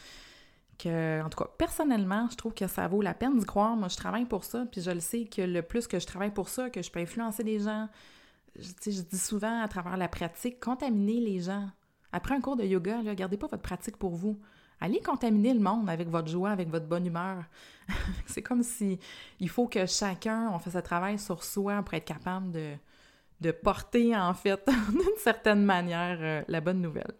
en 0.87 1.29
tout 1.29 1.43
cas, 1.43 1.49
personnellement, 1.57 2.27
je 2.31 2.35
trouve 2.35 2.53
que 2.53 2.67
ça 2.67 2.87
vaut 2.87 3.01
la 3.01 3.13
peine 3.13 3.37
d'y 3.37 3.45
croire. 3.45 3.75
Moi, 3.75 3.87
je 3.89 3.97
travaille 3.97 4.25
pour 4.25 4.43
ça, 4.43 4.65
puis 4.71 4.81
je 4.81 4.91
le 4.91 4.99
sais 4.99 5.25
que 5.25 5.41
le 5.41 5.61
plus 5.61 5.87
que 5.87 5.99
je 5.99 6.05
travaille 6.05 6.31
pour 6.31 6.49
ça, 6.49 6.69
que 6.69 6.81
je 6.81 6.89
peux 6.89 6.99
influencer 6.99 7.43
des 7.43 7.59
gens, 7.59 7.89
je, 8.55 8.69
je 8.85 9.01
dis 9.01 9.19
souvent 9.19 9.61
à 9.61 9.67
travers 9.67 9.97
la 9.97 10.07
pratique, 10.07 10.59
contaminer 10.59 11.19
les 11.19 11.41
gens. 11.41 11.69
Après 12.11 12.35
un 12.35 12.41
cours 12.41 12.55
de 12.55 12.63
yoga, 12.63 13.01
là, 13.01 13.13
gardez 13.15 13.37
pas 13.37 13.47
votre 13.47 13.61
pratique 13.61 13.97
pour 13.97 14.15
vous. 14.15 14.39
Allez 14.81 15.01
contaminer 15.01 15.53
le 15.53 15.59
monde 15.59 15.89
avec 15.89 16.07
votre 16.07 16.29
joie, 16.29 16.51
avec 16.51 16.69
votre 16.69 16.85
bonne 16.85 17.05
humeur. 17.05 17.43
c'est 18.25 18.41
comme 18.41 18.63
si 18.63 18.97
il 19.39 19.49
faut 19.49 19.67
que 19.67 19.85
chacun, 19.85 20.49
on 20.53 20.59
fasse 20.59 20.75
un 20.75 20.81
travail 20.81 21.19
sur 21.19 21.43
soi 21.43 21.81
pour 21.83 21.93
être 21.93 22.05
capable 22.05 22.51
de, 22.51 22.75
de 23.41 23.51
porter, 23.51 24.15
en 24.15 24.33
fait, 24.33 24.65
d'une 24.91 25.17
certaine 25.17 25.63
manière, 25.63 26.17
euh, 26.21 26.41
la 26.47 26.61
bonne 26.61 26.81
nouvelle. 26.81 27.13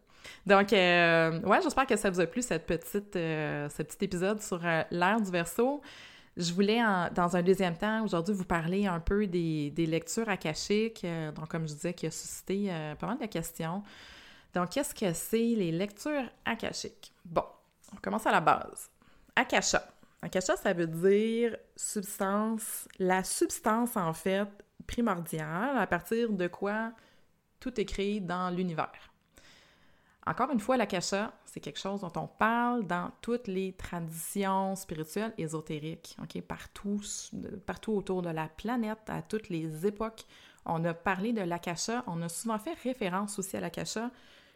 Donc, 0.45 0.73
euh, 0.73 1.39
ouais, 1.41 1.61
j'espère 1.61 1.85
que 1.85 1.95
ça 1.95 2.09
vous 2.09 2.19
a 2.19 2.25
plu, 2.25 2.41
cette 2.41 2.65
petite, 2.65 3.15
euh, 3.15 3.69
ce 3.69 3.83
petit 3.83 4.05
épisode 4.05 4.41
sur 4.41 4.59
l'ère 4.91 5.21
du 5.21 5.31
verso. 5.31 5.81
Je 6.37 6.53
voulais, 6.53 6.79
dans 7.13 7.35
un 7.35 7.41
deuxième 7.41 7.75
temps, 7.75 8.03
aujourd'hui, 8.03 8.33
vous 8.33 8.45
parler 8.45 8.87
un 8.87 8.99
peu 8.99 9.27
des, 9.27 9.71
des 9.71 9.85
lectures 9.85 10.29
akashiques, 10.29 11.05
donc 11.35 11.49
comme 11.49 11.67
je 11.67 11.73
disais, 11.73 11.93
qui 11.93 12.07
a 12.07 12.11
suscité 12.11 12.71
pas 12.97 13.07
mal 13.07 13.17
de 13.17 13.25
questions. 13.25 13.83
Donc, 14.53 14.69
qu'est-ce 14.69 14.95
que 14.95 15.13
c'est 15.13 15.37
les 15.37 15.71
lectures 15.71 16.29
akashiques? 16.45 17.13
Bon, 17.25 17.43
on 17.93 17.97
commence 17.97 18.25
à 18.25 18.31
la 18.31 18.41
base. 18.41 18.89
Akasha. 19.35 19.83
Akasha, 20.21 20.55
ça 20.57 20.73
veut 20.73 20.87
dire 20.87 21.57
substance, 21.75 22.87
la 22.99 23.23
substance 23.23 23.95
en 23.95 24.13
fait 24.13 24.47
primordiale 24.85 25.77
à 25.77 25.87
partir 25.87 26.31
de 26.31 26.47
quoi 26.47 26.91
tout 27.59 27.79
est 27.79 27.85
créé 27.85 28.19
dans 28.19 28.49
l'univers. 28.49 29.11
Encore 30.27 30.51
une 30.51 30.59
fois, 30.59 30.77
l'akasha, 30.77 31.33
c'est 31.45 31.59
quelque 31.59 31.79
chose 31.79 32.01
dont 32.01 32.11
on 32.15 32.27
parle 32.27 32.85
dans 32.85 33.11
toutes 33.21 33.47
les 33.47 33.73
traditions 33.73 34.75
spirituelles 34.75 35.33
ésotériques, 35.37 36.17
partout, 36.47 37.01
partout 37.65 37.93
autour 37.93 38.21
de 38.21 38.29
la 38.29 38.47
planète, 38.47 38.99
à 39.07 39.21
toutes 39.21 39.49
les 39.49 39.87
époques. 39.87 40.25
On 40.65 40.83
a 40.85 40.93
parlé 40.93 41.33
de 41.33 41.41
l'akasha, 41.41 42.03
on 42.05 42.21
a 42.21 42.29
souvent 42.29 42.59
fait 42.59 42.77
référence 42.83 43.39
aussi 43.39 43.57
à 43.57 43.61
l'akasha 43.61 44.11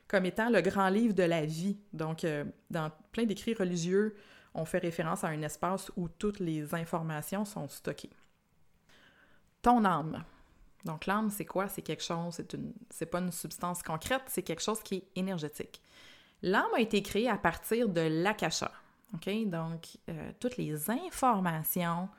comme 0.08 0.26
étant 0.26 0.50
le 0.50 0.62
grand 0.62 0.90
livre 0.90 1.14
de 1.14 1.24
la 1.24 1.46
vie. 1.46 1.78
Donc, 1.92 2.24
euh, 2.24 2.46
dans 2.70 2.92
plein 3.12 3.24
d'écrits 3.24 3.54
religieux, 3.54 4.16
on 4.54 4.66
fait 4.66 4.80
référence 4.80 5.24
à 5.24 5.30
un 5.30 5.42
espace 5.42 5.92
où 5.96 6.08
toutes 6.08 6.40
les 6.40 6.76
informations 6.76 7.46
sont 7.46 7.68
stockées. 7.68 8.12
Ton 9.62 9.86
âme. 9.86 10.24
Donc 10.86 11.06
l'âme, 11.06 11.30
c'est 11.30 11.46
quoi? 11.46 11.70
C'est 11.70 11.82
quelque 11.82 12.04
chose, 12.04 12.34
c'est 12.36 12.54
une 12.54 12.74
c'est 12.90 13.06
pas 13.06 13.20
une 13.20 13.32
substance 13.32 13.82
concrète, 13.84 14.24
c'est 14.28 14.44
quelque 14.44 14.62
chose 14.62 14.82
qui 14.82 14.96
est 14.96 15.08
énergétique. 15.16 15.82
L'âme 16.42 16.74
a 16.76 16.82
été 16.82 17.02
créée 17.02 17.30
à 17.30 17.38
partir 17.38 17.88
de 17.88 18.02
l'akasha. 18.02 18.72
Donc, 19.46 19.98
euh, 20.10 20.32
toutes 20.40 20.58
les 20.58 20.90
informations 20.90 22.10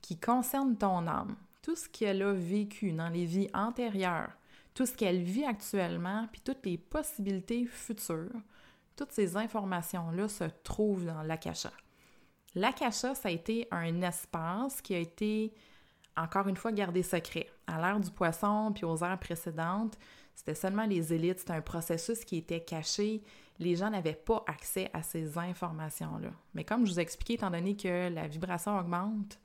qui 0.00 0.18
concernent 0.18 0.76
ton 0.76 1.06
âme, 1.06 1.36
tout 1.62 1.76
ce 1.76 1.88
qu'elle 1.88 2.22
a 2.22 2.32
vécu 2.32 2.92
dans 2.92 3.10
les 3.10 3.26
vies 3.26 3.50
antérieures, 3.52 4.32
tout 4.74 4.86
ce 4.86 4.94
qu'elle 4.94 5.20
vit 5.20 5.44
actuellement, 5.44 6.26
puis 6.32 6.40
toutes 6.40 6.64
les 6.64 6.78
possibilités 6.78 7.66
futures, 7.66 8.40
toutes 8.96 9.12
ces 9.12 9.36
informations-là 9.36 10.28
se 10.28 10.44
trouvent 10.64 11.04
dans 11.04 11.22
l'akasha. 11.22 11.72
L'akasha, 12.54 13.14
ça 13.14 13.28
a 13.28 13.32
été 13.32 13.68
un 13.70 14.00
espace 14.02 14.80
qui 14.80 14.94
a 14.94 14.98
été, 14.98 15.52
encore 16.16 16.48
une 16.48 16.56
fois, 16.56 16.72
gardé 16.72 17.02
secret. 17.02 17.48
À 17.70 17.80
l'ère 17.80 18.00
du 18.00 18.10
poisson, 18.10 18.72
puis 18.74 18.84
aux 18.84 18.96
ères 18.98 19.18
précédentes, 19.18 19.96
c'était 20.34 20.54
seulement 20.54 20.86
les 20.86 21.12
élites, 21.12 21.38
c'était 21.38 21.52
un 21.52 21.60
processus 21.60 22.24
qui 22.24 22.38
était 22.38 22.60
caché. 22.60 23.22
Les 23.58 23.76
gens 23.76 23.90
n'avaient 23.90 24.14
pas 24.14 24.42
accès 24.46 24.90
à 24.92 25.02
ces 25.02 25.38
informations-là. 25.38 26.30
Mais 26.54 26.64
comme 26.64 26.86
je 26.86 26.92
vous 26.92 26.98
ai 26.98 27.02
expliqué, 27.02 27.34
étant 27.34 27.50
donné 27.50 27.76
que 27.76 28.08
la 28.08 28.26
vibration 28.26 28.78
augmente, 28.78 29.38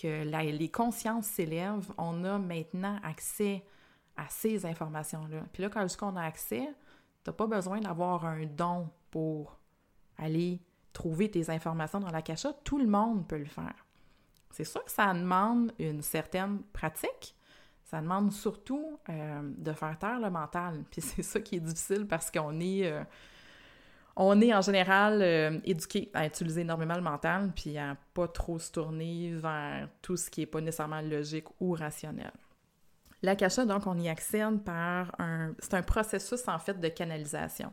que 0.00 0.24
les 0.24 0.70
consciences 0.70 1.26
s'élèvent, 1.26 1.90
on 1.98 2.24
a 2.24 2.38
maintenant 2.38 2.98
accès 3.02 3.64
à 4.16 4.28
ces 4.28 4.66
informations-là. 4.66 5.44
Puis 5.52 5.62
là, 5.62 5.70
quand 5.70 5.86
on 6.02 6.16
a 6.16 6.22
accès, 6.22 6.68
tu 7.24 7.30
n'as 7.30 7.34
pas 7.34 7.46
besoin 7.46 7.80
d'avoir 7.80 8.24
un 8.24 8.44
don 8.44 8.90
pour 9.10 9.58
aller 10.18 10.60
trouver 10.92 11.30
tes 11.30 11.50
informations 11.50 12.00
dans 12.00 12.10
la 12.10 12.22
cachette. 12.22 12.56
Tout 12.64 12.78
le 12.78 12.86
monde 12.86 13.26
peut 13.26 13.38
le 13.38 13.44
faire. 13.46 13.86
C'est 14.50 14.64
sûr 14.64 14.84
que 14.84 14.90
ça 14.90 15.12
demande 15.12 15.72
une 15.78 16.02
certaine 16.02 16.62
pratique. 16.72 17.34
Ça 17.84 18.00
demande 18.00 18.32
surtout 18.32 18.98
euh, 19.08 19.40
de 19.42 19.72
faire 19.72 19.98
taire 19.98 20.18
le 20.18 20.30
mental. 20.30 20.84
Puis 20.90 21.00
c'est 21.02 21.22
ça 21.22 21.40
qui 21.40 21.56
est 21.56 21.60
difficile 21.60 22.06
parce 22.06 22.30
qu'on 22.30 22.58
est, 22.60 22.90
euh, 22.90 23.04
on 24.16 24.40
est 24.40 24.54
en 24.54 24.60
général 24.60 25.20
euh, 25.22 25.58
éduqué 25.64 26.10
à 26.14 26.26
utiliser 26.26 26.62
énormément 26.62 26.94
le 26.94 27.02
mental 27.02 27.52
puis 27.54 27.76
à 27.78 27.96
pas 28.14 28.28
trop 28.28 28.58
se 28.58 28.72
tourner 28.72 29.32
vers 29.34 29.88
tout 30.02 30.16
ce 30.16 30.30
qui 30.30 30.42
est 30.42 30.46
pas 30.46 30.60
nécessairement 30.60 31.02
logique 31.02 31.46
ou 31.60 31.72
rationnel. 31.72 32.32
L'akasha, 33.24 33.64
donc, 33.64 33.86
on 33.86 33.98
y 33.98 34.08
accède 34.08 34.62
par 34.64 35.18
un... 35.18 35.54
C'est 35.58 35.72
un 35.72 35.82
processus, 35.82 36.46
en 36.46 36.58
fait, 36.58 36.78
de 36.78 36.88
canalisation. 36.88 37.72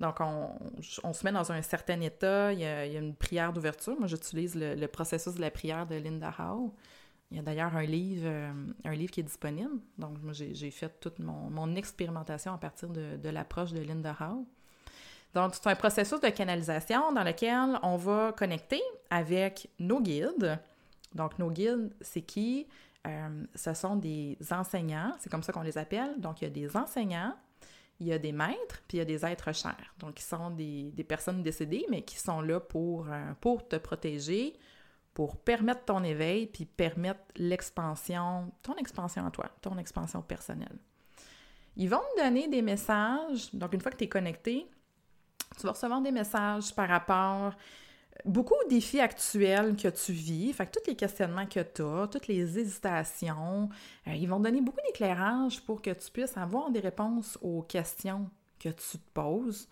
Donc, 0.00 0.16
on, 0.20 1.12
se 1.12 1.24
met 1.24 1.32
dans 1.32 1.50
un 1.50 1.62
certain 1.62 2.00
état, 2.00 2.52
il 2.52 2.58
y 2.58 2.66
a, 2.66 2.84
une 2.86 3.14
prière 3.14 3.52
d'ouverture. 3.52 3.96
Moi, 3.98 4.06
j'utilise 4.06 4.54
le, 4.54 4.86
processus 4.88 5.34
de 5.34 5.40
la 5.40 5.50
prière 5.50 5.86
de 5.86 5.94
Linda 5.94 6.34
Howe. 6.38 6.74
Il 7.32 7.36
y 7.36 7.38
a 7.38 7.42
d'ailleurs 7.42 7.74
un 7.74 7.84
livre, 7.84 8.26
euh, 8.26 8.52
un 8.84 8.94
livre 8.94 9.10
qui 9.10 9.20
est 9.20 9.24
disponible. 9.24 9.80
Donc, 9.96 10.22
moi, 10.22 10.34
j'ai 10.34 10.70
fait 10.70 11.00
toute 11.00 11.18
mon, 11.18 11.74
expérimentation 11.76 12.52
à 12.52 12.58
partir 12.58 12.90
de, 12.90 13.28
l'approche 13.30 13.72
de 13.72 13.80
Linda 13.80 14.14
Howe. 14.20 14.44
Donc, 15.32 15.54
c'est 15.54 15.66
un 15.66 15.74
processus 15.74 16.20
de 16.20 16.28
canalisation 16.28 17.10
dans 17.10 17.24
lequel 17.24 17.78
on 17.82 17.96
va 17.96 18.32
connecter 18.32 18.82
avec 19.08 19.70
nos 19.78 20.02
guides. 20.02 20.60
Donc, 21.14 21.38
nos 21.38 21.50
guides, 21.50 21.94
c'est 22.02 22.20
qui? 22.20 22.66
Euh, 23.06 23.44
ce 23.54 23.72
sont 23.72 23.96
des 23.96 24.36
enseignants, 24.50 25.14
c'est 25.18 25.30
comme 25.30 25.42
ça 25.42 25.54
qu'on 25.54 25.62
les 25.62 25.78
appelle. 25.78 26.20
Donc, 26.20 26.42
il 26.42 26.44
y 26.44 26.48
a 26.48 26.50
des 26.50 26.76
enseignants, 26.76 27.34
il 27.98 28.08
y 28.08 28.12
a 28.12 28.18
des 28.18 28.32
maîtres, 28.32 28.82
puis 28.86 28.98
il 28.98 28.98
y 28.98 29.00
a 29.00 29.06
des 29.06 29.24
êtres 29.24 29.54
chers. 29.54 29.94
Donc, 30.00 30.20
ils 30.20 30.24
sont 30.24 30.50
des, 30.50 30.92
personnes 31.08 31.42
décédées, 31.42 31.86
mais 31.88 32.02
qui 32.02 32.18
sont 32.18 32.42
là 32.42 32.60
pour, 32.60 33.06
euh, 33.08 33.32
pour 33.40 33.66
te 33.66 33.76
protéger, 33.76 34.52
pour 35.14 35.36
permettre 35.36 35.84
ton 35.84 36.02
éveil, 36.02 36.46
puis 36.46 36.64
permettre 36.64 37.20
l'expansion, 37.36 38.50
ton 38.62 38.76
expansion 38.76 39.26
à 39.26 39.30
toi, 39.30 39.50
ton 39.60 39.76
expansion 39.78 40.22
personnelle. 40.22 40.78
Ils 41.76 41.88
vont 41.88 42.00
te 42.16 42.22
donner 42.22 42.48
des 42.48 42.62
messages. 42.62 43.54
Donc, 43.54 43.72
une 43.72 43.80
fois 43.80 43.90
que 43.90 43.96
tu 43.96 44.04
es 44.04 44.08
connecté, 44.08 44.66
tu 45.58 45.66
vas 45.66 45.72
recevoir 45.72 46.00
des 46.00 46.12
messages 46.12 46.74
par 46.74 46.88
rapport 46.88 47.54
beaucoup 48.24 48.54
de 48.64 48.68
défis 48.68 49.00
actuels 49.00 49.76
que 49.76 49.88
tu 49.88 50.12
vis, 50.12 50.52
fait 50.52 50.66
que 50.66 50.78
tous 50.78 50.90
les 50.90 50.96
questionnements 50.96 51.46
que 51.46 51.60
tu 51.60 51.82
as, 51.82 52.06
toutes 52.08 52.26
les 52.26 52.58
hésitations, 52.58 53.68
euh, 54.06 54.14
ils 54.14 54.28
vont 54.28 54.40
donner 54.40 54.60
beaucoup 54.60 54.80
d'éclairage 54.86 55.60
pour 55.62 55.82
que 55.82 55.90
tu 55.90 56.10
puisses 56.10 56.36
avoir 56.36 56.70
des 56.70 56.80
réponses 56.80 57.38
aux 57.42 57.62
questions 57.62 58.28
que 58.58 58.68
tu 58.68 58.98
te 58.98 59.10
poses. 59.12 59.68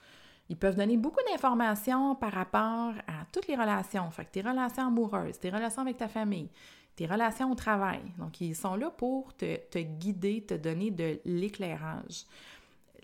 Ils 0.51 0.57
peuvent 0.57 0.75
donner 0.75 0.97
beaucoup 0.97 1.21
d'informations 1.31 2.17
par 2.17 2.33
rapport 2.33 2.93
à 3.07 3.25
toutes 3.33 3.47
les 3.47 3.55
relations, 3.55 4.11
fait 4.11 4.25
que 4.25 4.33
tes 4.33 4.41
relations 4.43 4.89
amoureuses, 4.89 5.39
tes 5.39 5.49
relations 5.49 5.83
avec 5.83 5.97
ta 5.97 6.09
famille, 6.09 6.51
tes 6.97 7.07
relations 7.07 7.53
au 7.53 7.55
travail. 7.55 8.03
Donc, 8.19 8.41
ils 8.41 8.57
sont 8.57 8.75
là 8.75 8.91
pour 8.91 9.33
te, 9.37 9.79
guider, 9.79 10.43
te 10.43 10.55
donner 10.55 10.91
de 10.91 11.21
l'éclairage. 11.25 12.25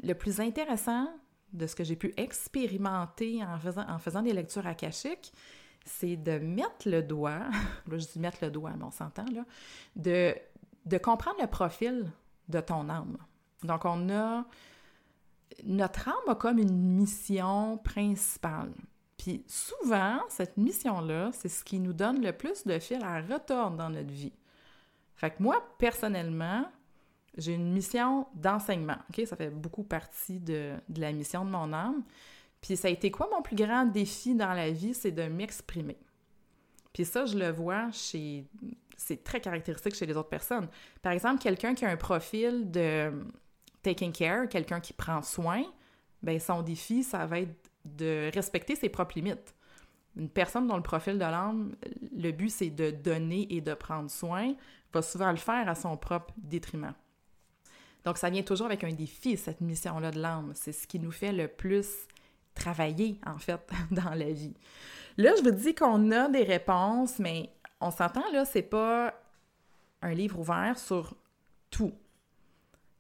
Le 0.03 0.13
plus 0.15 0.41
intéressant, 0.41 1.09
de 1.53 1.69
ce 1.69 1.77
que 1.77 1.85
j'ai 1.85 1.95
pu 1.95 2.13
expérimenter 2.17 3.41
en 3.45 3.99
faisant, 4.01 4.23
des 4.23 4.33
lectures 4.33 4.67
akashiques, 4.67 5.33
c'est 5.85 6.17
de 6.17 6.39
mettre 6.39 6.89
le 6.89 7.01
doigt, 7.01 7.39
là 7.87 7.99
je 7.99 8.07
dis 8.07 8.19
mettre 8.19 8.39
le 8.43 8.51
doigt, 8.51 8.73
mais 8.77 8.85
on 8.85 8.91
s'entend, 8.91 9.25
là, 9.33 9.45
de 9.95 10.99
comprendre 10.99 11.41
le 11.41 11.47
profil 11.47 12.11
de 12.49 12.59
ton 12.59 12.89
âme. 12.89 13.17
Donc 13.63 13.85
on 13.85 14.11
a, 14.11 14.45
notre 15.65 16.09
âme 16.09 16.29
a 16.29 16.35
comme 16.35 16.59
une 16.59 16.77
mission 16.77 17.79
principale. 17.79 18.73
Puis 19.17 19.45
souvent, 19.47 20.21
cette 20.29 20.57
mission-là, 20.57 21.31
c'est 21.33 21.49
ce 21.49 21.65
qui 21.65 21.79
nous 21.79 21.93
donne 21.93 22.23
le 22.23 22.33
plus 22.33 22.65
de 22.65 22.79
fil 22.79 23.03
à 23.03 23.21
retordre 23.21 23.77
dans 23.77 23.91
notre 23.91 24.13
vie. 24.13 24.33
Fait 25.17 25.31
que 25.31 25.43
moi, 25.43 25.63
personnellement, 25.79 26.67
j'ai 27.37 27.55
une 27.55 27.73
mission 27.73 28.27
d'enseignement. 28.35 28.97
OK? 29.11 29.27
Ça 29.27 29.37
fait 29.37 29.51
beaucoup 29.51 29.83
partie 29.83 30.39
de, 30.39 30.75
la 30.97 31.13
mission 31.13 31.45
de 31.45 31.51
mon 31.51 31.73
âme. 31.73 32.03
Puis 32.61 32.77
ça 32.77 32.89
a 32.89 32.91
été 32.91 33.11
quoi 33.11 33.29
mon 33.33 33.43
plus 33.43 33.57
grand 33.57 33.85
défi 33.85 34.35
dans 34.35 34.53
la 34.53 34.71
vie? 34.71 34.95
C'est 34.95 35.13
de 35.13 35.25
m'exprimer. 35.25 35.97
Puis 36.93 37.05
ça, 37.05 37.27
je 37.27 37.39
le 37.39 37.51
vois 37.51 37.91
chez. 37.93 38.47
C'est 38.97 39.23
très 39.23 39.41
caractéristique 39.41 39.95
chez 39.95 40.07
les 40.07 40.17
autres 40.17 40.31
personnes. 40.31 40.69
Par 41.03 41.13
exemple, 41.13 41.43
quelqu'un 41.43 41.75
qui 41.75 41.85
a 41.85 41.91
un 41.91 41.97
profil 41.97 42.71
de 42.71 43.13
taking 43.87 44.13
care, 44.13 44.49
quelqu'un 44.49 44.81
qui 44.81 44.93
prend 44.93 45.23
soin, 45.23 45.63
ben 46.23 46.41
son 46.41 46.63
défi, 46.63 47.05
ça 47.05 47.25
va 47.27 47.41
être 47.41 47.71
de 47.85 48.31
respecter 48.35 48.75
ses 48.75 48.89
propres 48.89 49.13
limites. 49.17 49.55
Une 50.17 50.29
personne 50.29 50.67
dont 50.67 50.77
le 50.77 50.83
profil 50.83 51.15
de 51.15 51.21
l'âme, 51.21 51.77
le 52.17 52.33
but 52.33 52.51
c'est 52.51 52.71
de 52.71 52.91
donner 52.91 53.47
et 53.55 53.61
de 53.61 53.75
prendre 53.75 54.11
soin, 54.11 54.55
va 54.93 55.03
souvent 55.03 55.31
le 55.31 55.37
faire 55.37 55.69
à 55.69 55.75
son 55.75 55.97
propre 55.97 56.35
détriment. 56.37 56.95
Donc, 58.05 58.19
ça 58.19 58.31
vient 58.31 58.43
toujours 58.43 58.67
avec 58.67 58.85
un 58.85 58.93
défi, 58.93 59.37
cette 59.37 59.61
mission-là 59.61 60.13
de 60.13 60.21
l'âme. 60.21 60.53
C'est 60.55 60.73
ce 60.73 60.87
qui 60.87 61.01
nous 61.01 61.11
fait 61.11 61.33
le 61.33 61.49
plus 61.49 61.89
travailler, 62.55 63.21
en 63.27 63.39
fait, 63.39 63.61
dans 63.91 64.15
la 64.15 64.31
vie. 64.31 64.55
Là, 65.17 65.33
je 65.37 65.43
vous 65.43 65.51
dis 65.51 65.75
qu'on 65.75 66.11
a 66.13 66.29
des 66.29 66.45
réponses, 66.45 67.19
mais 67.19 67.51
on 67.81 67.91
s'entend, 67.91 68.25
là, 68.33 68.45
c'est 68.45 68.63
pas 68.63 69.13
un 70.03 70.15
livre 70.15 70.39
ouvert 70.39 70.79
sur 70.79 71.17
tout. 71.71 71.93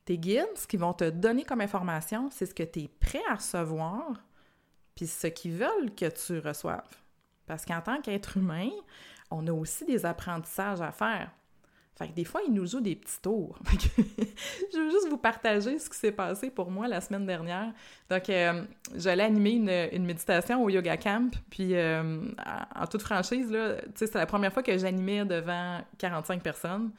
Tes 0.06 0.18
guides, 0.18 0.56
ce 0.56 0.66
qu'ils 0.66 0.80
vont 0.80 0.94
te 0.94 1.10
donner 1.10 1.44
comme 1.44 1.60
information, 1.60 2.30
c'est 2.30 2.46
ce 2.46 2.54
que 2.54 2.62
tu 2.62 2.80
es 2.80 2.88
prêt 2.88 3.22
à 3.28 3.34
recevoir, 3.34 4.12
puis 4.94 5.06
ce 5.06 5.26
qu'ils 5.26 5.52
veulent 5.52 5.94
que 5.94 6.06
tu 6.06 6.38
reçoives. 6.38 6.96
Parce 7.46 7.64
qu'en 7.64 7.80
tant 7.80 8.00
qu'être 8.00 8.36
humain, 8.36 8.70
on 9.30 9.46
a 9.48 9.52
aussi 9.52 9.84
des 9.84 10.06
apprentissages 10.06 10.80
à 10.80 10.92
faire. 10.92 11.30
Fait 11.98 12.08
que 12.08 12.12
des 12.12 12.24
fois, 12.24 12.42
ils 12.46 12.52
nous 12.52 12.66
jouent 12.66 12.80
des 12.80 12.94
petits 12.94 13.20
tours. 13.20 13.58
je 13.72 14.78
veux 14.78 14.90
juste 14.90 15.08
vous 15.08 15.16
partager 15.16 15.78
ce 15.78 15.88
qui 15.88 15.96
s'est 15.96 16.12
passé 16.12 16.50
pour 16.50 16.70
moi 16.70 16.86
la 16.86 17.00
semaine 17.00 17.26
dernière. 17.26 17.72
Donc, 18.10 18.28
euh, 18.28 18.62
j'allais 18.94 19.24
animer 19.24 19.88
une, 19.92 20.04
méditation 20.04 20.62
au 20.62 20.68
Yoga 20.68 20.98
Camp, 20.98 21.34
puis 21.50 21.74
euh, 21.74 22.20
en, 22.76 22.86
toute 22.86 23.02
franchise, 23.02 23.52
c'est 23.94 24.14
la 24.14 24.26
première 24.26 24.52
fois 24.52 24.62
que 24.62 24.76
j'animais 24.76 25.24
devant 25.24 25.80
45 25.98 26.42
personnes. 26.42 26.92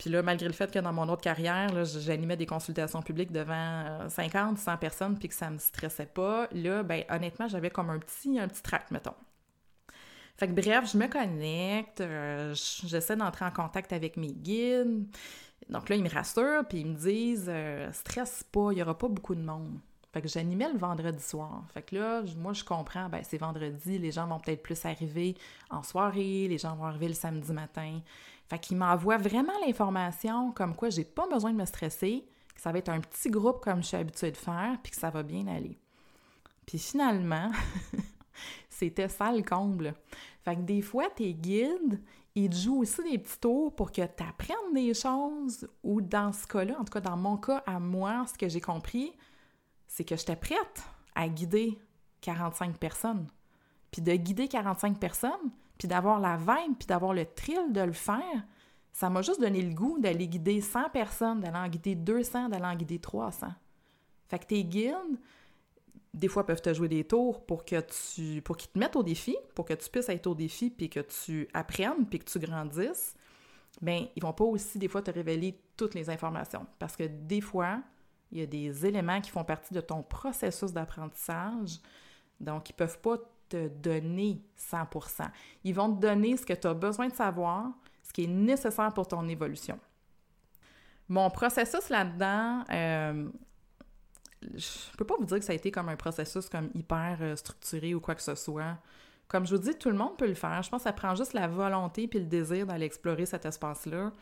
Puis 0.00 0.08
là, 0.08 0.22
malgré 0.22 0.46
le 0.46 0.54
fait 0.54 0.72
que 0.72 0.78
dans 0.78 0.94
mon 0.94 1.06
autre 1.10 1.20
carrière, 1.20 1.84
j'animais 1.84 2.38
des 2.38 2.46
consultations 2.46 3.02
publiques 3.02 3.32
devant 3.32 4.08
50, 4.08 4.56
euh, 4.56 4.58
100 4.58 4.76
personnes, 4.78 5.18
puis 5.18 5.28
que 5.28 5.34
ça 5.34 5.50
me 5.50 5.58
stressait 5.58 6.06
pas, 6.06 6.48
là, 6.52 6.82
ben 6.82 7.04
honnêtement, 7.10 7.48
j'avais 7.48 7.68
comme 7.68 7.90
un 7.90 7.98
petit, 7.98 8.38
un 8.38 8.48
petit 8.48 8.62
trac, 8.62 8.90
mettons. 8.90 9.12
Fait 10.38 10.48
que 10.48 10.52
bref, 10.52 10.90
je 10.90 10.96
me 10.96 11.06
connecte, 11.06 12.00
euh, 12.00 12.54
j'essaie 12.54 13.14
d'entrer 13.14 13.44
en 13.44 13.50
contact 13.50 13.92
avec 13.92 14.16
mes 14.16 14.32
guides. 14.32 15.04
Donc 15.68 15.90
là, 15.90 15.96
ils 15.96 16.02
me 16.02 16.08
rassurent, 16.08 16.64
puis 16.66 16.78
ils 16.78 16.86
me 16.86 16.94
disent 16.94 17.50
euh, 17.50 17.92
stresse 17.92 18.42
pas, 18.50 18.70
il 18.72 18.78
y 18.78 18.82
aura 18.82 18.96
pas 18.96 19.08
beaucoup 19.08 19.34
de 19.34 19.42
monde. 19.42 19.80
Fait 20.14 20.22
que 20.22 20.28
j'animais 20.28 20.72
le 20.72 20.78
vendredi 20.78 21.22
soir. 21.22 21.62
Fait 21.74 21.82
que 21.82 21.96
là, 21.96 22.22
moi, 22.38 22.54
je 22.54 22.64
comprends, 22.64 23.10
ben 23.10 23.20
c'est 23.22 23.36
vendredi, 23.36 23.98
les 23.98 24.12
gens 24.12 24.26
vont 24.26 24.40
peut-être 24.40 24.62
plus 24.62 24.82
arriver 24.86 25.36
en 25.68 25.82
soirée, 25.82 26.48
les 26.48 26.56
gens 26.56 26.74
vont 26.74 26.86
arriver 26.86 27.08
le 27.08 27.14
samedi 27.14 27.52
matin. 27.52 28.00
Fait 28.50 28.58
qu'ils 28.58 28.76
m'envoient 28.76 29.16
vraiment 29.16 29.52
l'information 29.64 30.52
comme 30.52 30.74
quoi 30.74 30.90
j'ai 30.90 31.04
pas 31.04 31.26
besoin 31.28 31.52
de 31.52 31.56
me 31.56 31.64
stresser, 31.64 32.26
que 32.54 32.60
ça 32.60 32.72
va 32.72 32.78
être 32.78 32.90
un 32.90 33.00
petit 33.00 33.30
groupe 33.30 33.62
comme 33.62 33.82
je 33.82 33.88
suis 33.88 33.96
habituée 33.96 34.32
de 34.32 34.36
faire, 34.36 34.76
puis 34.82 34.90
que 34.90 34.98
ça 34.98 35.08
va 35.08 35.22
bien 35.22 35.46
aller. 35.46 35.78
Puis 36.66 36.78
finalement, 36.78 37.50
C'était 38.68 39.08
ça 39.08 39.32
le 39.32 39.42
comble. 39.42 39.94
Fait 40.42 40.56
que 40.56 40.62
des 40.62 40.82
fois, 40.82 41.08
tes 41.10 41.34
guides, 41.34 42.00
ils 42.34 42.48
te 42.48 42.56
jouent 42.56 42.80
aussi 42.80 43.02
des 43.02 43.18
petits 43.18 43.38
tours 43.38 43.74
pour 43.74 43.92
que 43.92 44.02
tu 44.02 44.22
apprennes 44.22 44.74
des 44.74 44.94
choses, 44.94 45.68
ou 45.82 46.00
dans 46.00 46.32
ce 46.32 46.46
cas-là, 46.46 46.76
en 46.78 46.84
tout 46.84 46.92
cas 46.92 47.00
dans 47.00 47.16
mon 47.16 47.36
cas, 47.36 47.62
à 47.66 47.78
moi, 47.78 48.24
ce 48.26 48.38
que 48.38 48.48
j'ai 48.48 48.60
compris, 48.60 49.12
c'est 49.86 50.04
que 50.04 50.16
j'étais 50.16 50.36
prête 50.36 50.82
à 51.14 51.28
guider 51.28 51.78
45 52.22 52.78
personnes. 52.78 53.26
Puis 53.90 54.02
de 54.02 54.14
guider 54.14 54.48
45 54.48 54.98
personnes, 54.98 55.50
puis 55.80 55.88
d'avoir 55.88 56.20
la 56.20 56.36
veine, 56.36 56.76
puis 56.78 56.86
d'avoir 56.86 57.14
le 57.14 57.24
thrill 57.24 57.72
de 57.72 57.80
le 57.80 57.94
faire, 57.94 58.44
ça 58.92 59.08
m'a 59.08 59.22
juste 59.22 59.40
donné 59.40 59.62
le 59.62 59.72
goût 59.72 59.98
d'aller 59.98 60.28
guider 60.28 60.60
100 60.60 60.90
personnes, 60.90 61.40
d'aller 61.40 61.56
en 61.56 61.68
guider 61.68 61.94
200, 61.94 62.50
d'aller 62.50 62.66
en 62.66 62.74
guider 62.74 62.98
300. 62.98 63.46
Fait 64.28 64.38
que 64.38 64.44
tes 64.44 64.62
guides, 64.62 65.18
des 66.12 66.28
fois, 66.28 66.44
peuvent 66.44 66.60
te 66.60 66.74
jouer 66.74 66.88
des 66.88 67.04
tours 67.04 67.46
pour 67.46 67.64
que 67.64 67.80
tu 67.80 68.42
pour 68.42 68.58
qu'ils 68.58 68.70
te 68.70 68.78
mettent 68.78 68.96
au 68.96 69.02
défi, 69.02 69.38
pour 69.54 69.64
que 69.64 69.72
tu 69.72 69.88
puisses 69.88 70.10
être 70.10 70.26
au 70.26 70.34
défi, 70.34 70.68
puis 70.68 70.90
que 70.90 71.00
tu 71.00 71.48
apprennes, 71.54 72.04
puis 72.04 72.18
que 72.18 72.30
tu 72.30 72.38
grandisses. 72.38 73.14
Bien, 73.80 74.06
ils 74.14 74.22
vont 74.22 74.34
pas 74.34 74.44
aussi, 74.44 74.78
des 74.78 74.88
fois, 74.88 75.00
te 75.00 75.10
révéler 75.10 75.58
toutes 75.78 75.94
les 75.94 76.10
informations. 76.10 76.66
Parce 76.78 76.94
que 76.94 77.04
des 77.04 77.40
fois, 77.40 77.80
il 78.32 78.38
y 78.40 78.42
a 78.42 78.46
des 78.46 78.84
éléments 78.84 79.22
qui 79.22 79.30
font 79.30 79.44
partie 79.44 79.72
de 79.72 79.80
ton 79.80 80.02
processus 80.02 80.72
d'apprentissage. 80.72 81.78
Donc, 82.38 82.68
ils 82.68 82.74
peuvent 82.74 83.00
pas 83.00 83.16
te 83.50 83.68
donner 83.68 84.42
100%. 84.58 85.28
Ils 85.64 85.74
vont 85.74 85.94
te 85.94 86.00
donner 86.00 86.36
ce 86.36 86.46
que 86.46 86.54
tu 86.54 86.66
as 86.66 86.74
besoin 86.74 87.08
de 87.08 87.14
savoir, 87.14 87.70
ce 88.02 88.12
qui 88.12 88.24
est 88.24 88.28
nécessaire 88.28 88.92
pour 88.94 89.06
ton 89.06 89.28
évolution. 89.28 89.78
Mon 91.08 91.28
processus 91.28 91.88
là-dedans, 91.88 92.64
euh, 92.72 93.28
je 94.42 94.96
peux 94.96 95.04
pas 95.04 95.16
vous 95.18 95.26
dire 95.26 95.38
que 95.38 95.44
ça 95.44 95.52
a 95.52 95.56
été 95.56 95.70
comme 95.70 95.88
un 95.88 95.96
processus 95.96 96.48
comme 96.48 96.70
hyper 96.74 97.18
euh, 97.20 97.36
structuré 97.36 97.94
ou 97.94 98.00
quoi 98.00 98.14
que 98.14 98.22
ce 98.22 98.34
soit. 98.34 98.78
Comme 99.28 99.46
je 99.46 99.54
vous 99.54 99.62
dis, 99.62 99.74
tout 99.74 99.90
le 99.90 99.96
monde 99.96 100.16
peut 100.16 100.26
le 100.26 100.34
faire. 100.34 100.62
Je 100.62 100.70
pense 100.70 100.82
que 100.82 100.88
ça 100.88 100.92
prend 100.92 101.14
juste 101.14 101.34
la 101.34 101.46
volonté 101.46 102.08
puis 102.08 102.18
le 102.18 102.26
désir 102.26 102.66
d'aller 102.66 102.86
explorer 102.86 103.26
cet 103.26 103.44
espace-là. 103.44 104.12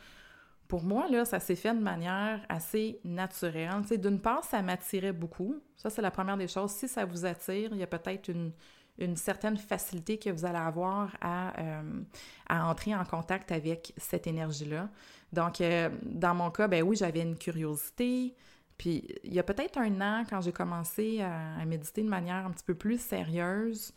Pour 0.67 0.83
moi, 0.83 1.07
là, 1.09 1.25
ça 1.25 1.39
s'est 1.39 1.55
fait 1.55 1.73
de 1.73 1.79
manière 1.79 2.45
assez 2.47 2.99
naturelle. 3.03 3.81
D'une 3.97 4.19
part, 4.19 4.43
ça 4.43 4.61
m'attirait 4.61 5.13
beaucoup. 5.13 5.59
Ça, 5.75 5.89
c'est 5.89 6.03
la 6.03 6.11
première 6.11 6.37
des 6.37 6.47
choses. 6.47 6.71
Si 6.71 6.87
ça 6.87 7.05
vous 7.05 7.25
attire, 7.25 7.69
il 7.71 7.77
y 7.77 7.83
a 7.83 7.87
peut-être 7.87 8.29
une, 8.29 8.51
une 8.99 9.15
certaine 9.15 9.57
facilité 9.57 10.17
que 10.17 10.29
vous 10.29 10.45
allez 10.45 10.57
avoir 10.57 11.15
à, 11.21 11.59
euh, 11.59 12.01
à 12.47 12.67
entrer 12.67 12.93
en 12.95 13.05
contact 13.05 13.51
avec 13.51 13.93
cette 13.97 14.27
énergie-là. 14.27 14.89
Donc, 15.31 15.61
euh, 15.61 15.89
dans 16.03 16.35
mon 16.35 16.51
cas, 16.51 16.67
ben 16.67 16.83
oui, 16.83 16.95
j'avais 16.95 17.21
une 17.21 17.37
curiosité. 17.37 18.35
Puis, 18.77 19.07
il 19.23 19.33
y 19.33 19.39
a 19.39 19.43
peut-être 19.43 19.77
un 19.77 20.01
an, 20.01 20.23
quand 20.29 20.41
j'ai 20.41 20.51
commencé 20.51 21.21
à, 21.21 21.63
méditer 21.65 22.01
de 22.01 22.09
manière 22.09 22.45
un 22.45 22.51
petit 22.51 22.63
peu 22.63 22.75
plus 22.75 22.99
sérieuse, 22.99 23.93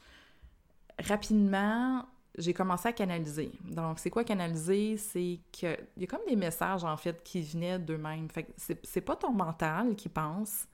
rapidement, 0.99 2.05
j'ai 2.37 2.53
commencé 2.53 2.89
à 2.89 2.93
canaliser. 2.93 3.53
Donc, 3.65 3.99
c'est 3.99 4.11
quoi 4.11 4.25
canaliser? 4.25 4.97
C'est 4.97 5.39
que 5.53 5.77
il 5.97 6.03
y 6.03 6.05
a 6.05 6.07
comme 6.07 6.27
des 6.27 6.37
messages, 6.37 6.85
en 6.85 6.97
fait, 6.97 7.23
qui 7.23 7.43
venaient 7.43 7.79
d'eux-mêmes. 7.79 8.29
Fait 8.29 8.45
que 8.45 8.53
c'est 8.83 9.01
pas 9.01 9.17
ton 9.17 9.33
mental 9.33 9.95
qui 9.95 10.09
pense, 10.09 10.67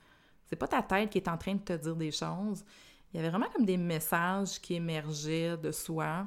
c'est 0.46 0.56
pas 0.56 0.68
ta 0.68 0.82
tête 0.82 1.10
qui 1.10 1.18
est 1.18 1.28
en 1.28 1.36
train 1.36 1.54
de 1.54 1.60
te 1.60 1.74
dire 1.74 1.96
des 1.96 2.10
choses, 2.10 2.64
il 3.12 3.16
y 3.16 3.20
avait 3.20 3.30
vraiment 3.30 3.48
comme 3.54 3.64
des 3.64 3.76
messages 3.76 4.60
qui 4.60 4.74
émergeaient 4.74 5.56
de 5.56 5.72
soi. 5.72 6.26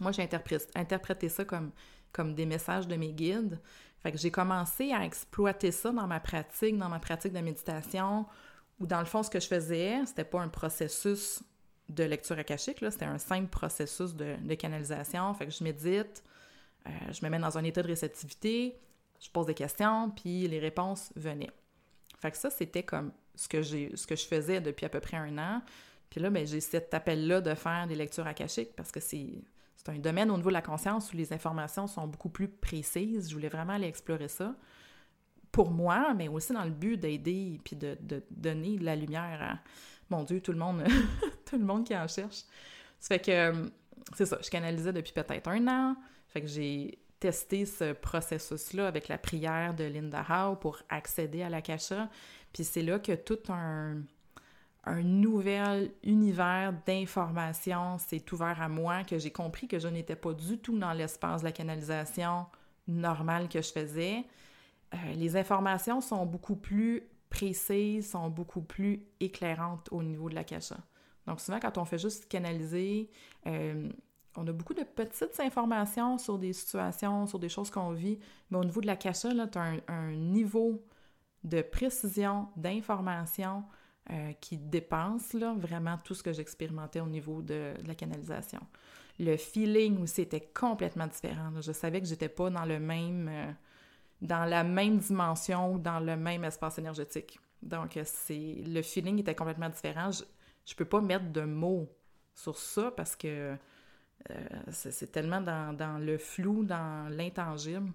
Moi, 0.00 0.12
j'ai 0.12 0.22
interprété, 0.22 1.28
ça 1.28 1.44
comme, 1.44 1.72
comme 2.12 2.34
des 2.34 2.46
messages 2.46 2.88
de 2.88 2.96
mes 2.96 3.12
guides. 3.12 3.60
Fait 4.02 4.10
que 4.10 4.18
j'ai 4.18 4.30
commencé 4.30 4.92
à 4.92 5.04
exploiter 5.04 5.72
ça 5.72 5.92
dans 5.92 6.06
ma 6.06 6.20
pratique, 6.20 6.78
dans 6.78 6.88
ma 6.88 6.98
pratique 6.98 7.34
de 7.34 7.40
méditation, 7.40 8.26
où 8.78 8.86
dans 8.86 9.00
le 9.00 9.04
fond, 9.04 9.22
ce 9.22 9.28
que 9.28 9.40
je 9.40 9.46
faisais, 9.46 10.00
c'était 10.06 10.24
pas 10.24 10.40
un 10.40 10.48
processus 10.48 11.42
de 11.90 12.04
lecture 12.04 12.38
akashique, 12.38 12.78
c'était 12.90 13.04
un 13.04 13.18
simple 13.18 13.48
processus 13.48 14.14
de, 14.14 14.54
canalisation. 14.54 15.34
Fait 15.34 15.46
que 15.46 15.52
je 15.52 15.62
médite, 15.62 16.24
euh, 16.86 16.90
je 17.12 17.24
me 17.24 17.30
mets 17.30 17.38
dans 17.38 17.58
un 17.58 17.64
état 17.64 17.82
de 17.82 17.88
réceptivité, 17.88 18.78
je 19.20 19.28
pose 19.28 19.46
des 19.46 19.54
questions, 19.54 20.10
puis 20.10 20.48
les 20.48 20.60
réponses 20.60 21.12
venaient. 21.14 21.50
Fait 22.18 22.30
que 22.30 22.38
ça, 22.38 22.48
c'était 22.48 22.84
comme 22.84 23.12
ce 23.40 23.48
que, 23.48 23.62
ce 23.62 24.06
que 24.06 24.16
je 24.16 24.26
faisais 24.26 24.60
depuis 24.60 24.84
à 24.84 24.90
peu 24.90 25.00
près 25.00 25.16
un 25.16 25.38
an. 25.38 25.62
Puis 26.10 26.20
là, 26.20 26.28
ben, 26.28 26.46
j'ai 26.46 26.60
cet 26.60 26.92
appel-là 26.92 27.40
de 27.40 27.54
faire 27.54 27.86
des 27.86 27.94
lectures 27.94 28.26
akashiques 28.26 28.76
parce 28.76 28.92
que 28.92 29.00
c'est, 29.00 29.28
un 29.88 29.98
domaine 29.98 30.30
au 30.30 30.36
niveau 30.36 30.50
de 30.50 30.54
la 30.54 30.62
conscience 30.62 31.10
où 31.10 31.16
les 31.16 31.32
informations 31.32 31.86
sont 31.86 32.06
beaucoup 32.06 32.28
plus 32.28 32.48
précises. 32.48 33.30
Je 33.30 33.34
voulais 33.34 33.48
vraiment 33.48 33.72
aller 33.72 33.86
explorer 33.86 34.28
ça 34.28 34.54
pour 35.50 35.70
moi, 35.70 36.12
mais 36.14 36.28
aussi 36.28 36.52
dans 36.52 36.64
le 36.64 36.70
but 36.70 36.98
d'aider 36.98 37.58
puis 37.64 37.76
de, 37.76 37.96
donner 38.30 38.76
de 38.76 38.84
la 38.84 38.94
lumière 38.94 39.40
à, 39.40 39.58
mon 40.10 40.22
Dieu, 40.22 40.42
tout 40.42 40.52
le 40.52 40.58
monde, 40.58 40.84
tout 41.46 41.56
le 41.56 41.64
monde 41.64 41.84
qui 41.84 41.96
en 41.96 42.06
cherche. 42.06 42.42
Ça 42.98 43.14
fait 43.14 43.20
que, 43.20 43.70
c'est 44.16 44.26
ça, 44.26 44.38
je 44.44 44.50
canalisais 44.50 44.92
depuis 44.92 45.12
peut-être 45.12 45.48
un 45.48 45.66
an. 45.66 45.96
Fait 46.28 46.42
que 46.42 46.46
j'ai 46.46 46.98
testé 47.20 47.64
ce 47.64 47.92
processus-là 47.92 48.86
avec 48.86 49.08
la 49.08 49.18
prière 49.18 49.74
de 49.74 49.84
Linda 49.84 50.24
Howe 50.28 50.56
pour 50.56 50.82
accéder 50.90 51.42
à 51.42 51.48
l'akasha. 51.48 52.08
Puis 52.52 52.64
c'est 52.64 52.82
là 52.82 52.98
que 52.98 53.12
tout 53.12 53.38
un 53.48 54.02
nouvel 55.02 55.92
univers 56.02 56.72
d'informations 56.86 57.98
s'est 57.98 58.24
ouvert 58.32 58.60
à 58.60 58.68
moi, 58.68 59.04
que 59.04 59.18
j'ai 59.18 59.30
compris 59.30 59.68
que 59.68 59.78
je 59.78 59.88
n'étais 59.88 60.16
pas 60.16 60.32
du 60.32 60.58
tout 60.58 60.78
dans 60.78 60.92
l'espace 60.92 61.42
de 61.42 61.46
la 61.46 61.52
canalisation 61.52 62.46
normale 62.88 63.48
que 63.48 63.62
je 63.62 63.72
faisais. 63.72 64.24
Euh, 64.94 65.12
les 65.14 65.36
informations 65.36 66.00
sont 66.00 66.26
beaucoup 66.26 66.56
plus 66.56 67.04
précises, 67.28 68.10
sont 68.10 68.28
beaucoup 68.28 68.62
plus 68.62 69.04
éclairantes 69.20 69.88
au 69.92 70.02
niveau 70.02 70.28
de 70.28 70.34
la 70.34 70.44
cacha. 70.44 70.76
Donc 71.26 71.40
souvent, 71.40 71.60
quand 71.60 71.78
on 71.78 71.84
fait 71.84 71.98
juste 71.98 72.28
canaliser, 72.28 73.08
euh, 73.46 73.88
on 74.36 74.46
a 74.46 74.52
beaucoup 74.52 74.74
de 74.74 74.82
petites 74.82 75.38
informations 75.38 76.18
sur 76.18 76.38
des 76.38 76.52
situations, 76.52 77.26
sur 77.26 77.38
des 77.38 77.48
choses 77.48 77.70
qu'on 77.70 77.92
vit, 77.92 78.18
mais 78.50 78.58
au 78.58 78.64
niveau 78.64 78.80
de 78.80 78.86
la 78.86 78.96
cacha, 78.96 79.28
tu 79.46 79.58
as 79.58 79.74
un 79.86 80.12
niveau 80.12 80.82
de 81.44 81.62
précision, 81.62 82.48
d'information, 82.56 83.64
euh, 84.10 84.32
qui 84.40 84.56
dépense 84.56 85.34
vraiment 85.34 85.96
tout 85.98 86.14
ce 86.14 86.22
que 86.22 86.32
j'expérimentais 86.32 87.00
au 87.00 87.06
niveau 87.06 87.42
de, 87.42 87.74
la 87.86 87.94
canalisation. 87.94 88.60
Le 89.18 89.36
feeling 89.36 90.02
aussi 90.02 90.22
était 90.22 90.40
complètement 90.40 91.06
différent. 91.06 91.52
Je 91.60 91.70
savais 91.70 92.00
que 92.00 92.06
j'étais 92.06 92.28
pas 92.28 92.50
dans 92.50 92.64
le 92.64 92.80
même 92.80 93.28
euh, 93.28 93.52
dans 94.20 94.44
la 94.46 94.64
même 94.64 94.98
dimension, 94.98 95.78
dans 95.78 96.00
le 96.00 96.16
même 96.16 96.44
espace 96.44 96.78
énergétique. 96.78 97.38
Donc 97.62 97.98
c'est 98.04 98.62
le 98.66 98.82
feeling 98.82 99.20
était 99.20 99.34
complètement 99.34 99.68
différent. 99.68 100.10
Je, 100.10 100.24
je 100.66 100.74
peux 100.74 100.86
pas 100.86 101.00
mettre 101.00 101.30
de 101.30 101.42
mots 101.42 101.88
sur 102.34 102.56
ça 102.56 102.90
parce 102.90 103.14
que 103.14 103.56
euh, 104.30 104.48
c'est 104.70 105.12
tellement 105.12 105.40
dans, 105.40 105.72
dans, 105.76 105.98
le 105.98 106.18
flou, 106.18 106.64
dans 106.64 107.08
l'intangible. 107.10 107.92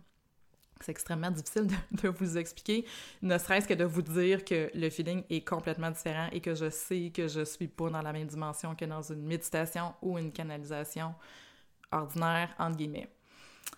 C'est 0.81 0.91
extrêmement 0.91 1.31
difficile 1.31 1.67
de, 1.91 2.09
vous 2.09 2.37
expliquer, 2.37 2.85
ne 3.21 3.37
serait-ce 3.37 3.67
que 3.67 3.73
de 3.73 3.85
vous 3.85 4.01
dire 4.01 4.43
que 4.43 4.69
le 4.73 4.89
feeling 4.89 5.23
est 5.29 5.47
complètement 5.47 5.89
différent 5.89 6.27
et 6.31 6.41
que 6.41 6.53
je 6.53 6.69
sais 6.69 7.11
que 7.13 7.27
je 7.27 7.45
suis 7.45 7.67
pas 7.67 7.89
dans 7.89 8.01
la 8.01 8.11
même 8.11 8.27
dimension 8.27 8.75
que 8.75 8.85
dans 8.85 9.01
une 9.01 9.23
méditation 9.23 9.93
ou 10.01 10.17
une 10.17 10.31
canalisation 10.31 11.15
ordinaire, 11.91 12.53
entre 12.59 12.77
guillemets. 12.77 13.09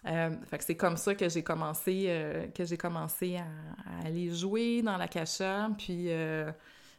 Euh, 0.05 0.31
fait 0.45 0.57
que 0.57 0.63
c'est 0.63 0.75
comme 0.75 0.97
ça 0.97 1.15
que 1.15 1.27
j'ai 1.27 1.43
commencé, 1.43 2.05
euh, 2.07 2.47
que 2.47 2.63
j'ai 2.65 2.77
commencé 2.77 3.37
à, 3.37 4.05
aller 4.05 4.33
jouer 4.33 4.81
dans 4.81 4.97
la 4.97 5.07
cacha, 5.07 5.69
puis 5.77 6.05
euh, 6.09 6.51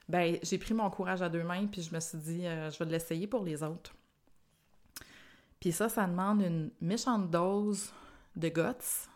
ben, 0.08 0.38
j'ai 0.42 0.58
pris 0.58 0.74
mon 0.74 0.90
courage 0.90 1.22
à 1.22 1.28
deux 1.28 1.42
mains, 1.42 1.66
puis 1.66 1.82
je 1.82 1.94
me 1.94 2.00
suis 2.00 2.18
dit, 2.18 2.42
je 2.44 2.78
vais 2.78 2.90
l'essayer 2.90 3.26
pour 3.26 3.44
les 3.44 3.62
autres. 3.62 3.94
Puis 5.60 5.72
ça, 5.72 5.88
ça 5.88 6.06
demande 6.06 6.42
une 6.42 6.70
méchante 6.80 7.30
dose 7.30 7.92
de 8.36 8.48
guts, 8.48 9.08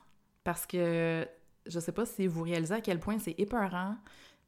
parce 0.44 0.66
que 0.66 1.26
je 1.66 1.78
sais 1.78 1.92
pas 1.92 2.06
si 2.06 2.26
vous 2.26 2.42
réalisez 2.42 2.74
à 2.74 2.80
quel 2.80 2.98
point 2.98 3.18
c'est 3.18 3.34
épeurant 3.38 3.96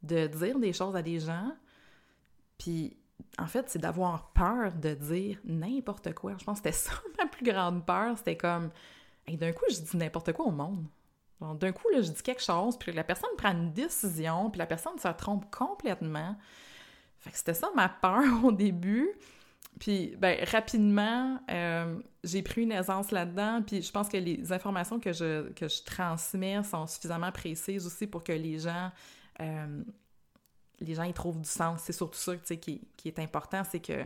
de 0.03 0.27
dire 0.27 0.59
des 0.59 0.73
choses 0.73 0.97
à 0.97 1.03
des 1.03 1.21
gens, 1.21 1.53
puis 2.59 2.97
en 3.39 3.47
fait, 3.47 3.69
c'est 3.69 3.79
d'avoir 3.79 4.31
peur 4.33 4.73
de 4.73 4.95
dire 4.95 5.39
n'importe 5.45 6.15
quoi. 6.15 6.35
Je 6.39 6.45
pense 6.45 6.61
que 6.61 6.71
c'était 6.71 6.91
ça 6.91 6.95
ma 7.19 7.27
plus 7.27 7.45
grande 7.45 7.85
peur. 7.85 8.17
C'était 8.19 8.37
comme, 8.37 8.71
d'un 9.29 9.53
coup, 9.53 9.65
je 9.71 9.81
dis 9.81 9.97
n'importe 9.97 10.33
quoi 10.33 10.47
au 10.47 10.51
monde. 10.51 10.85
D'un 11.41 11.73
coup, 11.73 11.91
là, 11.91 12.01
je 12.01 12.11
dis 12.11 12.23
quelque 12.23 12.43
chose, 12.43 12.79
puis 12.79 12.93
la 12.93 13.05
personne 13.05 13.31
prend 13.37 13.51
une 13.51 13.73
décision, 13.73 14.51
puis 14.51 14.59
la 14.59 14.67
personne 14.67 14.99
se 14.99 15.09
trompe 15.09 15.55
complètement. 15.55 16.37
Fait 17.19 17.31
que 17.31 17.37
c'était 17.37 17.55
ça 17.55 17.71
ma 17.75 17.89
peur 17.89 18.23
au 18.45 18.53
début. 18.53 19.11
Puis, 19.81 20.15
ben, 20.19 20.39
rapidement, 20.45 21.41
euh, 21.51 21.99
j'ai 22.23 22.43
pris 22.43 22.63
une 22.63 22.73
aisance 22.73 23.11
là-dedans, 23.11 23.63
puis 23.67 23.83
je 23.83 23.91
pense 23.91 24.09
que 24.09 24.17
les 24.17 24.53
informations 24.53 25.01
que 25.01 25.13
je, 25.13 25.51
que 25.53 25.69
je 25.69 25.83
transmets 25.83 26.63
sont 26.63 26.87
suffisamment 26.87 27.33
précises 27.33 27.87
aussi 27.87 28.07
pour 28.07 28.23
que 28.23 28.33
les 28.33 28.59
gens, 28.59 28.91
euh, 29.41 29.83
les 30.81 30.95
gens 30.95 31.03
y 31.03 31.13
trouvent 31.13 31.41
du 31.41 31.49
sens. 31.49 31.83
C'est 31.83 31.93
surtout 31.93 32.19
ça 32.19 32.37
qui, 32.37 32.87
qui 32.97 33.09
est 33.09 33.19
important, 33.19 33.63
c'est 33.65 33.81
que 33.81 34.05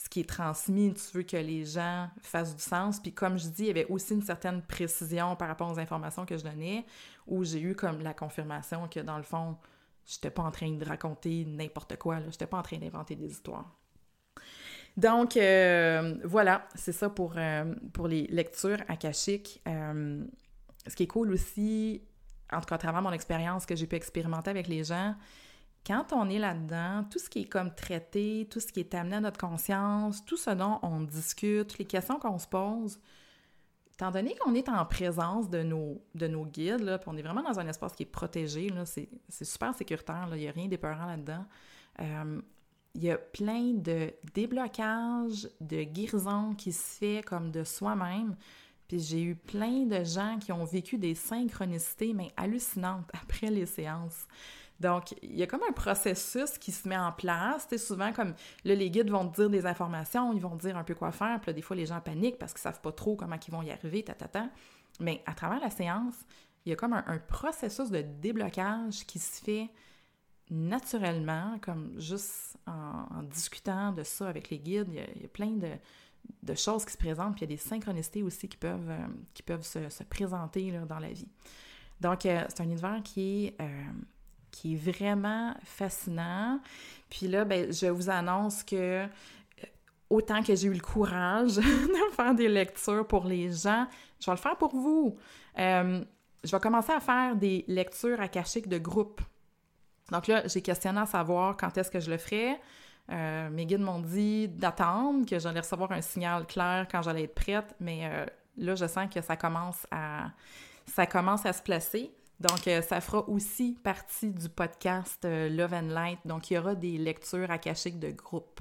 ce 0.00 0.08
qui 0.08 0.20
est 0.20 0.28
transmis, 0.28 0.94
tu 0.94 1.18
veux 1.18 1.22
que 1.22 1.36
les 1.36 1.66
gens 1.66 2.08
fassent 2.22 2.56
du 2.56 2.62
sens. 2.62 2.98
Puis 2.98 3.12
comme 3.12 3.38
je 3.38 3.48
dis, 3.48 3.64
il 3.64 3.66
y 3.66 3.70
avait 3.70 3.86
aussi 3.86 4.14
une 4.14 4.22
certaine 4.22 4.62
précision 4.62 5.36
par 5.36 5.48
rapport 5.48 5.70
aux 5.70 5.78
informations 5.78 6.24
que 6.24 6.38
je 6.38 6.42
donnais, 6.42 6.86
où 7.26 7.44
j'ai 7.44 7.60
eu 7.60 7.74
comme 7.74 8.00
la 8.00 8.14
confirmation 8.14 8.88
que 8.88 9.00
dans 9.00 9.18
le 9.18 9.22
fond, 9.22 9.58
je 10.06 10.14
n'étais 10.14 10.30
pas 10.30 10.42
en 10.42 10.50
train 10.50 10.70
de 10.70 10.84
raconter 10.84 11.44
n'importe 11.44 11.98
quoi, 11.98 12.20
je 12.20 12.26
n'étais 12.26 12.46
pas 12.46 12.58
en 12.58 12.62
train 12.62 12.78
d'inventer 12.78 13.14
des 13.14 13.30
histoires. 13.30 13.70
Donc, 14.96 15.36
euh, 15.36 16.16
voilà, 16.24 16.66
c'est 16.74 16.92
ça 16.92 17.08
pour, 17.08 17.34
euh, 17.36 17.74
pour 17.92 18.08
les 18.08 18.26
lectures 18.26 18.78
akashiques. 18.88 19.62
Euh, 19.66 20.24
ce 20.86 20.94
qui 20.96 21.04
est 21.04 21.08
cool 21.08 21.32
aussi, 21.32 22.02
en 22.52 22.60
tout 22.60 22.66
cas 22.66 22.74
à 22.74 22.78
travers 22.78 23.02
mon 23.02 23.12
expérience 23.12 23.66
que 23.66 23.76
j'ai 23.76 23.86
pu 23.86 23.96
expérimenter 23.96 24.50
avec 24.50 24.66
les 24.66 24.84
gens, 24.84 25.14
quand 25.86 26.12
on 26.12 26.28
est 26.28 26.38
là-dedans, 26.38 27.04
tout 27.10 27.18
ce 27.18 27.30
qui 27.30 27.42
est 27.42 27.48
comme 27.48 27.74
traité, 27.74 28.46
tout 28.50 28.60
ce 28.60 28.66
qui 28.66 28.80
est 28.80 28.94
amené 28.94 29.16
à 29.16 29.20
notre 29.20 29.40
conscience, 29.40 30.24
tout 30.24 30.36
ce 30.36 30.50
dont 30.50 30.78
on 30.82 31.00
discute, 31.00 31.78
les 31.78 31.86
questions 31.86 32.18
qu'on 32.18 32.38
se 32.38 32.46
pose, 32.46 33.00
étant 33.94 34.10
donné 34.10 34.34
qu'on 34.40 34.54
est 34.54 34.68
en 34.68 34.84
présence 34.84 35.48
de 35.48 35.62
nos, 35.62 36.02
de 36.14 36.26
nos 36.26 36.44
guides, 36.44 36.98
puis 37.00 37.08
on 37.08 37.16
est 37.16 37.22
vraiment 37.22 37.42
dans 37.42 37.58
un 37.58 37.68
espace 37.68 37.94
qui 37.94 38.02
est 38.02 38.06
protégé, 38.06 38.70
c'est 38.84 39.44
super 39.44 39.74
sécuritaire, 39.74 40.28
il 40.32 40.38
n'y 40.38 40.48
a 40.48 40.52
rien 40.52 40.68
d'épeurant 40.68 41.06
là-dedans 41.06 41.46
il 42.94 43.04
y 43.04 43.10
a 43.10 43.18
plein 43.18 43.72
de 43.74 44.12
déblocages, 44.34 45.48
de 45.60 45.82
guérisons 45.84 46.54
qui 46.54 46.72
se 46.72 46.98
fait 46.98 47.22
comme 47.24 47.50
de 47.50 47.64
soi-même. 47.64 48.36
Puis 48.88 48.98
j'ai 48.98 49.22
eu 49.22 49.36
plein 49.36 49.86
de 49.86 50.02
gens 50.02 50.38
qui 50.40 50.50
ont 50.50 50.64
vécu 50.64 50.98
des 50.98 51.14
synchronicités, 51.14 52.12
mais 52.12 52.32
hallucinantes 52.36 53.08
après 53.22 53.48
les 53.48 53.66
séances. 53.66 54.26
Donc, 54.80 55.14
il 55.22 55.36
y 55.36 55.42
a 55.42 55.46
comme 55.46 55.60
un 55.68 55.72
processus 55.72 56.56
qui 56.58 56.72
se 56.72 56.88
met 56.88 56.96
en 56.96 57.12
place. 57.12 57.66
C'est 57.68 57.78
souvent 57.78 58.12
comme, 58.12 58.34
là, 58.64 58.74
les 58.74 58.90
guides 58.90 59.10
vont 59.10 59.28
te 59.28 59.36
dire 59.36 59.50
des 59.50 59.66
informations, 59.66 60.32
ils 60.32 60.40
vont 60.40 60.56
te 60.56 60.66
dire 60.66 60.76
un 60.76 60.84
peu 60.84 60.94
quoi 60.94 61.12
faire. 61.12 61.38
Puis 61.40 61.50
là, 61.50 61.52
des 61.52 61.62
fois, 61.62 61.76
les 61.76 61.86
gens 61.86 62.00
paniquent 62.00 62.38
parce 62.38 62.52
qu'ils 62.52 62.62
savent 62.62 62.80
pas 62.80 62.90
trop 62.90 63.14
comment 63.14 63.36
ils 63.46 63.52
vont 63.52 63.62
y 63.62 63.70
arriver, 63.70 64.02
ta, 64.02 64.14
ta, 64.14 64.26
ta. 64.26 64.48
Mais 64.98 65.22
à 65.26 65.34
travers 65.34 65.60
la 65.60 65.70
séance, 65.70 66.14
il 66.64 66.70
y 66.70 66.72
a 66.72 66.76
comme 66.76 66.94
un 66.94 67.18
processus 67.28 67.90
de 67.90 68.00
déblocage 68.00 69.06
qui 69.06 69.18
se 69.18 69.42
fait 69.42 69.70
naturellement, 70.50 71.58
comme 71.60 71.94
juste 71.98 72.58
en, 72.66 73.22
discutant 73.22 73.92
de 73.92 74.02
ça 74.02 74.28
avec 74.28 74.50
les 74.50 74.58
guides, 74.58 74.88
il 74.88 75.22
y 75.22 75.24
a, 75.24 75.28
plein 75.28 75.52
de, 76.42 76.54
choses 76.54 76.84
qui 76.84 76.92
se 76.92 76.98
présentent, 76.98 77.36
puis 77.36 77.44
il 77.44 77.50
y 77.50 77.52
a 77.52 77.56
des 77.56 77.62
synchronicités 77.62 78.22
aussi 78.22 78.48
qui 78.48 78.56
peuvent, 78.56 78.90
euh, 78.90 79.06
qui 79.32 79.42
peuvent 79.42 79.64
se, 79.64 80.02
présenter 80.04 80.72
dans 80.88 80.98
la 80.98 81.12
vie. 81.12 81.28
Donc, 82.00 82.26
euh, 82.26 82.44
c'est 82.48 82.62
un 82.62 82.64
univers 82.64 83.00
qui 83.04 83.46
est, 83.46 83.60
euh, 83.60 83.84
qui 84.50 84.74
est 84.74 84.76
vraiment 84.76 85.54
fascinant. 85.62 86.60
Puis 87.08 87.28
là, 87.28 87.44
ben, 87.44 87.72
je 87.72 87.86
vous 87.86 88.10
annonce 88.10 88.64
que 88.64 89.06
autant 90.08 90.42
que 90.42 90.56
j'ai 90.56 90.66
eu 90.66 90.72
le 90.72 90.80
courage 90.80 91.56
de 91.56 92.14
faire 92.14 92.34
des 92.34 92.48
lectures 92.48 93.06
pour 93.06 93.24
les 93.24 93.52
gens, 93.52 93.86
je 94.18 94.26
vais 94.26 94.32
le 94.32 94.40
faire 94.40 94.56
pour 94.56 94.74
vous. 94.74 95.16
je 95.56 96.50
vais 96.50 96.60
commencer 96.60 96.92
à 96.92 97.00
faire 97.00 97.36
des 97.36 97.64
lectures 97.68 98.20
akashiques 98.20 98.68
de 98.68 98.78
groupe. 98.78 99.20
Donc 100.10 100.26
là, 100.26 100.46
j'ai 100.46 100.62
questionné 100.62 101.00
à 101.00 101.06
savoir 101.06 101.56
quand 101.56 101.76
est-ce 101.76 101.90
que 101.90 102.00
je 102.00 102.10
le 102.10 102.18
ferais. 102.18 102.60
Euh, 103.10 103.50
mes 103.50 103.66
guides 103.66 103.80
m'ont 103.80 104.00
dit 104.00 104.48
d'attendre, 104.48 105.26
que 105.26 105.38
j'allais 105.38 105.60
recevoir 105.60 105.90
un 105.92 106.00
signal 106.00 106.46
clair 106.46 106.86
quand 106.90 107.02
j'allais 107.02 107.24
être 107.24 107.34
prête, 107.34 107.74
mais 107.80 108.02
euh, 108.04 108.26
là, 108.56 108.74
je 108.74 108.86
sens 108.86 109.12
que 109.12 109.20
ça 109.20 109.36
commence 109.36 109.86
à, 109.90 110.30
ça 110.86 111.06
commence 111.06 111.44
à 111.44 111.52
se 111.52 111.62
placer. 111.62 112.12
Donc, 112.38 112.66
euh, 112.68 112.80
ça 112.82 113.00
fera 113.00 113.28
aussi 113.28 113.76
partie 113.82 114.30
du 114.30 114.48
podcast 114.48 115.24
Love 115.24 115.74
and 115.74 115.88
Light. 115.88 116.18
Donc, 116.24 116.50
il 116.50 116.54
y 116.54 116.58
aura 116.58 116.74
des 116.74 116.98
lectures 116.98 117.50
akashiques 117.50 117.98
de 117.98 118.10
groupe. 118.10 118.60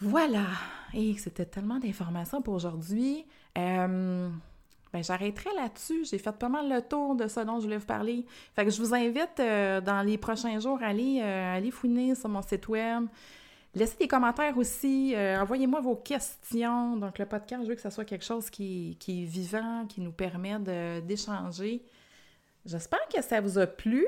Voilà! 0.00 0.46
Et 0.94 1.16
c'était 1.18 1.46
tellement 1.46 1.78
d'informations 1.78 2.40
pour 2.40 2.54
aujourd'hui. 2.54 3.26
Ben, 4.92 5.02
j'arrêterai 5.02 5.50
là-dessus. 5.56 6.04
J'ai 6.04 6.18
fait 6.18 6.36
pas 6.36 6.50
mal 6.50 6.68
le 6.68 6.82
tour 6.82 7.14
de 7.14 7.26
ce 7.26 7.40
dont 7.40 7.58
je 7.58 7.64
voulais 7.64 7.78
vous 7.78 7.86
parler. 7.86 8.26
Fait 8.54 8.64
que 8.64 8.70
je 8.70 8.78
vous 8.78 8.94
invite 8.94 9.40
euh, 9.40 9.80
dans 9.80 10.02
les 10.02 10.18
prochains 10.18 10.58
jours 10.60 10.82
à 10.82 10.88
aller, 10.88 11.20
euh, 11.22 11.56
aller 11.56 11.70
fouiner 11.70 12.14
sur 12.14 12.28
mon 12.28 12.42
site 12.42 12.68
web. 12.68 13.06
Laissez 13.74 13.96
des 13.96 14.08
commentaires 14.08 14.56
aussi. 14.58 15.14
Euh, 15.14 15.40
envoyez-moi 15.40 15.80
vos 15.80 15.96
questions. 15.96 16.96
Donc, 16.96 17.18
le 17.18 17.24
podcast, 17.24 17.62
je 17.62 17.68
veux 17.68 17.74
que 17.74 17.80
ce 17.80 17.88
soit 17.88 18.04
quelque 18.04 18.24
chose 18.24 18.50
qui, 18.50 18.98
qui 19.00 19.22
est 19.22 19.26
vivant, 19.26 19.86
qui 19.86 20.02
nous 20.02 20.12
permet 20.12 20.58
d'échanger. 21.00 21.82
J'espère 22.66 23.08
que 23.08 23.22
ça 23.22 23.40
vous 23.40 23.58
a 23.58 23.66
plu, 23.66 24.06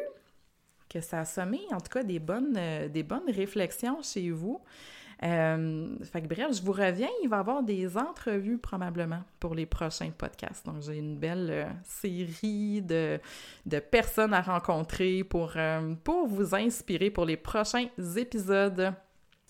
que 0.91 1.01
ça 1.01 1.20
a 1.20 1.24
semé 1.24 1.62
en 1.72 1.80
tout 1.80 1.89
cas 1.91 2.03
des 2.03 2.18
bonnes, 2.18 2.59
des 2.93 3.03
bonnes 3.03 3.28
réflexions 3.28 4.03
chez 4.03 4.30
vous. 4.30 4.61
Euh, 5.23 5.97
fait 6.05 6.23
que 6.23 6.27
bref, 6.27 6.49
je 6.53 6.62
vous 6.62 6.73
reviens, 6.73 7.09
il 7.23 7.29
va 7.29 7.37
y 7.37 7.41
avoir 7.41 7.62
des 7.62 7.97
entrevues 7.97 8.59
probablement 8.59 9.23
pour 9.41 9.55
les 9.55 9.67
prochains 9.67 10.11
podcasts. 10.11 10.67
Donc, 10.67 10.83
j'ai 10.83 10.99
une 10.99 11.17
belle 11.17 11.49
euh, 11.51 11.65
série 11.85 12.83
de, 12.83 13.21
de, 13.67 13.79
personnes 13.79 14.35
à 14.35 14.43
rencontrer 14.43 15.25
pour, 15.25 15.53
euh, 15.57 15.95
pour 16.03 16.27
vous 16.27 16.55
inspirer 16.55 17.11
pour 17.11 17.25
les 17.25 17.37
prochains 17.37 17.87
épisodes. 18.17 18.93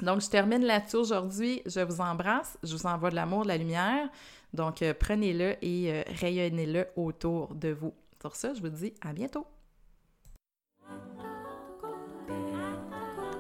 Donc, 0.01 0.21
je 0.21 0.29
termine 0.29 0.65
là-dessus 0.65 0.97
aujourd'hui. 0.97 1.63
Je 1.67 1.81
vous 1.81 2.01
embrasse, 2.01 2.59
je 2.63 2.75
vous 2.75 2.87
envoie 2.87 3.11
de 3.11 3.15
l'amour, 3.15 3.43
de 3.43 3.49
la 3.49 3.57
lumière. 3.57 4.09
Donc, 4.53 4.85
prenez-le 5.01 5.57
et 5.63 6.05
rayonnez-le 6.21 6.87
autour 6.97 7.55
de 7.55 7.71
vous. 7.71 7.93
Sur 8.21 8.37
ça, 8.37 8.55
je 8.55 8.61
vous 8.61 8.69
dis 8.69 8.93
à 9.01 9.13
bientôt. 9.13 9.47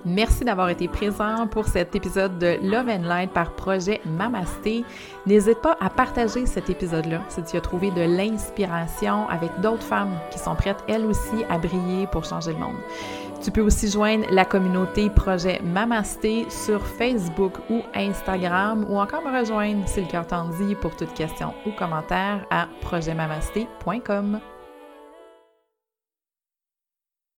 Merci 0.04 0.44
d'avoir 0.44 0.68
été 0.68 0.86
présent 0.86 1.46
pour 1.46 1.66
cet 1.66 1.96
épisode 1.96 2.38
de 2.38 2.58
Love 2.62 2.88
and 2.88 3.06
Light 3.06 3.30
par 3.32 3.52
projet 3.52 4.02
Mamasté. 4.04 4.84
N'hésite 5.26 5.60
pas 5.62 5.78
à 5.80 5.88
partager 5.88 6.44
cet 6.44 6.68
épisode-là 6.68 7.22
si 7.28 7.42
tu 7.42 7.56
as 7.56 7.62
trouvé 7.62 7.90
de 7.90 8.02
l'inspiration 8.02 9.26
avec 9.28 9.60
d'autres 9.60 9.82
femmes 9.82 10.18
qui 10.30 10.38
sont 10.38 10.54
prêtes 10.54 10.84
elles 10.88 11.06
aussi 11.06 11.44
à 11.48 11.56
briller 11.56 12.06
pour 12.06 12.24
changer 12.24 12.52
le 12.52 12.58
monde. 12.58 12.76
Tu 13.42 13.50
peux 13.50 13.62
aussi 13.62 13.90
joindre 13.90 14.26
la 14.30 14.44
communauté 14.44 15.10
Projet 15.10 15.60
Mamasté 15.62 16.46
sur 16.48 16.86
Facebook 16.86 17.52
ou 17.70 17.82
Instagram 17.94 18.86
ou 18.88 18.98
encore 18.98 19.22
me 19.22 19.38
rejoindre 19.38 19.86
si 19.86 20.00
le 20.00 20.06
cœur 20.06 20.26
t'en 20.26 20.48
dit 20.48 20.74
pour 20.74 20.96
toute 20.96 21.14
question 21.14 21.54
ou 21.66 21.70
commentaire 21.72 22.46
à 22.50 22.68
projetmamasté.com. 22.80 24.40